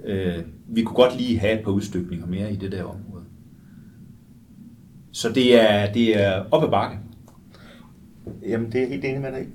øh, 0.05 0.39
vi 0.69 0.83
kunne 0.83 0.97
godt 0.97 1.17
lige 1.17 1.39
have 1.39 1.59
et 1.59 1.65
par 1.65 1.71
udstykninger 1.71 2.27
mere 2.27 2.53
i 2.53 2.57
det 2.57 2.73
der 2.73 2.83
område. 2.85 3.25
Så 5.13 5.29
det 5.29 5.61
er, 5.61 5.93
det 5.93 6.23
er 6.23 6.45
op 6.51 6.65
ad 6.65 6.69
bakke. 6.69 6.99
Jamen, 8.49 8.73
det 8.73 8.83
er 8.83 8.89
helt 8.89 9.05
enig 9.05 9.21
med 9.21 9.33
dig. 9.33 9.47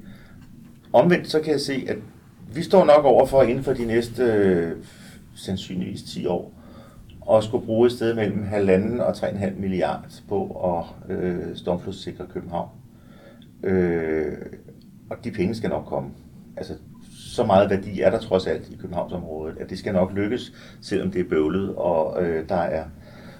Omvendt 0.93 1.29
så 1.29 1.39
kan 1.41 1.51
jeg 1.51 1.61
se, 1.61 1.85
at 1.87 1.97
vi 2.53 2.63
står 2.63 2.85
nok 2.85 3.05
over 3.05 3.25
for 3.25 3.43
inden 3.43 3.63
for 3.63 3.73
de 3.73 3.85
næste 3.85 4.23
øh, 4.23 4.71
sandsynligvis 5.35 6.03
10 6.03 6.25
år 6.25 6.53
og 7.21 7.43
skulle 7.43 7.65
bruge 7.65 7.85
et 7.85 7.91
sted 7.91 8.13
mellem 8.13 8.43
1,5 8.43 9.01
og 9.01 9.11
3,5 9.11 9.59
milliard 9.59 10.05
på 10.29 10.45
at 10.77 11.15
øh, 11.15 11.55
stormflodssikre 11.55 12.25
København. 12.33 12.69
Øh, 13.63 14.37
og 15.09 15.17
de 15.23 15.31
penge 15.31 15.55
skal 15.55 15.69
nok 15.69 15.85
komme. 15.85 16.09
Altså, 16.57 16.73
så 17.11 17.45
meget 17.45 17.69
værdi 17.69 18.01
er 18.01 18.09
der 18.09 18.19
trods 18.19 18.47
alt 18.47 18.69
i 18.69 18.75
Københavnsområdet, 18.75 19.57
at 19.57 19.69
det 19.69 19.79
skal 19.79 19.93
nok 19.93 20.13
lykkes, 20.13 20.53
selvom 20.81 21.11
det 21.11 21.21
er 21.21 21.29
bøvlet, 21.29 21.75
og 21.75 22.23
øh, 22.23 22.49
der 22.49 22.55
er 22.55 22.83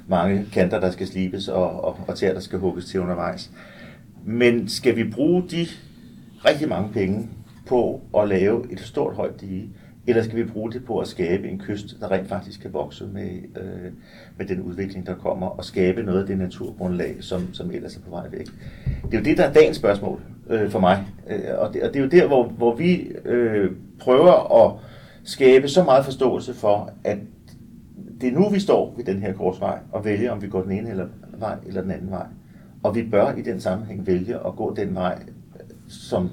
mange 0.08 0.46
kanter, 0.54 0.80
der 0.80 0.92
skal 0.92 1.08
slibes, 1.08 1.48
og, 1.48 1.84
og, 1.84 2.00
og 2.08 2.16
tæer, 2.16 2.34
der 2.34 2.40
skal 2.40 2.60
hugges 2.60 2.86
til 2.86 3.00
undervejs. 3.00 3.52
Men 4.26 4.70
skal 4.70 4.96
vi 4.96 5.12
bruge 5.12 5.44
de 5.52 5.68
rigtig 6.46 6.70
mange 6.70 6.94
penge 6.94 7.30
på 7.68 8.02
at 8.18 8.28
lave 8.28 8.72
et 8.72 8.80
stort 8.80 9.16
højt 9.16 9.42
dige, 9.42 9.70
eller 10.08 10.24
skal 10.24 10.38
vi 10.38 10.44
bruge 10.44 10.72
det 10.72 10.86
på 10.86 11.00
at 11.00 11.08
skabe 11.08 11.48
en 11.48 11.60
kyst, 11.60 11.98
der 12.00 12.12
rent 12.12 12.28
faktisk 12.28 12.62
kan 12.62 12.74
vokse 12.74 13.08
med, 13.14 13.30
øh, 13.56 13.92
med 14.38 14.46
den 14.46 14.62
udvikling, 14.62 15.08
der 15.08 15.16
kommer, 15.16 15.48
og 15.48 15.66
skabe 15.66 16.04
noget 16.04 16.22
af 16.22 16.28
det 16.28 16.38
naturgrundlag, 16.38 17.16
som, 17.20 17.54
som 17.54 17.72
ellers 17.72 17.96
er 17.96 18.02
på 18.02 18.10
vej 18.10 18.28
væk? 18.32 18.46
Det 18.86 19.14
er 19.14 19.18
jo 19.18 19.24
det, 19.24 19.38
der 19.38 19.44
er 19.44 19.54
dagens 19.54 19.78
spørgsmål 19.78 20.22
øh, 20.50 20.70
for 20.70 20.80
mig. 20.80 21.08
Øh, 21.30 21.40
og, 21.58 21.74
det, 21.74 21.84
og 21.84 21.94
det 21.94 22.00
er 22.00 22.04
jo 22.04 22.10
der, 22.10 22.28
hvor, 22.28 22.44
hvor 22.44 22.76
vi 22.76 23.12
øh, 23.26 23.72
prøver 24.00 24.66
at 24.66 24.80
skabe 25.24 25.68
så 25.68 25.84
meget 25.84 26.06
forståelse 26.06 26.54
for, 26.54 26.92
at 27.04 27.18
det 28.22 28.30
er 28.30 28.40
nu, 28.40 28.50
vi 28.50 28.60
står 28.60 28.94
ved 28.98 29.06
den 29.06 29.22
her 29.22 29.34
korsvej 29.34 29.80
og 29.92 30.06
vælger, 30.06 30.32
om 30.32 30.42
vi 30.42 30.48
går 30.48 30.62
den 30.62 30.72
ene 30.72 30.90
eller 30.90 31.08
vej 31.38 31.56
eller 31.68 31.82
den 31.82 31.92
anden 31.92 32.12
vej. 32.12 32.26
Og 32.84 32.96
vi 32.96 33.04
bør 33.04 33.34
i 33.36 33.42
den 33.42 33.60
sammenhæng 33.60 34.08
vælge 34.08 34.36
at 34.36 34.56
gå 34.56 34.76
den 34.76 34.96
vej, 34.96 35.20
som 35.88 36.30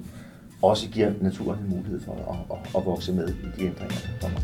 også 0.64 0.90
giver 0.90 1.12
naturen 1.20 1.58
en 1.58 1.70
mulighed 1.76 2.00
for 2.00 2.12
at, 2.12 2.56
at, 2.56 2.76
at 2.76 2.86
vokse 2.86 3.12
med 3.12 3.28
i 3.28 3.32
de 3.32 3.66
ændringer, 3.66 3.96
der 3.96 4.08
kommer. 4.20 4.40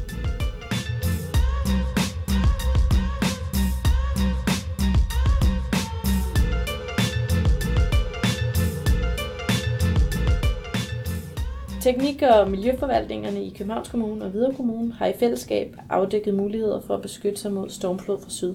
Teknik- 11.80 12.22
og 12.22 12.50
Miljøforvaltningerne 12.50 13.44
i 13.44 13.54
Københavns 13.59 13.88
Kommune 13.88 14.24
og 14.24 14.30
Hvidovre 14.30 14.54
Kommune 14.54 14.92
har 14.92 15.06
i 15.06 15.12
fællesskab 15.18 15.76
afdækket 15.90 16.35
muligheder 16.35 16.80
for 16.80 16.94
at 16.94 17.02
beskytte 17.02 17.40
sig 17.40 17.52
mod 17.52 17.68
stormflod 17.68 18.20
fra 18.20 18.30
syd. 18.30 18.54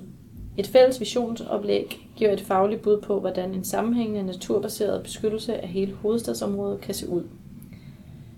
Et 0.58 0.67
fælles 0.67 0.99
visionsoplæg 0.99 2.10
giver 2.15 2.32
et 2.32 2.41
fagligt 2.41 2.82
bud 2.82 3.01
på, 3.01 3.19
hvordan 3.19 3.54
en 3.54 3.63
sammenhængende 3.63 4.23
naturbaseret 4.23 5.04
beskyttelse 5.04 5.62
af 5.62 5.67
hele 5.67 5.93
hovedstadsområdet 5.93 6.82
kan 6.82 6.93
se 6.93 7.10
ud. 7.10 7.23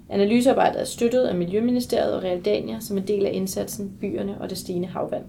Analysearbejdet 0.10 0.82
er 0.82 0.86
støttet 0.86 1.24
af 1.24 1.36
Miljøministeriet 1.36 2.14
og 2.16 2.24
Realdania 2.24 2.80
som 2.80 2.98
en 2.98 3.08
del 3.08 3.26
af 3.26 3.32
indsatsen 3.34 3.98
Byerne 4.00 4.42
og 4.42 4.50
det 4.50 4.58
stigende 4.58 4.88
havvand. 4.88 5.24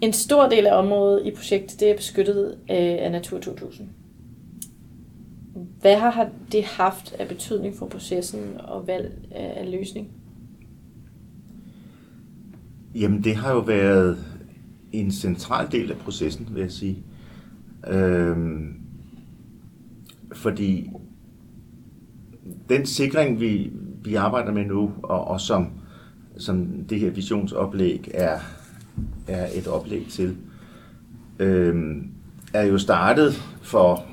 En 0.00 0.12
stor 0.12 0.48
del 0.48 0.66
af 0.66 0.78
området 0.78 1.26
i 1.26 1.30
projektet 1.30 1.80
det 1.80 1.90
er 1.90 1.96
beskyttet 1.96 2.58
øh, 2.70 2.76
af 2.76 3.12
Natur 3.12 3.38
2000. 3.38 3.88
Hvad 5.80 5.96
har 5.96 6.30
det 6.52 6.64
haft 6.64 7.12
af 7.18 7.28
betydning 7.28 7.74
for 7.74 7.86
processen 7.86 8.40
og 8.58 8.86
valg 8.86 9.12
af 9.30 9.70
løsning? 9.70 10.08
Jamen, 12.94 13.24
det 13.24 13.36
har 13.36 13.52
jo 13.52 13.58
været 13.58 14.18
en 14.92 15.10
central 15.10 15.72
del 15.72 15.90
af 15.90 15.96
processen, 15.96 16.48
vil 16.50 16.60
jeg 16.60 16.72
sige. 16.72 17.02
Øhm, 17.88 18.80
fordi 20.32 20.90
den 22.68 22.86
sikring, 22.86 23.40
vi, 23.40 23.72
vi 24.04 24.14
arbejder 24.14 24.52
med 24.52 24.64
nu, 24.64 24.92
og, 25.02 25.28
og 25.28 25.40
som, 25.40 25.70
som 26.38 26.66
det 26.88 27.00
her 27.00 27.10
visionsoplæg 27.10 28.10
er, 28.14 28.38
er 29.28 29.46
et 29.54 29.66
oplæg 29.66 30.06
til, 30.10 30.36
øh, 31.38 31.96
er 32.54 32.62
jo 32.62 32.78
startet 32.78 33.32
for 33.62 34.04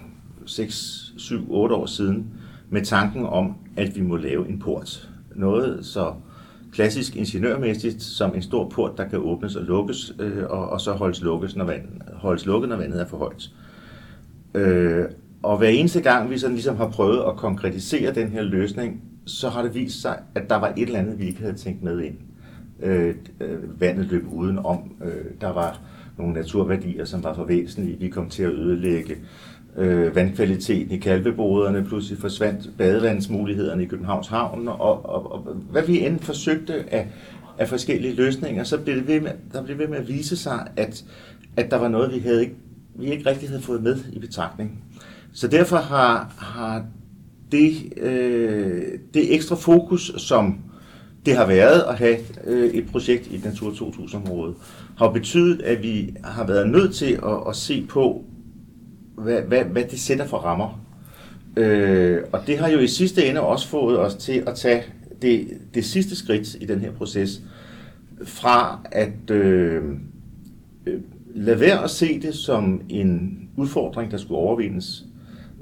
6, 0.46 1.14
7, 1.18 1.54
8 1.54 1.76
år 1.76 1.86
siden 1.86 2.28
med 2.70 2.86
tanken 2.86 3.26
om, 3.26 3.56
at 3.78 3.96
vi 3.96 4.02
må 4.02 4.16
lave 4.16 4.50
en 4.50 4.60
port. 4.60 5.10
Noget 5.36 5.86
så 5.86 6.14
klassisk 6.72 7.16
ingeniørmæssigt 7.16 8.04
som 8.04 8.36
en 8.36 8.42
stor 8.42 8.70
port, 8.70 8.98
der 8.98 9.08
kan 9.08 9.20
åbnes 9.20 9.56
og 9.56 9.64
lukkes, 9.64 10.14
øh, 10.20 10.44
og, 10.50 10.70
og 10.70 10.82
så 10.82 10.92
holdes, 10.92 11.22
lukkes, 11.22 11.56
når 11.56 11.66
vand, 11.66 11.84
holdes 12.14 12.46
lukket, 12.46 12.70
når 12.70 12.78
vandet 12.78 13.02
er 13.02 13.06
for 13.06 13.18
højt. 13.18 13.50
Øh, 14.54 15.06
og 15.44 15.58
hver 15.58 15.68
eneste 15.68 16.02
gang, 16.02 16.30
vi 16.30 16.38
sådan 16.38 16.56
ligesom 16.56 16.78
har 16.78 16.90
prøvet 16.90 17.24
at 17.28 17.36
konkretisere 17.36 18.14
den 18.14 18.30
her 18.30 18.42
løsning, 18.42 19.02
så 19.26 19.50
har 19.50 19.62
det 19.62 19.76
vist 19.76 20.02
sig, 20.02 20.20
at 20.36 20.50
der 20.50 20.56
var 20.56 20.74
et 20.78 20.84
eller 20.84 21.00
andet, 21.00 21.20
vi 21.20 21.26
ikke 21.26 21.42
havde 21.42 21.54
tænkt 21.54 21.84
med 21.84 22.02
ind. 22.02 22.16
Øh, 22.80 23.16
øh 23.40 23.82
vandet 23.82 24.06
løb 24.06 24.26
udenom. 24.32 24.92
Øh, 25.06 25.26
der 25.42 25.54
var 25.54 25.80
nogle 26.18 26.34
naturværdier, 26.34 27.06
som 27.06 27.24
var 27.24 27.34
for 27.34 27.44
væsentlige. 27.44 28.00
Vi 28.00 28.10
kom 28.10 28.30
til 28.30 28.44
at 28.44 28.52
ødelægge 28.52 29.16
øh, 29.78 30.16
vandkvaliteten 30.16 30.92
i 30.92 30.98
kalveboderne, 30.98 31.86
pludselig 31.86 32.20
forsvandt 32.20 32.70
badevandsmulighederne 32.78 33.84
i 33.84 33.86
Københavns 33.86 34.28
Havn, 34.28 34.68
og, 34.68 35.06
og, 35.06 35.32
og 35.32 35.40
hvad 35.72 35.82
vi 35.82 36.06
end 36.06 36.20
forsøgte 36.20 36.94
af, 36.94 37.08
af 37.58 37.68
forskellige 37.70 38.16
løsninger, 38.16 38.64
så 38.64 38.78
blev 38.78 38.96
det 38.96 39.08
ved 39.08 39.22
med, 39.22 39.32
der 39.54 39.64
blev 39.64 39.78
ved 39.78 39.88
med 39.88 39.98
at 39.98 40.08
vise 40.08 40.38
sig, 40.38 40.68
at, 40.76 41.06
at 41.58 41.72
der 41.72 41.78
var 41.78 41.88
noget, 41.88 42.14
vi, 42.14 42.20
havde 42.20 42.42
ikke, 42.42 42.56
vi 42.96 43.06
ikke 43.06 43.30
rigtig 43.30 43.50
havde 43.50 43.62
fået 43.62 43.84
med 43.84 43.98
i 44.14 44.20
betragtning. 44.20 44.84
Så 45.34 45.48
derfor 45.48 45.78
har, 45.78 46.34
har 46.38 46.86
det, 47.52 47.94
øh, 47.98 48.84
det 49.14 49.36
ekstra 49.36 49.56
fokus, 49.56 50.12
som 50.18 50.58
det 51.26 51.36
har 51.36 51.46
været 51.46 51.82
at 51.82 51.96
have 51.96 52.18
øh, 52.44 52.74
et 52.74 52.86
projekt 52.92 53.28
i 53.28 53.42
Natur 53.44 53.72
2000-området, 53.72 54.56
har 54.98 55.10
betydet, 55.10 55.62
at 55.62 55.84
vi 55.84 56.16
har 56.24 56.48
været 56.48 56.70
nødt 56.70 56.96
til 56.96 57.14
at, 57.14 57.50
at 57.50 57.56
se 57.56 57.86
på, 57.90 58.24
hvad, 59.16 59.42
hvad, 59.42 59.64
hvad 59.64 59.84
det 59.84 60.00
sætter 60.00 60.28
for 60.28 60.38
rammer. 60.38 60.80
Øh, 61.58 62.22
og 62.32 62.48
det 62.48 62.58
har 62.58 62.70
jo 62.70 62.80
i 62.80 62.88
sidste 62.88 63.26
ende 63.26 63.42
også 63.42 63.68
fået 63.68 64.00
os 64.00 64.16
til 64.16 64.44
at 64.48 64.56
tage 64.56 64.84
det, 65.22 65.48
det 65.74 65.86
sidste 65.86 66.16
skridt 66.16 66.56
i 66.62 66.66
den 66.66 66.80
her 66.80 66.92
proces, 66.92 67.42
fra 68.24 68.80
at 68.92 69.32
øh, 69.32 69.84
øh, 70.86 71.02
lade 71.36 71.60
være 71.60 71.84
at 71.84 71.90
se 71.90 72.22
det 72.22 72.36
som 72.36 72.82
en 72.90 73.40
udfordring, 73.58 74.12
der 74.12 74.18
skulle 74.18 74.38
overvindes, 74.38 75.06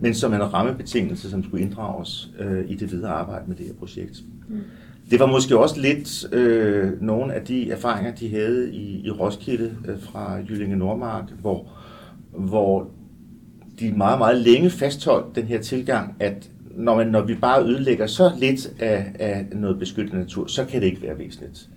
men 0.02 0.14
som 0.14 0.34
en 0.34 0.54
rammebetingelse, 0.54 1.30
som 1.30 1.44
skulle 1.44 1.64
inddrages 1.64 2.30
øh, 2.40 2.70
i 2.70 2.76
det 2.76 2.92
videre 2.92 3.12
arbejde 3.12 3.44
med 3.48 3.56
det 3.56 3.66
her 3.66 3.74
projekt. 3.74 4.24
Mm. 4.50 4.60
Det 5.12 5.20
var 5.20 5.26
måske 5.26 5.58
også 5.60 5.80
lidt 5.82 6.34
øh, 6.34 7.02
nogle 7.02 7.34
af 7.34 7.46
de 7.46 7.72
erfaringer, 7.72 8.16
de 8.16 8.30
havde 8.30 8.74
i, 8.74 9.06
i 9.06 9.12
Roskilde 9.12 9.76
øh, 9.88 10.02
fra 10.02 10.38
Jyllinge 10.50 10.76
Nordmark, 10.76 11.24
hvor, 11.42 11.68
hvor 12.32 12.88
de 13.80 13.92
meget, 13.92 14.18
meget 14.18 14.38
længe 14.38 14.70
fastholdt 14.70 15.36
den 15.36 15.44
her 15.44 15.62
tilgang, 15.62 16.16
at 16.20 16.50
når, 16.76 16.96
man, 16.96 17.08
når 17.08 17.22
vi 17.22 17.36
bare 17.36 17.64
ødelægger 17.64 18.08
så 18.08 18.32
lidt 18.40 18.74
af, 18.80 19.12
af 19.20 19.46
noget 19.52 19.80
beskyttet 19.80 20.14
natur, 20.14 20.48
så 20.48 20.66
kan 20.66 20.82
det 20.82 20.88
ikke 20.88 21.02
være 21.02 21.18
væsentligt. 21.18 21.70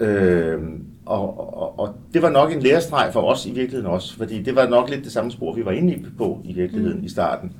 Øh, 0.00 0.58
og, 1.06 1.56
og, 1.58 1.78
og 1.78 1.94
det 2.14 2.22
var 2.22 2.30
nok 2.30 2.52
en 2.52 2.60
lærestreg 2.62 3.10
for 3.12 3.20
os 3.20 3.46
i 3.46 3.50
virkeligheden 3.50 3.86
også, 3.86 4.16
fordi 4.16 4.42
det 4.42 4.56
var 4.56 4.68
nok 4.68 4.90
lidt 4.90 5.04
det 5.04 5.12
samme 5.12 5.30
spor, 5.30 5.54
vi 5.54 5.64
var 5.64 5.72
inde 5.72 6.04
på 6.18 6.40
i 6.44 6.52
virkeligheden 6.52 6.98
mm. 6.98 7.04
i 7.04 7.08
starten. 7.08 7.52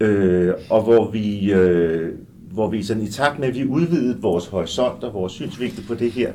Øh, 0.00 0.54
og 0.70 0.82
hvor 0.82 1.10
vi, 1.10 1.52
øh, 1.52 2.12
hvor 2.50 2.68
vi 2.68 2.82
sådan 2.82 3.02
i 3.02 3.10
takt 3.10 3.38
med, 3.38 3.48
at 3.48 3.54
vi 3.54 3.64
udvidede 3.64 4.20
vores 4.20 4.46
horisont 4.46 5.04
og 5.04 5.14
vores 5.14 5.32
synsvinkel 5.32 5.84
på 5.88 5.94
det 5.94 6.12
her, 6.12 6.32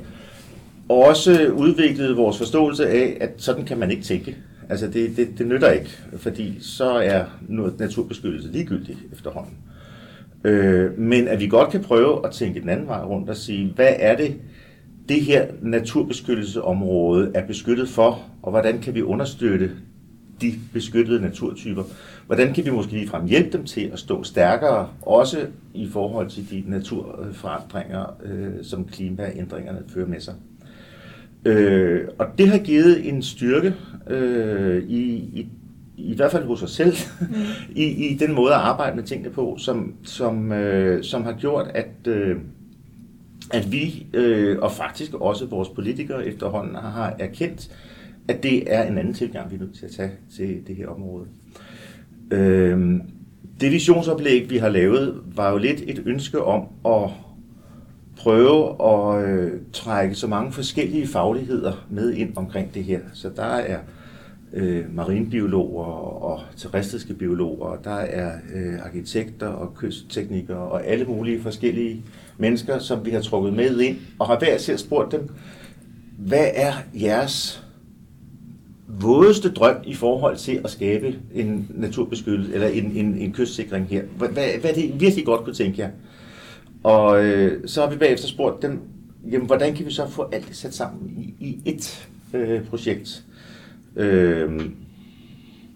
også 0.90 1.52
udviklede 1.58 2.16
vores 2.16 2.38
forståelse 2.38 2.88
af, 2.88 3.18
at 3.22 3.30
sådan 3.38 3.66
kan 3.66 3.78
man 3.78 3.92
ikke 3.92 4.04
tænke. 4.04 4.38
Altså 4.70 4.88
det, 4.88 5.18
det, 5.18 5.28
det 5.38 5.48
nytter 5.48 5.72
ikke, 5.72 5.90
fordi 6.18 6.58
så 6.60 6.90
er 6.90 7.24
noget 7.48 7.80
naturbeskyttelse 7.80 8.52
ligegyldigt 8.52 9.00
efterhånden. 9.14 9.54
Øh, 10.44 11.00
men 11.00 11.28
at 11.28 11.40
vi 11.40 11.48
godt 11.48 11.70
kan 11.70 11.84
prøve 11.84 12.26
at 12.26 12.32
tænke 12.32 12.62
den 12.62 12.70
anden 12.70 12.88
vej 12.88 13.02
rundt 13.02 13.30
og 13.30 13.36
sige, 13.36 13.72
hvad 13.76 13.94
er 14.00 14.18
det, 14.18 14.36
det 15.10 15.22
her 15.22 15.48
naturbeskyttelsesområde 15.62 17.32
er 17.36 17.48
beskyttet 17.48 17.90
for, 17.90 18.20
og 18.42 18.52
hvordan 18.52 18.82
kan 18.82 18.96
vi 18.96 19.02
understøtte 19.02 19.72
de 20.42 20.54
beskyttede 20.74 21.22
naturtyper? 21.22 21.84
Hvordan 22.26 22.54
kan 22.54 22.66
vi 22.66 22.70
måske 22.70 22.92
ligefrem 22.92 23.26
hjælpe 23.26 23.58
dem 23.58 23.66
til 23.66 23.90
at 23.94 24.00
stå 24.00 24.24
stærkere, 24.24 24.90
også 25.02 25.48
i 25.74 25.88
forhold 25.88 26.30
til 26.30 26.52
de 26.52 26.64
naturforandringer, 26.68 28.18
øh, 28.24 28.64
som 28.64 28.86
klimaændringerne 28.86 29.84
fører 29.94 30.08
med 30.08 30.20
sig? 30.20 30.34
Øh, 31.46 32.08
og 32.20 32.26
det 32.38 32.50
har 32.50 32.58
givet 32.58 33.10
en 33.10 33.22
styrke 33.22 33.74
øh, 34.08 34.84
i, 34.84 35.04
i, 35.14 35.48
i 35.98 36.16
hvert 36.16 36.32
fald 36.32 36.46
hos 36.46 36.64
os 36.64 36.72
selv, 36.72 36.94
mm. 37.22 37.36
i, 37.76 37.84
i 37.84 38.18
den 38.18 38.34
måde 38.34 38.54
at 38.54 38.60
arbejde 38.60 38.96
med 38.96 39.04
tingene 39.04 39.30
på, 39.30 39.56
som, 39.58 39.94
som, 40.04 40.52
øh, 40.52 41.04
som 41.04 41.24
har 41.24 41.34
gjort, 41.34 41.68
at, 41.74 42.08
øh, 42.08 42.38
at 43.54 43.72
vi, 43.72 44.08
øh, 44.14 44.60
og 44.60 44.72
faktisk 44.72 45.14
også 45.14 45.46
vores 45.46 45.70
politikere 45.70 46.26
efterhånden, 46.26 46.76
har 46.76 47.16
erkendt, 47.20 47.72
at 48.28 48.44
det 48.44 48.74
er 48.74 48.84
en 48.84 48.98
anden 48.98 49.14
tilgang, 49.14 49.52
vi 49.52 49.56
er 49.56 49.60
nødt 49.60 49.76
til 49.76 49.86
at 49.86 49.92
tage 49.92 50.12
til 50.36 50.62
det 50.68 50.76
her 50.76 50.88
område. 50.88 51.26
Øh, 52.32 53.00
det 53.62 53.72
visionsoplæg, 53.72 54.50
vi 54.50 54.58
har 54.58 54.70
lavet, 54.70 55.22
var 55.36 55.52
jo 55.52 55.58
lidt 55.58 55.82
et 55.88 56.04
ønske 56.06 56.44
om 56.44 56.68
at 56.86 57.10
prøve 58.18 58.76
at 58.84 59.30
øh, 59.30 59.52
trække 59.74 60.16
så 60.16 60.28
mange 60.28 60.52
forskellige 60.52 61.08
fagligheder 61.08 61.88
med 61.90 62.14
ind 62.14 62.38
omkring 62.38 62.74
det 62.74 62.84
her. 62.84 63.00
Så 63.14 63.30
der 63.36 63.44
er 63.44 63.80
øh, 64.54 64.96
marinbiologer 64.96 65.86
og 66.24 66.40
terrestriske 66.58 67.14
biologer, 67.14 67.76
der 67.84 67.96
er 67.96 68.32
øh, 68.54 68.74
arkitekter 68.86 69.48
og 69.48 69.74
kystteknikere 69.76 70.58
og 70.58 70.86
alle 70.86 71.06
mulige 71.06 71.42
forskellige 71.42 72.04
mennesker, 72.42 72.80
som 72.80 73.06
vi 73.06 73.12
har 73.12 73.22
trukket 73.22 73.54
med 73.54 73.80
ind, 73.80 73.98
og 74.20 74.28
har 74.28 74.40
hver 74.40 74.58
selv 74.58 74.78
spurgt 74.78 75.12
dem, 75.12 75.30
hvad 76.18 76.48
er 76.54 76.74
jeres 77.02 77.64
vådeste 78.88 79.52
drøm 79.52 79.76
i 79.86 79.94
forhold 79.94 80.38
til 80.38 80.62
at 80.64 80.70
skabe 80.70 81.16
en 81.34 81.68
naturbeskyttelse, 81.76 82.54
eller 82.54 82.68
en, 82.68 82.92
en, 82.96 83.18
en 83.18 83.34
kystsikring 83.34 83.88
her? 83.88 84.04
Hvad, 84.18 84.30
hvad, 84.30 84.48
er 84.64 84.74
det 84.74 85.02
virkelig 85.02 85.26
godt 85.26 85.44
kunne 85.44 85.56
tænke 85.56 85.82
jer? 85.82 85.90
Og 86.84 87.26
øh, 87.26 87.68
så 87.68 87.82
har 87.82 87.90
vi 87.90 87.96
bagefter 87.96 88.28
spurgt 88.28 88.62
dem, 88.62 88.80
jamen, 89.32 89.48
hvordan 89.48 89.76
kan 89.76 89.86
vi 89.86 89.92
så 89.92 90.08
få 90.08 90.30
alt 90.32 90.48
det 90.48 90.56
sat 90.56 90.74
sammen 90.74 91.10
i, 91.18 91.46
i 91.46 91.62
et 91.66 92.08
øh, 92.34 92.66
projekt? 92.66 93.24
Øh, 93.96 94.62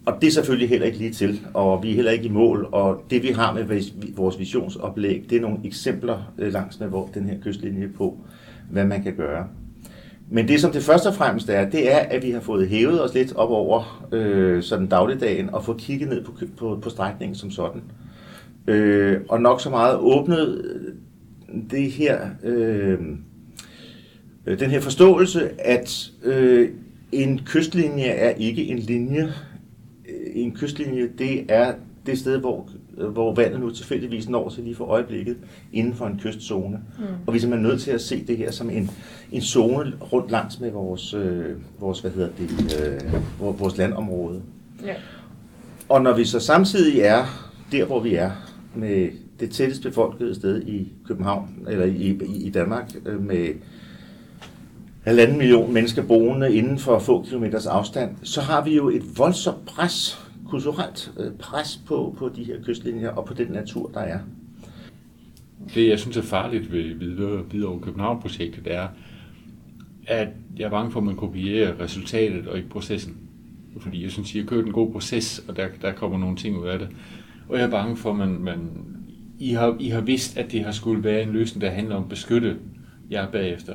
og 0.06 0.14
det 0.20 0.26
er 0.26 0.30
selvfølgelig 0.30 0.68
heller 0.68 0.86
ikke 0.86 0.98
lige 0.98 1.12
til, 1.12 1.40
og 1.54 1.82
vi 1.82 1.90
er 1.90 1.94
heller 1.94 2.12
ikke 2.12 2.24
i 2.24 2.30
mål, 2.30 2.68
og 2.72 3.04
det 3.10 3.22
vi 3.22 3.28
har 3.28 3.52
med 3.52 3.82
vores 4.16 4.38
visionsoplæg, 4.38 5.24
det 5.30 5.36
er 5.36 5.40
nogle 5.40 5.58
eksempler 5.64 6.32
øh, 6.38 6.52
langs 6.52 6.80
med 6.80 6.88
hvor 6.88 7.10
den 7.14 7.28
her 7.28 7.40
kystlinje 7.40 7.88
på, 7.88 8.18
hvad 8.70 8.84
man 8.84 9.02
kan 9.02 9.16
gøre. 9.16 9.46
Men 10.30 10.48
det 10.48 10.60
som 10.60 10.72
det 10.72 10.82
først 10.82 11.06
og 11.06 11.14
fremmest 11.14 11.48
er, 11.48 11.70
det 11.70 11.92
er, 11.92 11.98
at 11.98 12.22
vi 12.22 12.30
har 12.30 12.40
fået 12.40 12.68
hævet 12.68 13.04
os 13.04 13.14
lidt 13.14 13.36
op 13.36 13.50
over 13.50 14.06
øh, 14.12 14.62
sådan 14.62 14.86
dagligdagen 14.86 15.50
og 15.50 15.64
fået 15.64 15.78
kigget 15.78 16.08
ned 16.08 16.24
på, 16.24 16.32
på, 16.56 16.78
på 16.82 16.90
strækningen 16.90 17.34
som 17.34 17.50
sådan. 17.50 17.82
Øh, 18.66 19.20
og 19.28 19.40
nok 19.40 19.60
så 19.60 19.70
meget 19.70 19.98
åbnet 19.98 20.64
øh, 20.64 20.92
det 21.70 21.90
her, 21.90 22.20
øh, 22.44 22.98
øh, 24.46 24.60
den 24.60 24.70
her 24.70 24.80
forståelse, 24.80 25.60
at 25.60 26.10
øh, 26.22 26.68
en 27.12 27.40
kystlinje 27.44 28.04
er 28.04 28.30
ikke 28.30 28.64
en 28.64 28.78
linje. 28.78 29.32
Øh, 30.08 30.26
en 30.34 30.52
kystlinje, 30.52 31.08
det 31.18 31.44
er 31.48 31.74
det 32.06 32.18
sted, 32.18 32.38
hvor, 32.38 32.68
hvor 33.12 33.34
vandet 33.34 33.60
nu 33.60 33.70
tilfældigvis 33.70 34.28
når 34.28 34.48
til 34.48 34.64
lige 34.64 34.74
for 34.74 34.84
øjeblikket 34.84 35.36
inden 35.72 35.94
for 35.94 36.06
en 36.06 36.20
kystzone. 36.22 36.80
Mm. 36.98 37.04
Og 37.26 37.32
vi 37.32 37.38
er 37.38 37.40
simpelthen 37.40 37.68
nødt 37.68 37.80
til 37.80 37.90
at 37.90 38.00
se 38.00 38.24
det 38.26 38.36
her 38.36 38.50
som 38.50 38.70
en, 38.70 38.90
en 39.32 39.42
zone 39.42 39.92
rundt 40.12 40.30
langs 40.30 40.60
med 40.60 40.70
vores, 40.70 41.14
øh, 41.14 41.56
vores, 41.80 42.00
hvad 42.00 42.10
hedder 42.10 42.28
det, 42.38 42.50
øh, 42.80 43.60
vores 43.60 43.78
landområde. 43.78 44.42
Ja. 44.84 44.94
Og 45.88 46.02
når 46.02 46.16
vi 46.16 46.24
så 46.24 46.40
samtidig 46.40 47.00
er 47.00 47.24
der, 47.72 47.84
hvor 47.84 48.00
vi 48.00 48.14
er, 48.14 48.30
med 48.74 49.08
det 49.40 49.50
tættest 49.50 49.82
befolkede 49.82 50.34
sted 50.34 50.62
i 50.62 50.92
København, 51.06 51.66
eller 51.68 51.84
i, 51.84 52.18
i, 52.26 52.46
i 52.46 52.50
Danmark, 52.50 52.92
øh, 53.06 53.26
med 53.26 53.48
halvanden 55.06 55.38
million 55.38 55.72
mennesker 55.72 56.02
boende 56.02 56.54
inden 56.54 56.78
for 56.78 56.98
få 56.98 57.22
kilometers 57.22 57.66
afstand, 57.66 58.16
så 58.22 58.40
har 58.40 58.64
vi 58.64 58.76
jo 58.76 58.88
et 58.88 59.18
voldsomt 59.18 59.66
pres, 59.66 60.26
kulturelt 60.48 61.12
øh, 61.18 61.32
pres 61.38 61.80
på, 61.86 62.14
på 62.18 62.28
de 62.36 62.44
her 62.44 62.62
kystlinjer 62.64 63.10
og 63.10 63.24
på 63.24 63.34
den 63.34 63.46
natur, 63.48 63.90
der 63.94 64.00
er. 64.00 64.18
Det, 65.74 65.88
jeg 65.88 65.98
synes 65.98 66.16
er 66.16 66.22
farligt 66.22 66.72
ved 66.72 66.94
Hvidovre 67.42 67.80
København-projektet, 67.80 68.66
er, 68.66 68.88
at 70.06 70.28
jeg 70.58 70.64
er 70.64 70.70
bange 70.70 70.92
for, 70.92 71.00
at 71.00 71.06
man 71.06 71.16
kopierer 71.16 71.80
resultatet 71.80 72.48
og 72.48 72.56
ikke 72.56 72.68
processen. 72.68 73.16
Fordi 73.80 74.02
jeg 74.02 74.10
synes, 74.10 74.30
at 74.30 74.34
I 74.34 74.38
har 74.38 74.46
kørt 74.46 74.66
en 74.66 74.72
god 74.72 74.92
proces, 74.92 75.44
og 75.48 75.56
der, 75.56 75.66
der 75.82 75.92
kommer 75.92 76.18
nogle 76.18 76.36
ting 76.36 76.58
ud 76.58 76.66
af 76.66 76.78
det. 76.78 76.88
Og 77.48 77.58
jeg 77.58 77.66
er 77.66 77.70
bange 77.70 77.96
for, 77.96 78.10
at 78.10 78.16
man, 78.16 78.28
man, 78.28 78.70
I, 79.38 79.52
har, 79.52 79.76
I 79.80 79.88
har 79.88 80.00
vidst, 80.00 80.38
at 80.38 80.52
det 80.52 80.64
har 80.64 80.72
skulle 80.72 81.04
være 81.04 81.22
en 81.22 81.32
løsning, 81.32 81.60
der 81.60 81.70
handler 81.70 81.96
om 81.96 82.02
at 82.02 82.08
beskytte 82.08 82.56
jer 83.10 83.30
bagefter. 83.30 83.74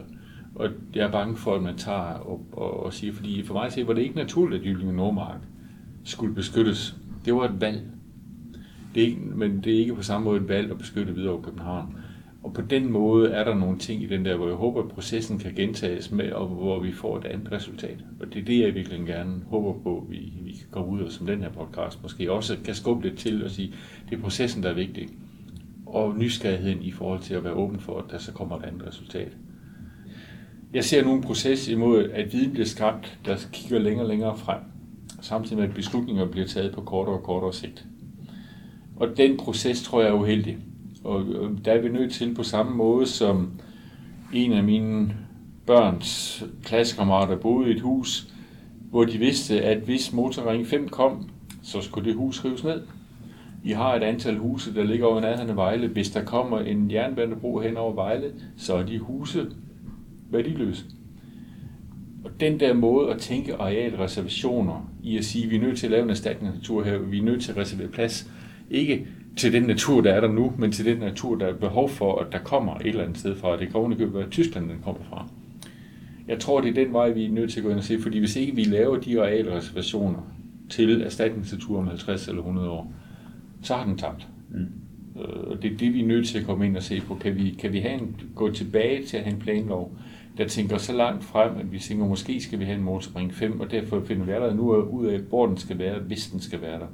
Og 0.55 0.69
jeg 0.95 1.07
er 1.07 1.11
bange 1.11 1.35
for, 1.35 1.55
at 1.55 1.63
man 1.63 1.77
tager 1.77 2.13
og, 2.13 2.45
og, 2.51 2.83
og 2.83 2.93
siger, 2.93 3.13
fordi 3.13 3.43
for 3.43 3.53
mig 3.53 3.87
var 3.87 3.93
det 3.93 4.01
ikke 4.01 4.15
naturligt, 4.15 4.61
at 4.61 4.67
Jyllinge 4.67 4.93
Nordmark 4.93 5.39
skulle 6.03 6.35
beskyttes. 6.35 6.95
Det 7.25 7.33
var 7.35 7.45
et 7.45 7.61
valg. 7.61 7.81
Det 8.95 9.03
er 9.03 9.07
ikke, 9.07 9.21
men 9.21 9.63
det 9.63 9.73
er 9.73 9.79
ikke 9.79 9.95
på 9.95 10.03
samme 10.03 10.25
måde 10.25 10.41
et 10.41 10.49
valg 10.49 10.71
at 10.71 10.77
beskytte 10.77 11.15
videre 11.15 11.31
over 11.31 11.41
København. 11.41 11.97
Og 12.43 12.53
på 12.53 12.61
den 12.61 12.91
måde 12.91 13.31
er 13.31 13.43
der 13.43 13.55
nogle 13.55 13.77
ting 13.77 14.03
i 14.03 14.05
den 14.05 14.25
der, 14.25 14.35
hvor 14.35 14.47
jeg 14.47 14.55
håber, 14.55 14.83
at 14.83 14.89
processen 14.89 15.39
kan 15.39 15.55
gentages 15.55 16.11
med, 16.11 16.31
og 16.31 16.47
hvor 16.47 16.79
vi 16.79 16.91
får 16.91 17.17
et 17.17 17.25
andet 17.25 17.51
resultat. 17.51 17.97
Og 18.19 18.33
det 18.33 18.41
er 18.41 18.45
det, 18.45 18.59
jeg 18.59 18.75
virkelig 18.75 19.05
gerne 19.05 19.41
håber 19.47 19.79
på, 19.83 19.97
at 19.97 20.11
vi, 20.11 20.33
vi 20.43 20.51
kan 20.51 20.67
komme 20.71 20.91
ud 20.91 21.01
og 21.01 21.11
som 21.11 21.25
den 21.25 21.41
her 21.41 21.49
podcast 21.49 22.03
måske 22.03 22.31
også 22.31 22.57
kan 22.65 22.75
skubbe 22.75 23.07
lidt 23.07 23.17
til 23.17 23.43
og 23.43 23.51
sige, 23.51 23.73
det 24.09 24.17
er 24.17 24.21
processen, 24.21 24.63
der 24.63 24.69
er 24.69 24.73
vigtig. 24.73 25.07
Og 25.85 26.17
nysgerrigheden 26.17 26.83
i 26.83 26.91
forhold 26.91 27.19
til 27.19 27.33
at 27.33 27.43
være 27.43 27.53
åben 27.53 27.79
for, 27.79 27.99
at 27.99 28.11
der 28.11 28.17
så 28.17 28.31
kommer 28.31 28.57
et 28.57 28.63
andet 28.63 28.87
resultat. 28.87 29.37
Jeg 30.73 30.83
ser 30.83 31.05
nu 31.05 31.13
en 31.13 31.21
proces 31.21 31.67
imod, 31.67 32.09
at 32.09 32.33
viden 32.33 32.51
bliver 32.51 32.65
skabt, 32.65 33.19
der 33.25 33.37
kigger 33.51 33.79
længere 33.79 34.05
og 34.05 34.09
længere 34.09 34.37
frem, 34.37 34.59
samtidig 35.21 35.57
med, 35.57 35.67
at 35.67 35.75
beslutninger 35.75 36.25
bliver 36.25 36.47
taget 36.47 36.71
på 36.71 36.81
kortere 36.81 37.15
og 37.15 37.23
kortere 37.23 37.53
sigt. 37.53 37.85
Og 38.95 39.17
den 39.17 39.37
proces 39.37 39.83
tror 39.83 40.01
jeg 40.01 40.09
er 40.09 40.13
uheldig. 40.13 40.57
Og 41.03 41.25
der 41.65 41.71
er 41.71 41.81
vi 41.81 41.89
nødt 41.89 42.13
til 42.13 42.35
på 42.35 42.43
samme 42.43 42.75
måde 42.75 43.05
som 43.05 43.51
en 44.33 44.53
af 44.53 44.63
mine 44.63 45.13
børns 45.65 46.43
klassekammerater 46.63 47.37
boede 47.37 47.69
i 47.69 47.75
et 47.75 47.81
hus, 47.81 48.33
hvor 48.89 49.05
de 49.05 49.17
vidste, 49.17 49.61
at 49.61 49.77
hvis 49.77 50.13
motorring 50.13 50.67
5 50.67 50.89
kom, 50.89 51.29
så 51.63 51.81
skulle 51.81 52.09
det 52.09 52.17
hus 52.17 52.45
rives 52.45 52.63
ned. 52.63 52.81
I 53.63 53.71
har 53.71 53.95
et 53.95 54.03
antal 54.03 54.37
huse, 54.37 54.75
der 54.75 54.83
ligger 54.83 55.05
over 55.05 55.21
nærheden 55.21 55.49
af 55.49 55.55
Vejle. 55.55 55.87
Hvis 55.87 56.09
der 56.09 56.23
kommer 56.23 56.59
en 56.59 56.91
jernbanebro 56.91 57.59
hen 57.59 57.77
over 57.77 57.93
Vejle, 57.93 58.33
så 58.57 58.75
er 58.75 58.83
de 58.83 58.99
huse 58.99 59.47
værdiløse. 60.31 60.85
Og 62.23 62.31
den 62.39 62.59
der 62.59 62.73
måde 62.73 63.13
at 63.13 63.19
tænke 63.19 63.55
arealreservationer 63.55 64.91
i 65.03 65.17
at 65.17 65.25
sige, 65.25 65.45
at 65.45 65.51
vi 65.51 65.55
er 65.55 65.61
nødt 65.61 65.77
til 65.77 65.87
at 65.87 65.91
lave 65.91 66.03
en 66.03 66.09
erstatning 66.09 66.55
natur 66.55 66.83
her, 66.83 66.97
vi 66.97 67.19
er 67.19 67.23
nødt 67.23 67.43
til 67.43 67.51
at 67.51 67.57
reservere 67.57 67.87
plads, 67.87 68.31
ikke 68.69 69.07
til 69.37 69.53
den 69.53 69.63
natur, 69.63 70.01
der 70.01 70.13
er 70.13 70.21
der 70.21 70.31
nu, 70.31 70.53
men 70.57 70.71
til 70.71 70.85
den 70.85 70.97
natur, 70.97 71.35
der 71.35 71.47
er 71.47 71.53
behov 71.53 71.89
for, 71.89 72.19
at 72.19 72.27
der 72.31 72.39
kommer 72.39 72.75
et 72.75 72.87
eller 72.87 73.03
andet 73.03 73.17
sted 73.17 73.35
fra. 73.35 73.57
Det 73.57 73.67
kan 73.67 73.75
ovenikøbet 73.75 74.13
være 74.13 74.29
Tyskland, 74.29 74.69
den 74.69 74.77
kommer 74.83 75.01
fra. 75.09 75.27
Jeg 76.27 76.39
tror, 76.39 76.61
det 76.61 76.69
er 76.69 76.83
den 76.83 76.93
vej, 76.93 77.09
vi 77.09 77.25
er 77.25 77.29
nødt 77.29 77.51
til 77.51 77.59
at 77.59 77.63
gå 77.63 77.69
ind 77.69 77.77
og 77.77 77.83
se, 77.83 77.99
fordi 77.99 78.19
hvis 78.19 78.35
ikke 78.35 78.55
vi 78.55 78.63
laver 78.63 78.97
de 78.99 79.21
arealreservationer 79.21 80.19
til 80.69 81.01
erstatningsnatur 81.01 81.79
om 81.79 81.87
50 81.87 82.27
eller 82.27 82.41
100 82.41 82.69
år, 82.69 82.93
så 83.61 83.73
har 83.73 83.85
den 83.85 83.97
tabt. 83.97 84.27
Mm. 84.49 84.67
Øh, 85.21 85.43
og 85.47 85.63
det 85.63 85.73
er 85.73 85.77
det, 85.77 85.93
vi 85.93 86.01
er 86.01 86.07
nødt 86.07 86.27
til 86.27 86.39
at 86.39 86.45
komme 86.45 86.65
ind 86.65 86.77
og 86.77 86.83
se 86.83 87.01
på. 87.01 87.15
Kan 87.15 87.35
vi, 87.35 87.55
kan 87.59 87.73
vi 87.73 87.79
have 87.79 87.93
en, 87.93 88.21
gå 88.35 88.51
tilbage 88.51 89.05
til 89.05 89.17
at 89.17 89.23
have 89.23 89.33
en 89.33 89.41
planlov, 89.41 89.97
der 90.41 90.47
tænker 90.47 90.77
så 90.77 90.93
langt 90.93 91.23
frem, 91.23 91.57
at 91.57 91.71
vi 91.71 91.79
tænker, 91.79 92.05
måske 92.05 92.41
skal 92.41 92.59
vi 92.59 92.65
have 92.65 92.77
en 92.77 92.83
motorring 92.83 93.33
5, 93.33 93.59
og 93.59 93.71
derfor 93.71 94.01
finder 94.05 94.25
vi 94.25 94.31
allerede 94.31 94.55
nu 94.55 94.75
ud 94.75 95.05
af, 95.05 95.19
hvor 95.19 95.47
den 95.47 95.57
skal 95.57 95.79
være, 95.79 95.99
hvis 95.99 96.29
den 96.29 96.39
skal 96.39 96.61
være 96.61 96.79
der. 96.79 96.87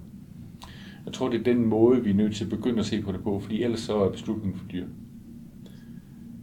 Jeg 1.05 1.13
tror, 1.13 1.29
det 1.29 1.39
er 1.39 1.43
den 1.43 1.65
måde, 1.65 2.03
vi 2.03 2.09
er 2.09 2.13
nødt 2.13 2.35
til 2.35 2.43
at 2.43 2.49
begynde 2.49 2.79
at 2.79 2.85
se 2.85 3.01
på 3.01 3.11
det 3.11 3.23
på, 3.23 3.39
fordi 3.39 3.63
ellers 3.63 3.79
så 3.79 4.03
er 4.03 4.11
beslutningen 4.11 4.59
for 4.59 4.67
dyr. 4.67 4.85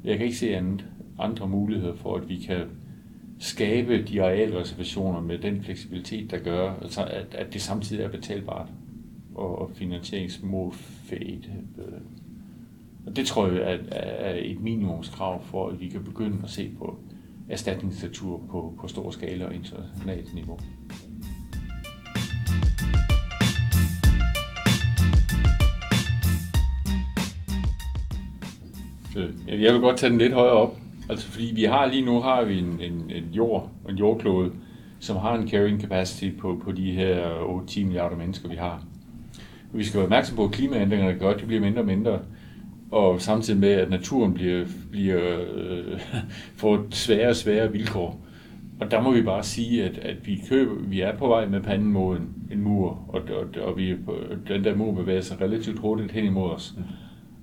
Jeg 0.05 0.17
kan 0.17 0.27
ikke 0.27 0.39
se 0.39 0.57
andet, 0.57 0.85
andre 1.19 1.49
muligheder 1.49 1.95
for, 1.95 2.17
at 2.17 2.29
vi 2.29 2.37
kan 2.37 2.63
skabe 3.39 4.03
de 4.03 4.23
arealreservationer 4.23 5.21
med 5.21 5.39
den 5.39 5.63
fleksibilitet, 5.63 6.31
der 6.31 6.39
gør, 6.39 6.75
altså 6.83 7.05
at, 7.05 7.35
at 7.35 7.53
det 7.53 7.61
samtidig 7.61 8.05
er 8.05 8.09
betalbart 8.09 8.69
og, 9.35 9.59
og 9.59 9.71
Øh, 11.79 12.24
og 13.07 13.17
det 13.17 13.27
tror 13.27 13.47
jeg 13.47 13.73
er, 13.73 13.79
er 13.91 14.35
et 14.39 14.61
minimumskrav 14.61 15.45
for, 15.45 15.69
at 15.69 15.81
vi 15.81 15.89
kan 15.89 16.05
begynde 16.05 16.39
at 16.45 16.51
se 16.51 16.71
på 16.79 16.99
erstatningsnatur 17.49 18.43
på, 18.51 18.75
på 18.81 18.89
stor 18.89 19.11
skala 19.11 19.47
og 19.47 19.55
internationalt 19.55 20.35
niveau. 20.35 20.59
Jeg 29.49 29.73
vil 29.73 29.81
godt 29.81 29.97
tage 29.97 30.11
den 30.11 30.19
lidt 30.19 30.33
højere 30.33 30.53
op. 30.53 30.77
Altså 31.09 31.31
fordi 31.31 31.53
vi 31.55 31.65
har 31.65 31.87
lige 31.87 32.05
nu 32.05 32.21
har 32.21 32.45
vi 32.45 32.59
en, 32.59 32.81
en, 32.81 33.11
en 33.11 33.25
jord, 33.33 33.71
en 33.89 33.97
jordklode, 33.97 34.53
som 35.01 35.17
har 35.17 35.35
en 35.35 35.49
carrying 35.49 35.81
capacity 35.81 36.39
på, 36.39 36.61
på 36.65 36.73
de 36.73 36.93
her 36.93 37.29
8-10 37.69 37.85
milliarder 37.85 38.17
mennesker, 38.17 38.49
vi 38.49 38.57
har. 38.57 38.85
Vi 39.73 39.85
skal 39.85 39.99
være 39.99 40.05
opmærksom 40.05 40.37
på, 40.37 40.45
at 40.45 40.51
klimaændringerne 40.51 41.19
gør, 41.19 41.31
at 41.31 41.41
de 41.41 41.47
bliver 41.47 41.61
mindre 41.61 41.81
og 41.81 41.87
mindre, 41.87 42.19
og 42.95 43.21
samtidig 43.21 43.61
med, 43.61 43.69
at 43.69 43.91
naturen 43.91 44.35
bliver, 44.35 44.65
bliver 44.91 45.45
øh, 45.55 46.01
får 46.61 46.87
sværere 46.91 47.29
og 47.29 47.37
sværere 47.37 47.73
vilkår. 47.73 48.21
Og 48.81 48.91
der 48.91 49.03
må 49.03 49.13
vi 49.13 49.23
bare 49.23 49.43
sige, 49.43 49.85
at, 49.85 49.99
at 49.99 50.27
vi, 50.27 50.43
køber, 50.49 50.75
vi 50.89 51.01
er 51.01 51.17
på 51.17 51.29
vej 51.29 51.47
med 51.47 51.61
panden 51.61 51.93
mod 51.93 52.17
en, 52.17 52.29
en 52.53 52.61
mur, 52.63 53.05
og, 53.09 53.23
og, 53.31 53.63
og 53.63 53.77
vi, 53.77 53.95
den 54.49 54.65
der 54.65 54.77
mur 54.77 54.93
bevæger 54.93 55.21
sig 55.21 55.41
relativt 55.41 55.79
hurtigt 55.79 56.13
hen 56.13 56.25
imod 56.25 56.51
os. 56.51 56.75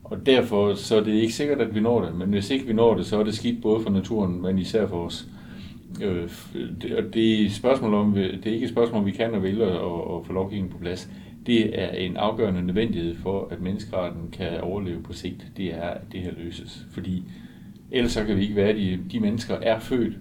Og 0.03 0.25
derfor 0.25 0.73
så 0.73 0.97
er 0.99 1.03
det 1.03 1.13
ikke 1.13 1.33
sikkert, 1.33 1.61
at 1.61 1.75
vi 1.75 1.79
når 1.79 2.05
det, 2.05 2.15
men 2.15 2.29
hvis 2.29 2.49
ikke 2.49 2.65
vi 2.65 2.73
når 2.73 2.95
det, 2.95 3.05
så 3.05 3.19
er 3.19 3.23
det 3.23 3.33
skidt 3.33 3.61
både 3.61 3.83
for 3.83 3.89
naturen, 3.89 4.41
men 4.41 4.59
især 4.59 4.87
for 4.87 5.05
os. 5.05 5.27
Øh, 6.01 6.29
det, 6.81 6.95
og 6.95 7.13
det 7.13 7.45
er, 7.45 7.49
spørgsmål 7.49 7.93
om, 7.93 8.13
det 8.13 8.45
er 8.45 8.51
ikke 8.51 8.63
et 8.63 8.71
spørgsmål, 8.71 8.99
om 8.99 9.05
vi 9.05 9.11
kan 9.11 9.33
og 9.33 9.43
vil 9.43 9.61
og, 9.61 10.07
og 10.07 10.25
få 10.25 10.33
lovgivningen 10.33 10.71
på 10.71 10.77
plads. 10.77 11.09
Det 11.45 11.81
er 11.81 11.89
en 11.89 12.17
afgørende 12.17 12.61
nødvendighed 12.61 13.15
for, 13.15 13.47
at 13.51 13.61
menneskeretten 13.61 14.29
kan 14.31 14.61
overleve 14.61 15.03
på 15.03 15.13
sigt. 15.13 15.47
Det 15.57 15.73
er, 15.73 15.87
at 15.89 16.01
det 16.11 16.21
her 16.21 16.31
løses. 16.37 16.87
Fordi 16.91 17.23
ellers 17.91 18.11
så 18.11 18.25
kan 18.25 18.37
vi 18.37 18.41
ikke 18.41 18.55
være, 18.55 18.73
de, 18.73 18.99
de 19.11 19.19
mennesker 19.19 19.55
er 19.55 19.79
født, 19.79 20.17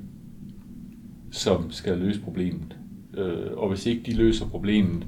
som 1.31 1.71
skal 1.71 1.99
løse 1.99 2.21
problemet. 2.21 2.77
Øh, 3.17 3.53
og 3.57 3.69
hvis 3.69 3.87
ikke 3.87 4.03
de 4.03 4.17
løser 4.17 4.47
problemet, 4.47 5.07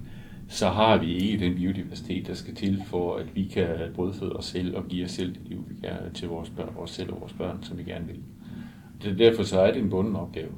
så 0.48 0.68
har 0.68 0.98
vi 0.98 1.14
ikke 1.14 1.44
den 1.44 1.54
biodiversitet, 1.54 2.26
der 2.26 2.34
skal 2.34 2.54
til 2.54 2.82
for, 2.86 3.16
at 3.16 3.26
vi 3.34 3.44
kan 3.44 3.68
brødføde 3.94 4.32
os 4.32 4.44
selv 4.44 4.76
og 4.76 4.88
give 4.88 5.04
os 5.04 5.10
selv 5.10 5.32
det 5.34 5.40
liv, 5.44 5.64
vi 5.68 5.86
gerne 5.86 6.10
til 6.14 6.28
vores 6.28 6.50
børn, 6.50 6.74
os 6.76 6.90
selv 6.90 7.12
og 7.12 7.20
vores 7.20 7.32
børn, 7.32 7.62
som 7.62 7.78
vi 7.78 7.82
gerne 7.82 8.06
vil. 8.06 8.20
Det, 9.02 9.18
derfor 9.18 9.42
så 9.42 9.60
er 9.60 9.72
det 9.72 9.82
en 9.82 9.90
bunden 9.90 10.16
opgave. 10.16 10.50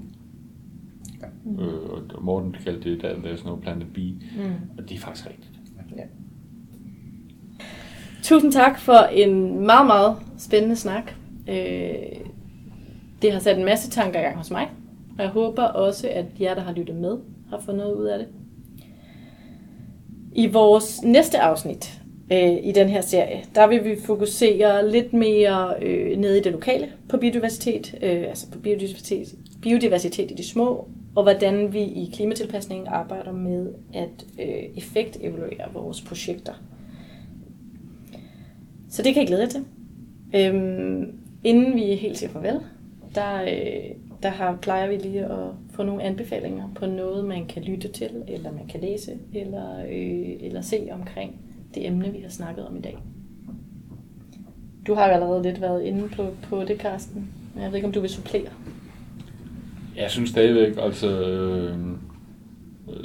Ja. 1.22 1.62
Øh, 1.62 1.90
og 1.90 2.24
Morten 2.24 2.56
kaldte 2.64 2.90
det, 2.90 3.02
der 3.02 3.08
er 3.08 3.46
no 3.46 3.56
planet 3.56 3.86
B, 3.94 3.98
mm. 3.98 4.54
og 4.78 4.88
det 4.88 4.96
er 4.96 5.00
faktisk 5.00 5.26
rigtigt. 5.26 5.50
Ja. 5.96 6.02
Tusind 8.22 8.52
tak 8.52 8.78
for 8.78 8.98
en 9.12 9.60
meget, 9.66 9.86
meget 9.86 10.16
spændende 10.38 10.76
snak. 10.76 11.12
Øh, 11.48 11.94
det 13.22 13.32
har 13.32 13.38
sat 13.38 13.58
en 13.58 13.64
masse 13.64 13.90
tanker 13.90 14.20
i 14.20 14.22
gang 14.22 14.36
hos 14.36 14.50
mig, 14.50 14.70
og 15.18 15.22
jeg 15.22 15.30
håber 15.30 15.62
også, 15.62 16.08
at 16.08 16.24
jer, 16.40 16.54
der 16.54 16.62
har 16.62 16.72
lyttet 16.72 16.96
med, 16.96 17.16
har 17.50 17.60
fået 17.60 17.76
noget 17.76 17.94
ud 17.94 18.04
af 18.04 18.18
det. 18.18 18.28
I 20.32 20.46
vores 20.46 21.02
næste 21.02 21.38
afsnit 21.38 22.00
øh, 22.32 22.56
i 22.62 22.72
den 22.72 22.88
her 22.88 23.00
serie, 23.00 23.44
der 23.54 23.66
vil 23.66 23.84
vi 23.84 23.96
fokusere 24.04 24.90
lidt 24.90 25.12
mere 25.12 25.74
øh, 25.82 26.18
nede 26.18 26.38
i 26.38 26.42
det 26.42 26.52
lokale 26.52 26.88
på 27.08 27.16
biodiversitet, 27.16 27.94
øh, 28.02 28.22
altså 28.28 28.50
på 28.50 28.58
biodiversitet, 28.58 29.34
biodiversitet 29.62 30.30
i 30.30 30.34
de 30.34 30.48
små, 30.48 30.88
og 31.16 31.22
hvordan 31.22 31.72
vi 31.72 31.82
i 31.82 32.10
klimatilpasningen 32.14 32.86
arbejder 32.86 33.32
med 33.32 33.74
at 33.94 34.26
øh, 34.40 34.76
effektevaluere 34.76 35.72
vores 35.72 36.00
projekter. 36.00 36.52
Så 38.88 39.02
det 39.02 39.14
kan 39.14 39.20
jeg 39.20 39.26
glæde 39.26 39.42
jer 39.42 39.48
til. 39.48 39.64
Øhm, 40.34 41.18
inden 41.44 41.74
vi 41.74 41.94
helt 41.94 42.18
siger 42.18 42.30
farvel, 42.30 42.60
der, 43.14 43.42
øh, 43.42 43.94
der 44.22 44.28
har, 44.28 44.58
plejer 44.62 44.88
vi 44.88 44.96
lige 44.96 45.24
at 45.24 45.50
få 45.70 45.82
nogle 45.82 46.02
anbefalinger 46.02 46.68
på 46.74 46.86
noget, 46.86 47.24
man 47.24 47.46
kan 47.46 47.62
lytte 47.62 47.88
til, 47.88 48.10
eller 48.28 48.52
man 48.52 48.66
kan 48.66 48.80
læse, 48.80 49.18
eller, 49.34 49.78
øh, 49.78 50.36
eller 50.40 50.60
se 50.60 50.88
omkring 50.92 51.40
det 51.74 51.86
emne, 51.86 52.12
vi 52.12 52.20
har 52.20 52.28
snakket 52.28 52.66
om 52.66 52.76
i 52.76 52.80
dag. 52.80 52.96
Du 54.86 54.94
har 54.94 55.06
jo 55.06 55.12
allerede 55.12 55.42
lidt 55.42 55.60
været 55.60 55.82
inde 55.82 56.08
på, 56.08 56.26
på 56.42 56.64
det, 56.64 56.78
Karsten. 56.78 57.28
Jeg 57.56 57.68
ved 57.68 57.74
ikke, 57.74 57.86
om 57.86 57.92
du 57.92 58.00
vil 58.00 58.10
supplere. 58.10 58.50
Jeg 59.96 60.10
synes 60.10 60.30
stadigvæk, 60.30 60.74
altså 60.78 61.20
øh, 61.20 61.78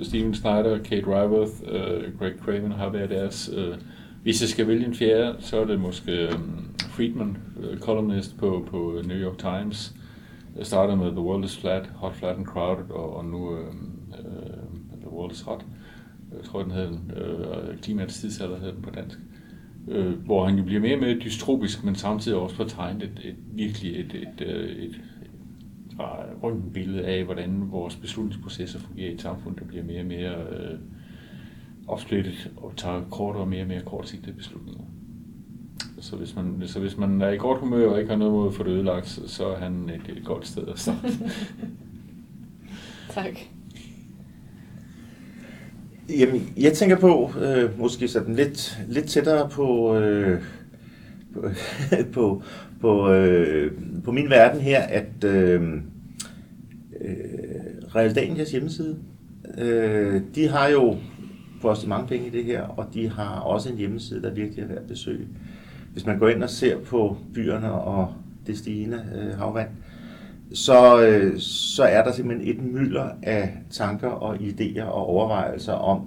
Steven 0.01 0.33
Snyder, 0.33 0.77
Kate 0.83 1.05
Ryworth, 1.07 1.51
øh, 1.67 2.19
Greg 2.19 2.33
Craven 2.39 2.71
har 2.71 2.89
været 2.89 3.09
deres... 3.09 3.51
Øh, 3.57 3.75
hvis 4.23 4.41
jeg 4.41 4.49
skal 4.49 4.67
vælge 4.67 4.85
en 4.85 4.95
fjerde, 4.95 5.35
så 5.39 5.61
er 5.61 5.65
det 5.65 5.79
måske 5.79 6.11
øh, 6.11 6.31
Friedman, 6.89 7.37
øh, 7.59 7.79
columnist 7.79 8.37
på, 8.37 8.67
på 8.71 9.01
New 9.05 9.17
York 9.17 9.37
Times. 9.37 9.95
Jeg 10.57 10.65
startede 10.65 10.97
med 10.97 11.11
The 11.11 11.21
World 11.21 11.45
is 11.45 11.57
Flat, 11.57 11.87
Hot, 11.95 12.15
Flat 12.15 12.35
and 12.35 12.45
Crowded, 12.45 12.91
og, 12.91 13.15
og 13.15 13.25
nu 13.25 13.57
øh, 13.57 13.65
øh, 14.19 14.99
The 15.01 15.09
World 15.11 15.31
is 15.31 15.41
Hot. 15.41 15.65
Jeg 16.37 16.43
tror, 16.43 16.63
den 16.63 16.71
hedder 16.71 16.91
øh, 16.91 17.77
Klimaets 17.77 18.19
tidsalder 18.19 18.59
hedder 18.59 18.73
den 18.73 18.81
på 18.81 18.89
dansk. 18.89 19.17
Øh, 19.87 20.25
hvor 20.25 20.45
han 20.45 20.57
jo 20.57 20.63
bliver 20.63 20.81
mere 20.81 20.95
og 20.95 21.01
mere 21.01 21.19
dystropisk, 21.19 21.83
men 21.83 21.95
samtidig 21.95 22.37
også 22.37 22.55
får 22.55 22.63
tegnet 22.63 23.03
et, 23.03 23.19
et, 23.23 23.35
virkelig 23.53 23.99
et, 23.99 24.15
et, 24.15 24.47
øh, 24.47 24.69
et, 24.69 25.01
et, 25.18 25.18
et 26.47 26.73
billede 26.73 27.05
af, 27.05 27.23
hvordan 27.23 27.71
vores 27.71 27.95
beslutningsprocesser 27.95 28.79
fungerer 28.79 29.09
i 29.09 29.13
et 29.13 29.21
samfund, 29.21 29.55
der 29.55 29.65
bliver 29.65 29.83
mere 29.83 29.99
og 29.99 30.05
mere 30.05 30.31
øh, 30.31 30.79
opsplittet 31.87 32.51
og 32.57 32.73
tager 32.77 33.01
kortere 33.11 33.41
og 33.41 33.47
mere 33.47 33.61
og 33.61 33.67
mere 33.67 33.81
kortsigtede 33.81 34.35
beslutninger. 34.35 34.83
Så 35.99 36.15
hvis, 36.15 36.35
man, 36.35 36.61
så 36.65 36.79
hvis 36.79 36.97
man 36.97 37.21
er 37.21 37.29
i 37.29 37.37
godt 37.37 37.59
humør 37.59 37.89
og 37.89 37.99
ikke 37.99 38.09
har 38.09 38.17
noget 38.17 38.33
mod 38.33 38.47
at 38.47 38.53
få 38.53 38.63
det 38.63 38.69
ødelagt, 38.69 39.07
så, 39.07 39.27
så 39.27 39.47
er 39.47 39.57
han 39.57 39.89
et, 39.89 40.17
et 40.17 40.25
godt 40.25 40.47
sted 40.47 40.67
at 40.67 40.79
starte. 40.79 41.07
tak. 43.09 43.39
Jamen, 46.09 46.53
jeg 46.57 46.73
tænker 46.73 46.99
på, 46.99 47.31
øh, 47.41 47.79
måske 47.79 48.07
sådan 48.07 48.35
lidt, 48.35 48.79
lidt 48.87 49.05
tættere 49.05 49.49
på, 49.49 49.95
øh, 49.95 50.43
på, 51.33 51.41
på, 52.13 52.43
på, 52.81 53.11
øh, 53.11 53.71
på 54.05 54.11
min 54.11 54.29
verden 54.29 54.61
her, 54.61 54.81
at 54.81 55.23
øh, 55.25 55.61
øh, 57.01 57.15
Real 57.95 58.15
Danias 58.15 58.51
hjemmeside, 58.51 58.97
øh, 59.57 60.21
de 60.35 60.47
har 60.47 60.67
jo 60.67 60.97
postet 61.61 61.89
mange 61.89 62.07
penge 62.07 62.27
i 62.27 62.29
det 62.29 62.43
her, 62.43 62.61
og 62.61 62.85
de 62.93 63.09
har 63.09 63.39
også 63.39 63.69
en 63.69 63.77
hjemmeside, 63.77 64.21
der 64.21 64.33
virkelig 64.33 64.63
er 64.63 64.67
værd 64.67 64.77
at 64.77 64.87
besøge. 64.87 65.27
Hvis 65.93 66.05
man 66.05 66.19
går 66.19 66.27
ind 66.27 66.43
og 66.43 66.49
ser 66.49 66.77
på 66.79 67.17
byerne 67.33 67.71
og 67.71 68.13
det 68.47 68.57
stigende 68.57 69.03
øh, 69.15 69.37
havvand, 69.37 69.69
så, 70.53 71.01
øh, 71.01 71.39
så 71.39 71.83
er 71.83 72.03
der 72.03 72.11
simpelthen 72.11 72.55
et 72.55 72.63
mylder 72.63 73.09
af 73.23 73.57
tanker 73.69 74.07
og 74.07 74.35
idéer 74.35 74.83
og 74.83 75.05
overvejelser 75.05 75.73
om, 75.73 76.01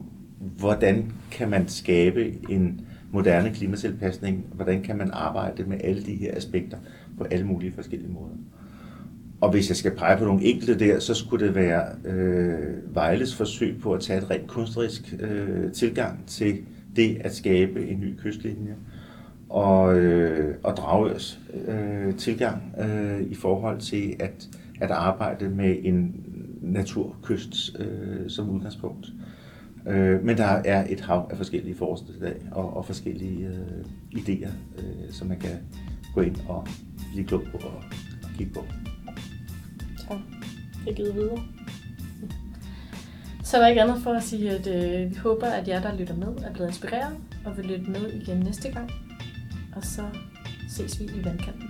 hvordan 0.59 1.13
kan 1.31 1.51
man 1.51 1.69
skabe 1.69 2.35
en 2.51 2.81
moderne 3.13 3.51
klimatilpasning, 3.51 4.47
hvordan 4.53 4.83
kan 4.83 4.97
man 4.97 5.11
arbejde 5.13 5.65
med 5.65 5.81
alle 5.85 6.03
de 6.03 6.15
her 6.15 6.37
aspekter 6.37 6.77
på 7.19 7.25
alle 7.25 7.47
mulige 7.47 7.73
forskellige 7.73 8.13
måder. 8.13 8.35
Og 9.41 9.51
hvis 9.51 9.69
jeg 9.69 9.77
skal 9.77 9.97
pege 9.97 10.19
på 10.19 10.25
nogle 10.25 10.45
enkelte 10.45 10.79
der, 10.79 10.99
så 10.99 11.15
skulle 11.15 11.47
det 11.47 11.55
være 11.55 11.85
øh, 12.05 12.95
Vejles 12.95 13.35
forsøg 13.35 13.81
på 13.81 13.93
at 13.93 14.01
tage 14.01 14.19
et 14.19 14.31
rent 14.31 14.47
kunstnerisk 14.47 15.15
øh, 15.21 15.73
tilgang 15.73 16.27
til 16.27 16.59
det 16.97 17.17
at 17.21 17.35
skabe 17.35 17.89
en 17.89 18.01
ny 18.01 18.17
kystlinje 18.19 18.75
og, 19.49 19.99
øh, 19.99 20.55
og 20.63 20.77
Dragørs 20.77 21.41
øh, 21.69 22.15
tilgang 22.15 22.75
øh, 22.81 23.23
i 23.23 23.35
forhold 23.35 23.81
til 23.81 24.17
at, 24.21 24.49
at 24.81 24.91
arbejde 24.91 25.49
med 25.49 25.77
en 25.83 26.25
naturkyst 26.63 27.77
øh, 27.79 28.31
som 28.31 28.51
udgangspunkt. 28.51 29.07
Øh, 29.07 29.42
Øh, 29.87 30.25
men 30.25 30.37
der 30.37 30.45
er 30.45 30.87
et 30.89 31.01
hav 31.01 31.29
af 31.31 31.37
forskellige 31.37 31.75
forslag 31.75 32.35
og, 32.53 32.77
og 32.77 32.85
forskellige 32.87 33.47
øh, 33.47 33.85
idéer, 34.19 34.51
øh, 34.79 35.13
som 35.13 35.29
man 35.29 35.39
kan 35.39 35.59
gå 36.15 36.21
ind 36.21 36.37
og 36.49 36.67
blive 37.13 37.27
klog 37.27 37.43
på 37.43 37.57
og, 37.57 37.75
og 38.23 38.31
kigge 38.39 38.53
på. 38.53 38.65
Tak. 40.09 40.19
Jeg 40.87 40.95
giver 40.97 41.13
videre. 41.13 41.43
Så 43.45 43.57
er 43.57 43.61
der 43.61 43.69
ikke 43.69 43.83
andet 43.83 44.03
for 44.03 44.13
at 44.13 44.23
sige, 44.23 44.51
at 44.51 44.67
øh, 44.67 45.11
vi 45.11 45.15
håber, 45.17 45.47
at 45.47 45.69
jer, 45.69 45.83
der 45.83 45.97
lytter 45.99 46.17
med, 46.17 46.29
er 46.45 46.53
blevet 46.53 46.69
inspireret 46.69 47.17
og 47.45 47.57
vil 47.57 47.65
lytte 47.65 47.91
med 47.91 48.13
igen 48.13 48.41
næste 48.41 48.73
gang. 48.73 48.91
Og 49.77 49.85
så 49.85 50.03
ses 50.69 51.01
vi 51.01 51.05
i 51.05 51.25
vandkanten. 51.25 51.69